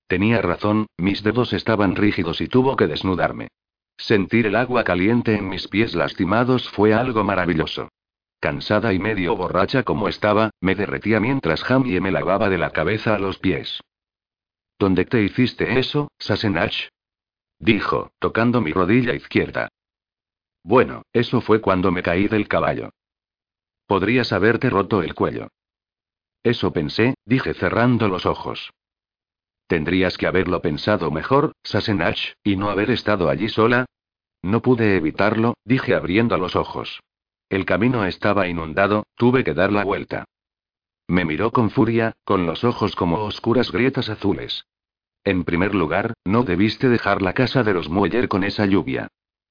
[0.07, 3.47] Tenía razón, mis dedos estaban rígidos y tuvo que desnudarme.
[3.95, 7.88] Sentir el agua caliente en mis pies lastimados fue algo maravilloso.
[8.41, 13.15] Cansada y medio borracha como estaba, me derretía mientras Jamie me lavaba de la cabeza
[13.15, 13.80] a los pies.
[14.84, 16.89] ¿Dónde te hiciste eso, Sassenach?
[17.57, 19.69] Dijo, tocando mi rodilla izquierda.
[20.61, 22.89] Bueno, eso fue cuando me caí del caballo.
[23.88, 25.47] Podrías haberte roto el cuello.
[26.43, 28.73] Eso pensé, dije cerrando los ojos.
[29.68, 33.85] Tendrías que haberlo pensado mejor, Sassenach, y no haber estado allí sola.
[34.41, 36.99] No pude evitarlo, dije abriendo los ojos.
[37.47, 40.26] El camino estaba inundado, tuve que dar la vuelta.
[41.07, 44.65] Me miró con furia, con los ojos como oscuras grietas azules.
[45.24, 49.08] En primer lugar, no debiste dejar la casa de los Mueller con esa lluvia.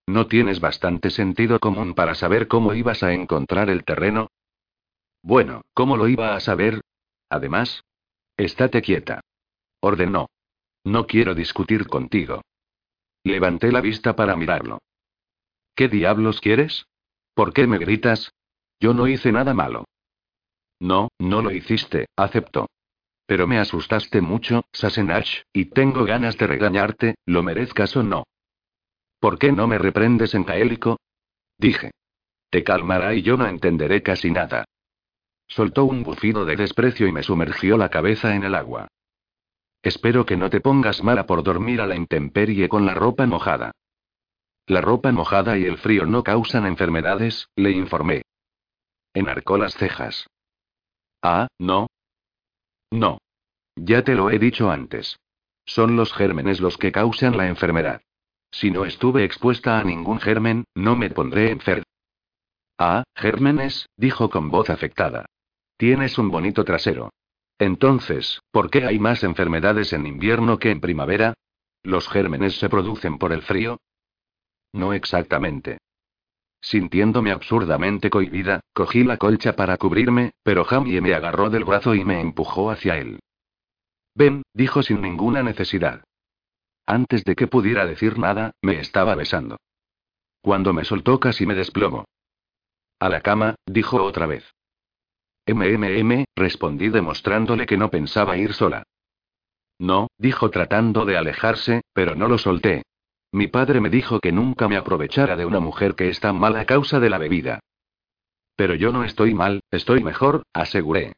[0.06, 4.28] ¿No tienes bastante sentido común para saber cómo ibas a encontrar el terreno?
[5.22, 6.80] Bueno, ¿cómo lo iba a saber?
[7.30, 7.84] Además,
[8.36, 9.20] estate quieta.
[9.80, 10.28] Ordenó.
[10.84, 12.42] No quiero discutir contigo.
[13.24, 14.78] Levanté la vista para mirarlo.
[15.76, 16.84] ¿Qué diablos quieres?
[17.34, 18.32] ¿Por qué me gritas?
[18.80, 19.84] Yo no hice nada malo.
[20.80, 22.66] No, no lo hiciste, aceptó.
[23.32, 28.24] Pero me asustaste mucho, Sassenach, y tengo ganas de regañarte, lo merezcas o no.
[29.20, 30.98] ¿Por qué no me reprendes en gaélico?
[31.56, 31.92] Dije.
[32.50, 34.66] Te calmará y yo no entenderé casi nada.
[35.48, 38.88] Soltó un bufido de desprecio y me sumergió la cabeza en el agua.
[39.82, 43.72] Espero que no te pongas mala por dormir a la intemperie con la ropa mojada.
[44.66, 48.24] La ropa mojada y el frío no causan enfermedades, le informé.
[49.14, 50.26] Enarcó las cejas.
[51.22, 51.86] Ah, no.
[52.90, 53.21] No.
[53.76, 55.18] Ya te lo he dicho antes.
[55.64, 58.02] Son los gérmenes los que causan la enfermedad.
[58.50, 61.84] Si no estuve expuesta a ningún germen, no me pondré enferma.
[62.78, 65.26] Ah, gérmenes, dijo con voz afectada.
[65.76, 67.10] Tienes un bonito trasero.
[67.58, 71.34] Entonces, ¿por qué hay más enfermedades en invierno que en primavera?
[71.82, 73.78] ¿Los gérmenes se producen por el frío?
[74.72, 75.78] No exactamente.
[76.60, 82.04] Sintiéndome absurdamente cohibida, cogí la colcha para cubrirme, pero Jamie me agarró del brazo y
[82.04, 83.18] me empujó hacia él.
[84.14, 86.04] Ven, dijo sin ninguna necesidad.
[86.86, 89.56] Antes de que pudiera decir nada, me estaba besando.
[90.40, 92.04] Cuando me soltó casi me desplomo.
[92.98, 94.44] A la cama, dijo otra vez.
[95.46, 98.84] MMM, respondí demostrándole que no pensaba ir sola.
[99.78, 102.82] No, dijo tratando de alejarse, pero no lo solté.
[103.32, 106.66] Mi padre me dijo que nunca me aprovechara de una mujer que está mal a
[106.66, 107.60] causa de la bebida.
[108.54, 111.14] Pero yo no estoy mal, estoy mejor, aseguré.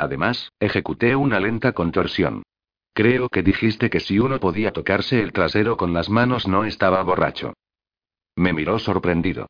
[0.00, 2.42] Además, ejecuté una lenta contorsión.
[2.94, 7.02] Creo que dijiste que si uno podía tocarse el trasero con las manos no estaba
[7.02, 7.52] borracho.
[8.34, 9.46] Me miró sorprendido.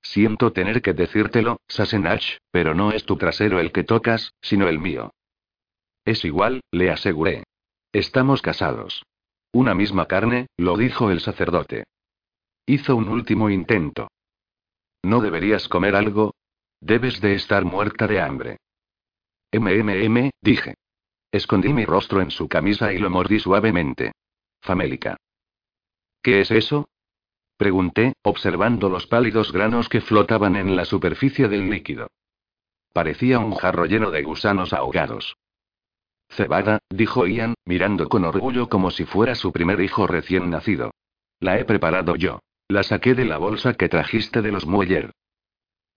[0.00, 4.78] Siento tener que decírtelo, Sassenach, pero no es tu trasero el que tocas, sino el
[4.78, 5.12] mío.
[6.06, 7.44] Es igual, le aseguré.
[7.92, 9.04] Estamos casados.
[9.52, 11.84] Una misma carne, lo dijo el sacerdote.
[12.64, 14.08] Hizo un último intento.
[15.02, 16.32] ¿No deberías comer algo?
[16.80, 18.56] Debes de estar muerta de hambre.
[19.52, 20.74] MMM, dije.
[21.32, 24.12] Escondí mi rostro en su camisa y lo mordí suavemente.
[24.60, 25.16] Famélica.
[26.22, 26.88] ¿Qué es eso?
[27.56, 32.08] Pregunté, observando los pálidos granos que flotaban en la superficie del líquido.
[32.92, 35.36] Parecía un jarro lleno de gusanos ahogados.
[36.28, 40.92] Cebada, dijo Ian, mirando con orgullo como si fuera su primer hijo recién nacido.
[41.40, 42.40] La he preparado yo.
[42.68, 45.12] La saqué de la bolsa que trajiste de los Mueller.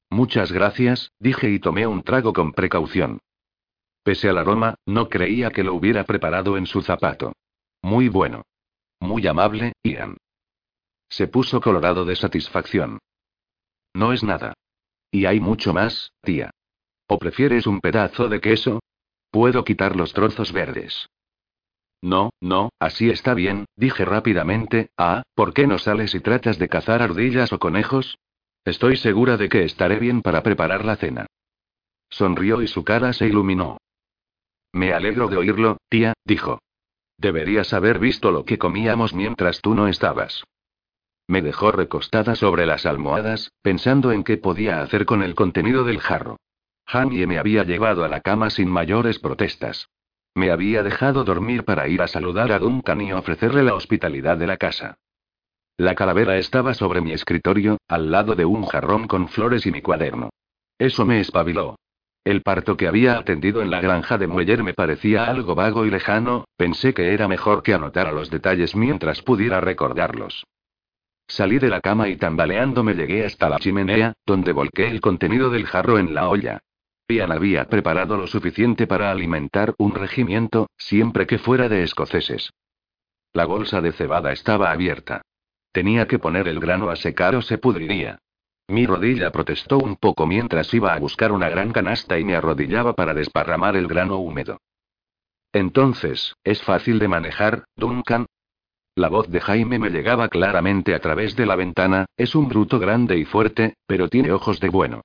[0.09, 3.19] Muchas gracias, dije y tomé un trago con precaución.
[4.03, 7.33] Pese al aroma, no creía que lo hubiera preparado en su zapato.
[7.81, 8.43] Muy bueno.
[8.99, 10.17] Muy amable, Ian.
[11.09, 12.99] Se puso colorado de satisfacción.
[13.93, 14.53] No es nada.
[15.11, 16.51] Y hay mucho más, tía.
[17.07, 18.81] ¿O prefieres un pedazo de queso?
[19.29, 21.07] Puedo quitar los trozos verdes.
[22.01, 24.89] No, no, así está bien, dije rápidamente.
[24.97, 28.17] Ah, ¿por qué no sales y tratas de cazar ardillas o conejos?
[28.65, 31.27] Estoy segura de que estaré bien para preparar la cena.
[32.09, 33.77] Sonrió y su cara se iluminó.
[34.73, 36.59] Me alegro de oírlo, tía, dijo.
[37.17, 40.43] Deberías haber visto lo que comíamos mientras tú no estabas.
[41.27, 45.99] Me dejó recostada sobre las almohadas, pensando en qué podía hacer con el contenido del
[45.99, 46.37] jarro.
[46.85, 49.89] Jamie me había llevado a la cama sin mayores protestas.
[50.35, 54.47] Me había dejado dormir para ir a saludar a Duncan y ofrecerle la hospitalidad de
[54.47, 54.97] la casa.
[55.77, 59.81] La calavera estaba sobre mi escritorio, al lado de un jarrón con flores y mi
[59.81, 60.29] cuaderno.
[60.77, 61.77] Eso me espabiló.
[62.23, 65.89] El parto que había atendido en la granja de Mueller me parecía algo vago y
[65.89, 70.45] lejano, pensé que era mejor que anotara los detalles mientras pudiera recordarlos.
[71.27, 75.65] Salí de la cama y tambaleándome llegué hasta la chimenea, donde volqué el contenido del
[75.65, 76.59] jarro en la olla.
[77.09, 82.51] Ian había preparado lo suficiente para alimentar un regimiento, siempre que fuera de escoceses.
[83.33, 85.21] La bolsa de cebada estaba abierta.
[85.71, 88.19] Tenía que poner el grano a secar o se pudriría.
[88.67, 92.93] Mi rodilla protestó un poco mientras iba a buscar una gran canasta y me arrodillaba
[92.93, 94.59] para desparramar el grano húmedo.
[95.51, 98.25] Entonces, ¿es fácil de manejar, Duncan?
[98.95, 102.79] La voz de Jaime me llegaba claramente a través de la ventana, es un bruto
[102.79, 105.01] grande y fuerte, pero tiene ojos de bueno.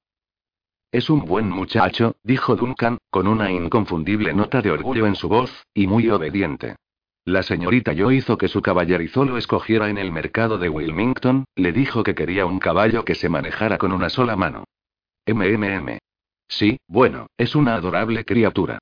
[0.91, 5.67] Es un buen muchacho, dijo Duncan, con una inconfundible nota de orgullo en su voz,
[5.75, 6.77] y muy obediente.
[7.29, 11.73] La señorita Yo hizo que su caballerizo lo escogiera en el mercado de Wilmington, le
[11.73, 14.65] dijo que quería un caballo que se manejara con una sola mano.
[15.27, 15.99] MMM.
[16.49, 18.79] Sí, bueno, es una adorable criatura.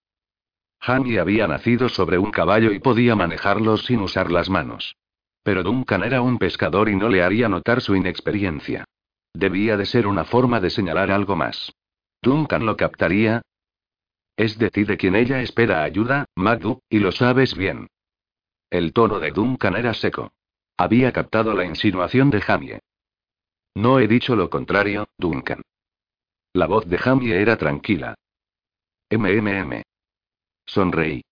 [0.79, 4.95] Jamie había nacido sobre un caballo y podía manejarlo sin usar las manos.
[5.43, 8.85] Pero Duncan era un pescador y no le haría notar su inexperiencia.
[9.35, 11.73] Debía de ser una forma de señalar algo más.
[12.23, 13.43] Duncan lo captaría.
[14.37, 17.89] Es de ti de quien ella espera ayuda, Magdu, y lo sabes bien.
[18.71, 20.33] El tono de Duncan era seco.
[20.77, 22.81] Había captado la insinuación de Jamie.
[23.75, 25.63] No he dicho lo contrario, Duncan.
[26.53, 28.15] La voz de Jamie era tranquila.
[29.11, 29.83] MMM.
[30.65, 31.23] Sonreí.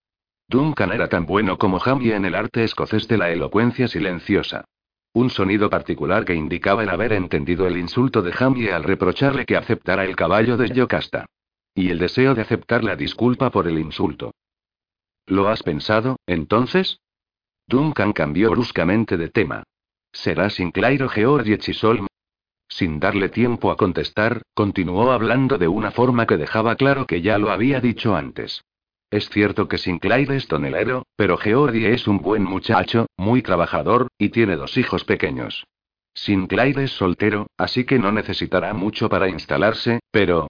[0.49, 4.65] Duncan era tan bueno como Jamie en el arte escocés de la elocuencia silenciosa.
[5.13, 9.57] Un sonido particular que indicaba el haber entendido el insulto de Jamie al reprocharle que
[9.57, 11.27] aceptara el caballo de Yocasta.
[11.75, 14.33] Y el deseo de aceptar la disculpa por el insulto.
[15.27, 17.01] ¿Lo has pensado, entonces?
[17.67, 19.63] Duncan cambió bruscamente de tema.
[20.13, 22.07] ¿Será Sinclair o George Chisholm?
[22.69, 27.39] Sin darle tiempo a contestar, continuó hablando de una forma que dejaba claro que ya
[27.39, 28.65] lo había dicho antes.
[29.11, 34.31] Es cierto que Sinclair es tonelero, pero Geordie es un buen muchacho, muy trabajador, y
[34.31, 35.65] tiene dos hijos pequeños.
[36.15, 40.49] Sinclair es soltero, así que no necesitará mucho para instalarse, pero...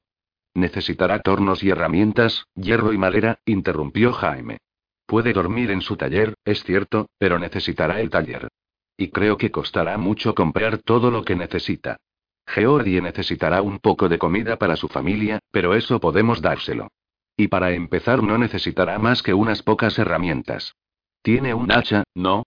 [0.55, 4.59] Necesitará tornos y herramientas, hierro y madera, interrumpió Jaime.
[5.06, 8.48] Puede dormir en su taller, es cierto, pero necesitará el taller.
[8.97, 11.98] Y creo que costará mucho comprar todo lo que necesita.
[12.47, 16.89] Geordie necesitará un poco de comida para su familia, pero eso podemos dárselo.
[17.36, 20.74] Y para empezar no necesitará más que unas pocas herramientas.
[21.22, 22.44] Tiene un hacha, ¿no?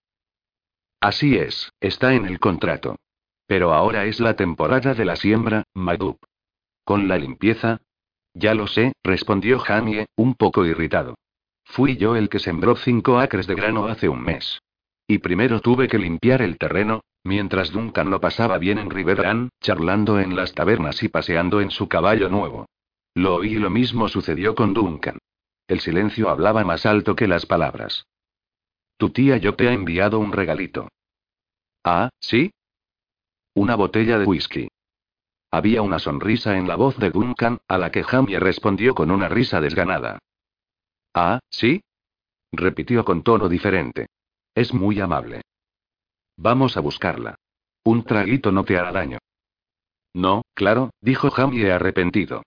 [1.00, 2.96] Así es, está en el contrato.
[3.46, 6.18] Pero ahora es la temporada de la siembra, Madub.
[6.84, 7.80] ¿Con la limpieza?
[8.34, 11.16] Ya lo sé, respondió Jamie, un poco irritado.
[11.68, 14.60] Fui yo el que sembró cinco acres de grano hace un mes.
[15.06, 20.18] Y primero tuve que limpiar el terreno, mientras Duncan lo pasaba bien en Riverán, charlando
[20.18, 22.66] en las tabernas y paseando en su caballo nuevo.
[23.14, 25.18] Lo oí y lo mismo sucedió con Duncan.
[25.66, 28.06] El silencio hablaba más alto que las palabras.
[28.96, 30.88] Tu tía yo te ha enviado un regalito.
[31.84, 32.50] Ah, ¿sí?
[33.54, 34.68] Una botella de whisky.
[35.50, 39.28] Había una sonrisa en la voz de Duncan, a la que Jamie respondió con una
[39.28, 40.18] risa desganada.
[41.14, 41.82] Ah, ¿sí?
[42.52, 44.06] repitió con tono diferente.
[44.54, 45.42] Es muy amable.
[46.36, 47.36] Vamos a buscarla.
[47.84, 49.18] Un traguito no te hará daño.
[50.14, 52.42] No, claro, dijo Jamie arrepentido.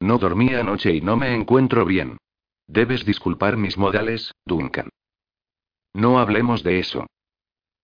[0.00, 2.18] No dormí anoche y no me encuentro bien.
[2.66, 4.90] Debes disculpar mis modales, Duncan.
[5.94, 7.06] No hablemos de eso.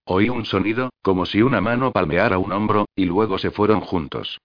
[0.04, 4.38] Oí un sonido, como si una mano palmeara un hombro, y luego se fueron juntos.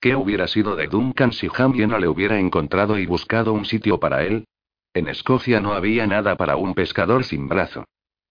[0.00, 4.00] ¿Qué hubiera sido de Duncan si Jamie no le hubiera encontrado y buscado un sitio
[4.00, 4.46] para él?
[4.92, 7.84] En Escocia no había nada para un pescador sin brazo.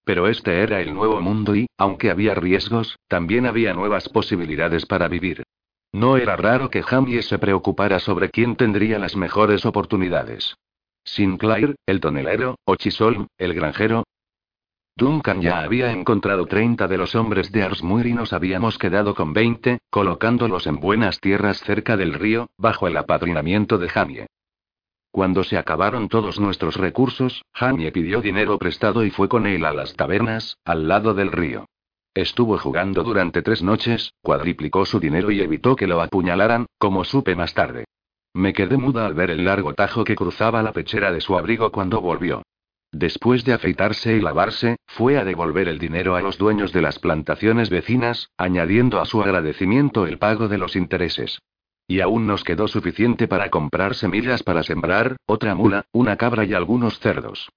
[0.04, 5.08] Pero este era el nuevo mundo y, aunque había riesgos, también había nuevas posibilidades para
[5.08, 5.44] vivir.
[5.94, 10.56] No era raro que Jamie se preocupara sobre quién tendría las mejores oportunidades.
[11.04, 14.04] Sinclair, el tonelero, o Chisholm, el granjero.
[14.96, 19.32] Duncan ya había encontrado 30 de los hombres de Arsmuir y nos habíamos quedado con
[19.32, 24.28] 20, colocándolos en buenas tierras cerca del río, bajo el apadrinamiento de Jamie.
[25.12, 29.74] Cuando se acabaron todos nuestros recursos, Jamie pidió dinero prestado y fue con él a
[29.74, 31.66] las tabernas, al lado del río.
[32.14, 37.36] Estuvo jugando durante tres noches, cuadriplicó su dinero y evitó que lo apuñalaran, como supe
[37.36, 37.86] más tarde.
[38.34, 41.72] Me quedé muda al ver el largo tajo que cruzaba la pechera de su abrigo
[41.72, 42.44] cuando volvió.
[42.92, 47.00] Después de afeitarse y lavarse, fue a devolver el dinero a los dueños de las
[47.00, 51.40] plantaciones vecinas, añadiendo a su agradecimiento el pago de los intereses.
[51.90, 56.54] Y aún nos quedó suficiente para comprar semillas para sembrar, otra mula, una cabra y
[56.54, 57.50] algunos cerdos.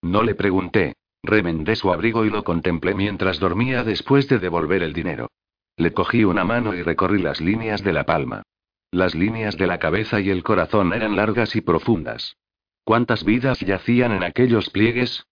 [0.00, 0.94] No le pregunté.
[1.24, 5.32] Remendé su abrigo y lo contemplé mientras dormía después de devolver el dinero.
[5.76, 8.44] Le cogí una mano y recorrí las líneas de la palma.
[8.92, 12.36] Las líneas de la cabeza y el corazón eran largas y profundas.
[12.84, 15.26] ¿Cuántas vidas yacían en aquellos pliegues?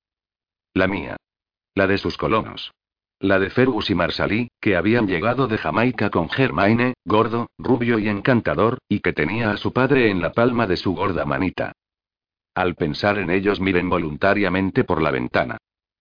[0.74, 1.16] La mía.
[1.76, 2.72] La de sus colonos.
[3.20, 8.08] La de Fergus y Marsalí, que habían llegado de Jamaica con Germaine, gordo, rubio y
[8.08, 11.72] encantador, y que tenía a su padre en la palma de su gorda manita.
[12.54, 15.56] Al pensar en ellos miren voluntariamente por la ventana.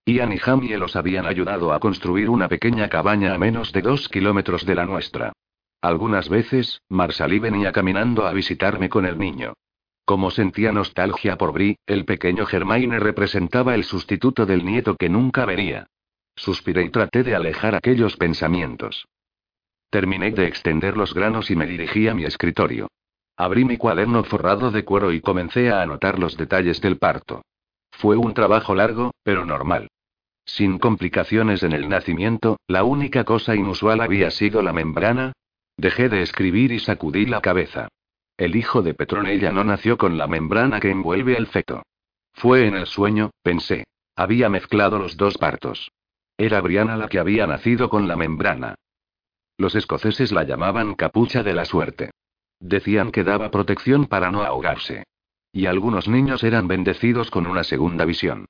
[0.06, 4.10] Ian y Jamie los habían ayudado a construir una pequeña cabaña a menos de dos
[4.10, 5.32] kilómetros de la nuestra.
[5.82, 9.54] Algunas veces, Marsalí venía caminando a visitarme con el niño.
[10.04, 15.46] Como sentía nostalgia por Bri, el pequeño Germaine representaba el sustituto del nieto que nunca
[15.46, 15.88] vería.
[16.36, 19.08] Suspiré y traté de alejar aquellos pensamientos.
[19.90, 22.90] Terminé de extender los granos y me dirigí a mi escritorio.
[23.38, 27.44] Abrí mi cuaderno forrado de cuero y comencé a anotar los detalles del parto.
[27.92, 29.88] Fue un trabajo largo, pero normal.
[30.46, 35.34] Sin complicaciones en el nacimiento, la única cosa inusual había sido la membrana.
[35.78, 37.88] Dejé de escribir y sacudí la cabeza.
[38.38, 41.84] El hijo de Petronella no nació con la membrana que envuelve al feto.
[42.34, 43.86] Fue en el sueño, pensé.
[44.16, 45.90] Había mezclado los dos partos.
[46.38, 48.76] Era Briana la que había nacido con la membrana.
[49.58, 52.12] Los escoceses la llamaban capucha de la suerte.
[52.60, 55.06] Decían que daba protección para no ahogarse.
[55.54, 58.48] Y algunos niños eran bendecidos con una segunda visión.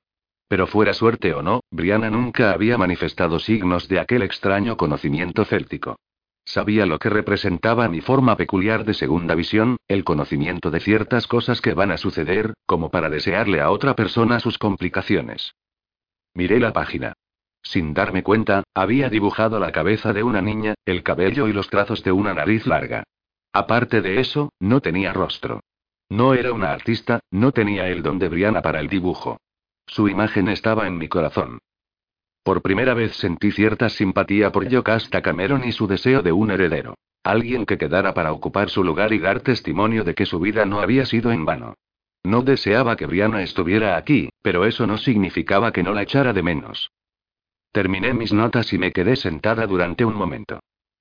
[0.48, 5.96] Pero fuera suerte o no, Briana nunca había manifestado signos de aquel extraño conocimiento céltico.
[6.44, 11.60] Sabía lo que representaba mi forma peculiar de segunda visión, el conocimiento de ciertas cosas
[11.60, 15.54] que van a suceder, como para desearle a otra persona sus complicaciones.
[16.34, 17.15] Miré la página.
[17.66, 22.04] Sin darme cuenta, había dibujado la cabeza de una niña, el cabello y los trazos
[22.04, 23.02] de una nariz larga.
[23.52, 25.60] Aparte de eso, no tenía rostro.
[26.08, 29.40] No era una artista, no tenía el don de Briana para el dibujo.
[29.84, 31.58] Su imagen estaba en mi corazón.
[32.44, 36.94] Por primera vez sentí cierta simpatía por Yocasta Cameron y su deseo de un heredero.
[37.24, 40.78] Alguien que quedara para ocupar su lugar y dar testimonio de que su vida no
[40.78, 41.74] había sido en vano.
[42.22, 46.44] No deseaba que Briana estuviera aquí, pero eso no significaba que no la echara de
[46.44, 46.92] menos.
[47.76, 50.60] Terminé mis notas y me quedé sentada durante un momento.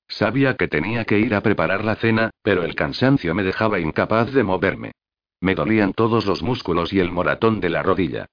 [0.10, 4.34] Sabía que tenía que ir a preparar la cena, pero el cansancio me dejaba incapaz
[4.34, 4.92] de moverme.
[5.40, 8.26] Me dolían todos los músculos y el moratón de la rodilla.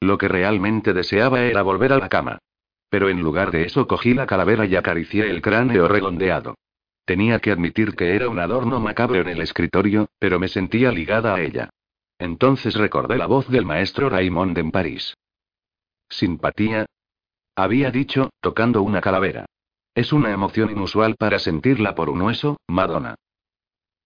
[0.00, 2.38] Lo que realmente deseaba era volver a la cama.
[2.88, 6.54] Pero en lugar de eso cogí la calavera y acaricié el cráneo redondeado.
[7.04, 11.34] Tenía que admitir que era un adorno macabro en el escritorio, pero me sentía ligada
[11.34, 11.68] a ella.
[12.18, 15.18] Entonces recordé la voz del maestro Raymond en París.
[16.08, 16.86] Simpatía.
[17.56, 19.46] Había dicho, tocando una calavera.
[19.94, 23.16] Es una emoción inusual para sentirla por un hueso, Madonna.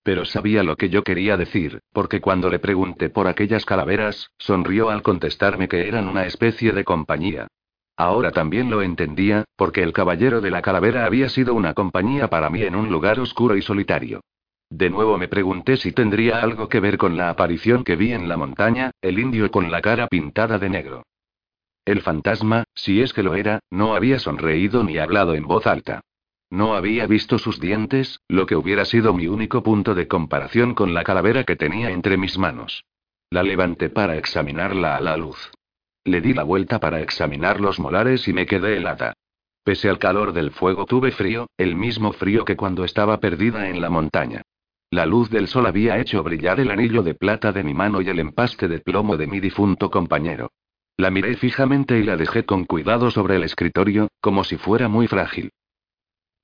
[0.02, 4.90] Pero sabía lo que yo quería decir, porque cuando le pregunté por aquellas calaveras, sonrió
[4.90, 7.48] al contestarme que eran una especie de compañía.
[7.96, 12.50] Ahora también lo entendía, porque el caballero de la calavera había sido una compañía para
[12.50, 14.20] mí en un lugar oscuro y solitario.
[14.68, 18.28] De nuevo me pregunté si tendría algo que ver con la aparición que vi en
[18.28, 21.02] la montaña, el indio con la cara pintada de negro.
[21.84, 26.00] El fantasma, si es que lo era, no había sonreído ni hablado en voz alta.
[26.50, 30.94] No había visto sus dientes, lo que hubiera sido mi único punto de comparación con
[30.94, 32.84] la calavera que tenía entre mis manos.
[33.28, 35.50] La levanté para examinarla a la luz.
[36.04, 39.14] Le di la vuelta para examinar los molares y me quedé helada.
[39.62, 43.80] Pese al calor del fuego tuve frío, el mismo frío que cuando estaba perdida en
[43.80, 44.42] la montaña.
[44.90, 48.08] La luz del sol había hecho brillar el anillo de plata de mi mano y
[48.08, 50.50] el empaste de plomo de mi difunto compañero.
[50.96, 55.08] La miré fijamente y la dejé con cuidado sobre el escritorio, como si fuera muy
[55.08, 55.50] frágil.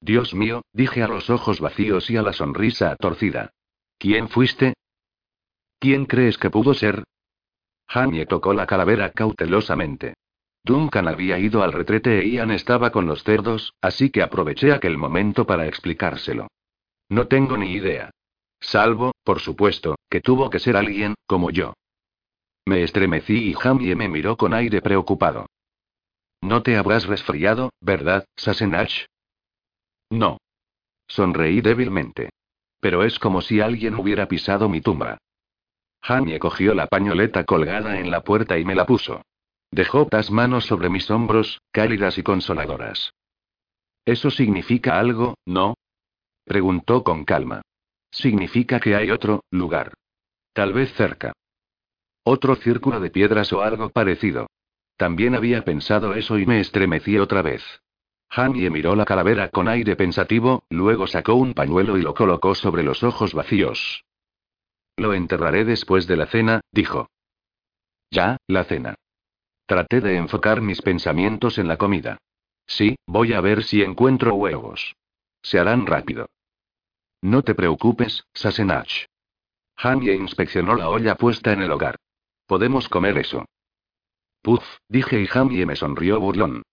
[0.00, 3.50] Dios mío, dije a los ojos vacíos y a la sonrisa torcida.
[3.98, 4.74] ¿Quién fuiste?
[5.78, 7.04] ¿Quién crees que pudo ser?
[7.86, 10.14] Hanie tocó la calavera cautelosamente.
[10.64, 14.98] Duncan había ido al retrete e Ian estaba con los cerdos, así que aproveché aquel
[14.98, 16.48] momento para explicárselo.
[17.08, 18.10] No tengo ni idea.
[18.60, 21.74] Salvo, por supuesto, que tuvo que ser alguien, como yo.
[22.66, 25.46] Me estremecí y Jamie me miró con aire preocupado.
[26.42, 29.06] No te habrás resfriado, ¿verdad, Sassenach?
[30.10, 30.38] No.
[31.06, 32.30] Sonreí débilmente.
[32.80, 35.18] Pero es como si alguien hubiera pisado mi tumba.
[36.02, 39.22] Jamie cogió la pañoleta colgada en la puerta y me la puso.
[39.70, 43.12] Dejó las manos sobre mis hombros, cálidas y consoladoras.
[44.04, 45.74] ¿Eso significa algo, no?
[46.44, 47.62] Preguntó con calma.
[48.10, 49.94] Significa que hay otro lugar.
[50.52, 51.32] Tal vez cerca.
[52.24, 54.46] Otro círculo de piedras o algo parecido.
[54.96, 57.62] También había pensado eso y me estremecí otra vez.
[58.28, 62.82] Hanie miró la calavera con aire pensativo, luego sacó un pañuelo y lo colocó sobre
[62.82, 64.04] los ojos vacíos.
[64.96, 67.08] Lo enterraré después de la cena, dijo.
[68.10, 68.94] Ya, la cena.
[69.66, 72.18] Traté de enfocar mis pensamientos en la comida.
[72.66, 74.94] Sí, voy a ver si encuentro huevos.
[75.42, 76.28] Se harán rápido.
[77.22, 79.06] No te preocupes, Sassenach.
[79.76, 81.96] Hanie inspeccionó la olla puesta en el hogar.
[82.50, 83.44] Podemos comer eso.
[84.42, 86.64] Puf, dije y Hanie me sonrió burlón.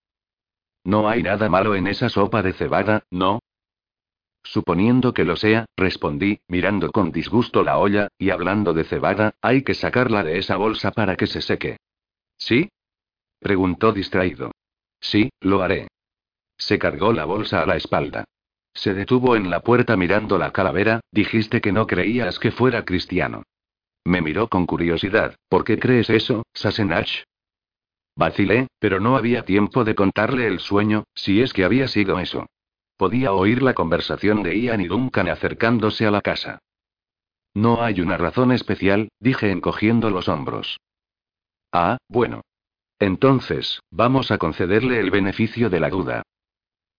[0.84, 3.42] No hay nada malo en esa sopa de cebada, ¿no?
[4.42, 9.62] Suponiendo que lo sea, respondí, mirando con disgusto la olla, y hablando de cebada, hay
[9.62, 11.78] que sacarla de esa bolsa para que se seque.
[12.40, 12.70] ¿Sí?
[13.38, 14.54] Preguntó distraído.
[15.00, 15.90] Sí, lo haré.
[16.58, 18.24] Se cargó la bolsa a la espalda.
[18.74, 23.44] Se detuvo en la puerta mirando la calavera, dijiste que no creías que fuera cristiano.
[24.08, 27.24] Me miró con curiosidad, ¿por qué crees eso, Sassenach?
[28.16, 32.46] Vacilé, pero no había tiempo de contarle el sueño, si es que había sido eso.
[32.96, 36.60] Podía oír la conversación de Ian y Duncan acercándose a la casa.
[37.54, 40.80] No hay una razón especial, dije encogiendo los hombros.
[41.74, 42.44] Ah, bueno.
[43.00, 46.24] Entonces, vamos a concederle el beneficio de la duda.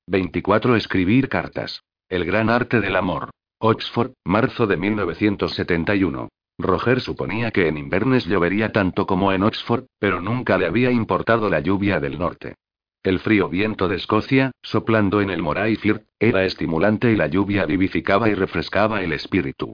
[0.09, 0.77] 24.
[0.77, 1.81] Escribir cartas.
[2.11, 3.31] El gran arte del amor.
[3.61, 6.29] Oxford, marzo de 1971.
[6.59, 11.49] Roger suponía que en Inverness llovería tanto como en Oxford, pero nunca le había importado
[11.49, 12.57] la lluvia del norte.
[13.05, 17.65] El frío viento de Escocia, soplando en el Moray Firth, era estimulante y la lluvia
[17.65, 19.73] vivificaba y refrescaba el espíritu.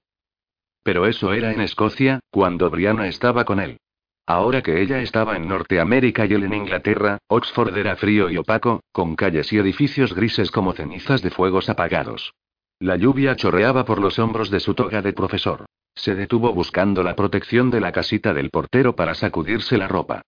[0.82, 3.78] Pero eso era en Escocia, cuando Brianna estaba con él.
[4.27, 8.82] Ahora que ella estaba en Norteamérica y él en Inglaterra, Oxford era frío y opaco,
[8.93, 12.35] con calles y edificios grises como cenizas de fuegos apagados.
[12.78, 15.65] La lluvia chorreaba por los hombros de su toga de profesor.
[15.94, 20.22] Se detuvo buscando la protección de la casita del portero para sacudirse la ropa.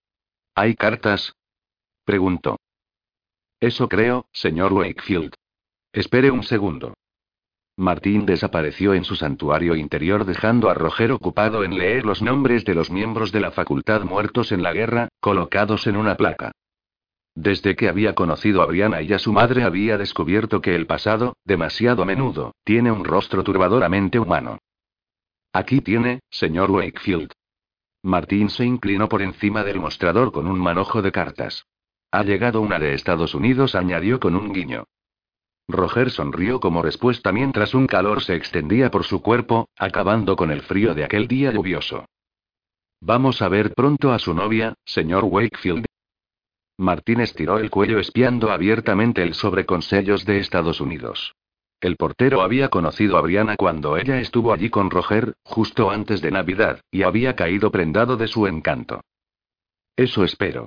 [0.54, 1.34] ¿Hay cartas?
[2.04, 2.58] preguntó.
[3.60, 5.34] Eso creo, señor Wakefield.
[5.92, 6.94] Espere un segundo.
[7.78, 12.74] Martín desapareció en su santuario interior dejando a Roger ocupado en leer los nombres de
[12.74, 16.52] los miembros de la facultad muertos en la guerra, colocados en una placa.
[17.34, 21.36] Desde que había conocido a Brianna y a su madre había descubierto que el pasado,
[21.44, 24.58] demasiado a menudo, tiene un rostro turbadoramente humano.
[25.56, 27.32] Aquí tiene, señor Wakefield.
[28.02, 31.64] Martín se inclinó por encima del mostrador con un manojo de cartas.
[32.10, 34.84] Ha llegado una de Estados Unidos, añadió con un guiño.
[35.66, 40.60] Roger sonrió como respuesta mientras un calor se extendía por su cuerpo, acabando con el
[40.60, 42.04] frío de aquel día lluvioso.
[43.00, 45.86] Vamos a ver pronto a su novia, señor Wakefield.
[46.76, 51.34] Martín estiró el cuello espiando abiertamente el sobre con sellos de Estados Unidos.
[51.86, 56.32] El portero había conocido a Brianna cuando ella estuvo allí con Roger, justo antes de
[56.32, 59.02] Navidad, y había caído prendado de su encanto.
[59.94, 60.66] Eso espero.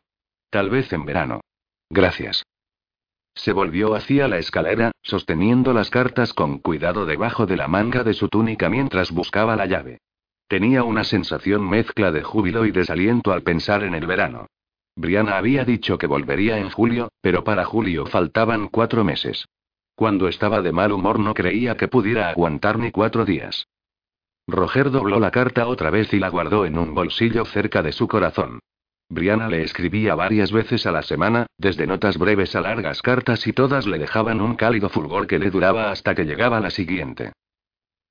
[0.49, 1.41] Tal vez en verano.
[1.89, 2.45] Gracias.
[3.35, 8.13] Se volvió hacia la escalera, sosteniendo las cartas con cuidado debajo de la manga de
[8.13, 9.97] su túnica mientras buscaba la llave.
[10.47, 14.47] Tenía una sensación mezcla de júbilo y desaliento al pensar en el verano.
[14.95, 19.43] Brianna había dicho que volvería en julio, pero para julio faltaban cuatro meses.
[19.99, 23.67] Cuando estaba de mal humor no creía que pudiera aguantar ni cuatro días.
[24.47, 28.07] Roger dobló la carta otra vez y la guardó en un bolsillo cerca de su
[28.07, 28.59] corazón.
[29.09, 33.51] Brianna le escribía varias veces a la semana, desde notas breves a largas cartas y
[33.51, 37.33] todas le dejaban un cálido fulgor que le duraba hasta que llegaba la siguiente.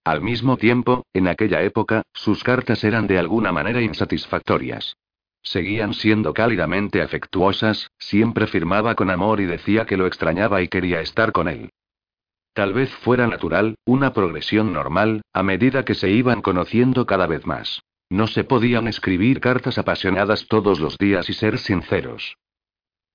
[0.05, 4.95] Al mismo tiempo, en aquella época, sus cartas eran de alguna manera insatisfactorias.
[5.43, 11.01] Seguían siendo cálidamente afectuosas, siempre firmaba con amor y decía que lo extrañaba y quería
[11.01, 11.71] estar con él.
[12.53, 17.47] Tal vez fuera natural, una progresión normal, a medida que se iban conociendo cada vez
[17.47, 17.83] más.
[18.11, 22.37] No se podían escribir cartas apasionadas todos los días y ser sinceros.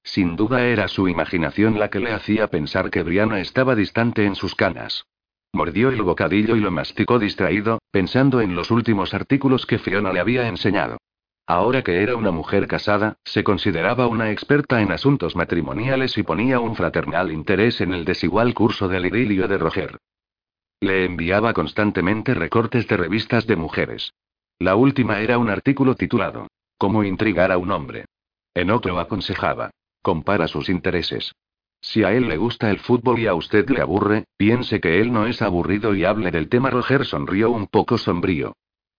[0.03, 4.35] Sin duda era su imaginación la que le hacía pensar que Brianna estaba distante en
[4.35, 5.05] sus canas.
[5.53, 10.19] Mordió el bocadillo y lo masticó distraído, pensando en los últimos artículos que Fiona le
[10.19, 10.97] había enseñado.
[11.45, 16.61] Ahora que era una mujer casada, se consideraba una experta en asuntos matrimoniales y ponía
[16.61, 19.97] un fraternal interés en el desigual curso del idilio de Roger.
[20.79, 24.13] Le enviaba constantemente recortes de revistas de mujeres.
[24.59, 26.47] La última era un artículo titulado
[26.77, 28.05] Cómo intrigar a un hombre.
[28.53, 29.71] En otro aconsejaba.
[30.01, 31.33] Compara sus intereses.
[31.81, 35.11] Si a él le gusta el fútbol y a usted le aburre, piense que él
[35.11, 36.69] no es aburrido y hable del tema.
[36.69, 38.53] Roger sonrió un poco sombrío.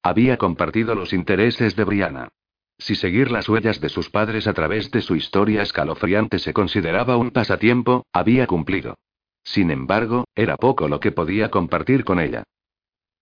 [0.07, 2.29] Había compartido los intereses de Brianna.
[2.77, 7.17] Si seguir las huellas de sus padres a través de su historia escalofriante se consideraba
[7.17, 8.99] un pasatiempo, había cumplido.
[9.43, 12.43] Sin embargo, era poco lo que podía compartir con ella.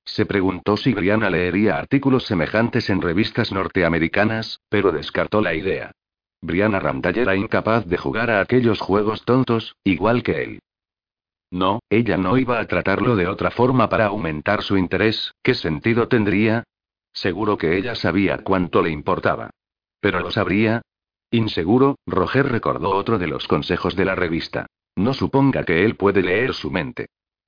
[0.04, 5.92] Se preguntó si Brianna leería artículos semejantes en revistas norteamericanas, pero descartó la idea.
[6.40, 10.58] Brianna Randall era incapaz de jugar a aquellos juegos tontos, igual que él.
[11.52, 16.08] No, ella no iba a tratarlo de otra forma para aumentar su interés, ¿qué sentido
[16.08, 16.64] tendría?
[17.12, 19.50] Seguro que ella sabía cuánto le importaba.
[20.00, 20.82] ¿Pero lo sabría?
[21.30, 24.66] Inseguro, Roger recordó otro de los consejos de la revista.
[24.96, 27.06] No suponga que él puede leer su mente.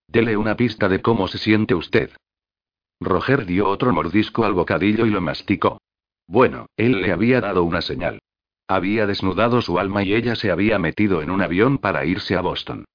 [0.09, 2.11] Dele una pista de cómo se siente usted.
[3.01, 5.81] Roger dio otro mordisco al bocadillo y lo masticó.
[6.27, 8.20] Bueno, él le había dado una señal.
[8.66, 12.41] Había desnudado su alma y ella se había metido en un avión para irse a
[12.41, 12.86] Boston.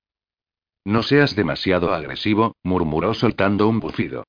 [0.83, 4.23] No seas demasiado agresivo, murmuró soltando un bufido.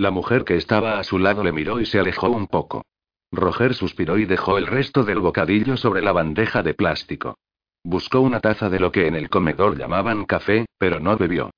[0.00, 2.86] La mujer que estaba a su lado le miró y se alejó un poco.
[3.30, 7.36] Roger suspiró y dejó el resto del bocadillo sobre la bandeja de plástico.
[7.84, 11.50] Buscó una taza de lo que en el comedor llamaban café, pero no bebió.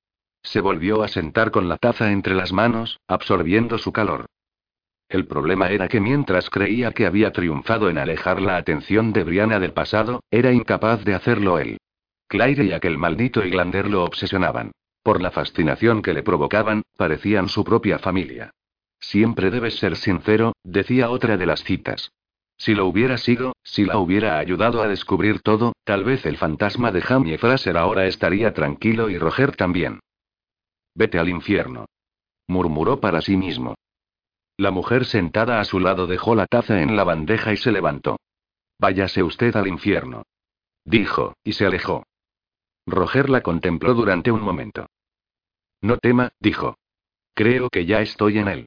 [0.43, 4.25] Se volvió a sentar con la taza entre las manos, absorbiendo su calor.
[5.07, 9.61] El problema era que mientras creía que había triunfado en alejar la atención de Brianna
[9.61, 11.77] del pasado, era incapaz de hacerlo él.
[12.27, 14.73] Claire y aquel maldito Iglander lo obsesionaban.
[15.03, 18.51] Por la fascinación que le provocaban, parecían su propia familia.
[18.99, 22.13] Siempre debes ser sincero, decía otra de las citas.
[22.57, 26.93] Si lo hubiera sido, si la hubiera ayudado a descubrir todo, tal vez el fantasma
[26.93, 29.99] de Jamie Fraser ahora estaría tranquilo y Roger también.
[30.95, 31.85] Vete al infierno.
[32.47, 33.75] Murmuró para sí mismo.
[34.55, 38.17] La mujer sentada a su lado dejó la taza en la bandeja y se levantó.
[38.79, 40.23] Váyase usted al infierno.
[40.85, 42.05] Dijo, y se alejó.
[42.85, 44.87] Roger la contempló durante un momento.
[45.81, 46.77] No tema, dijo.
[47.35, 48.65] Creo que ya estoy en él.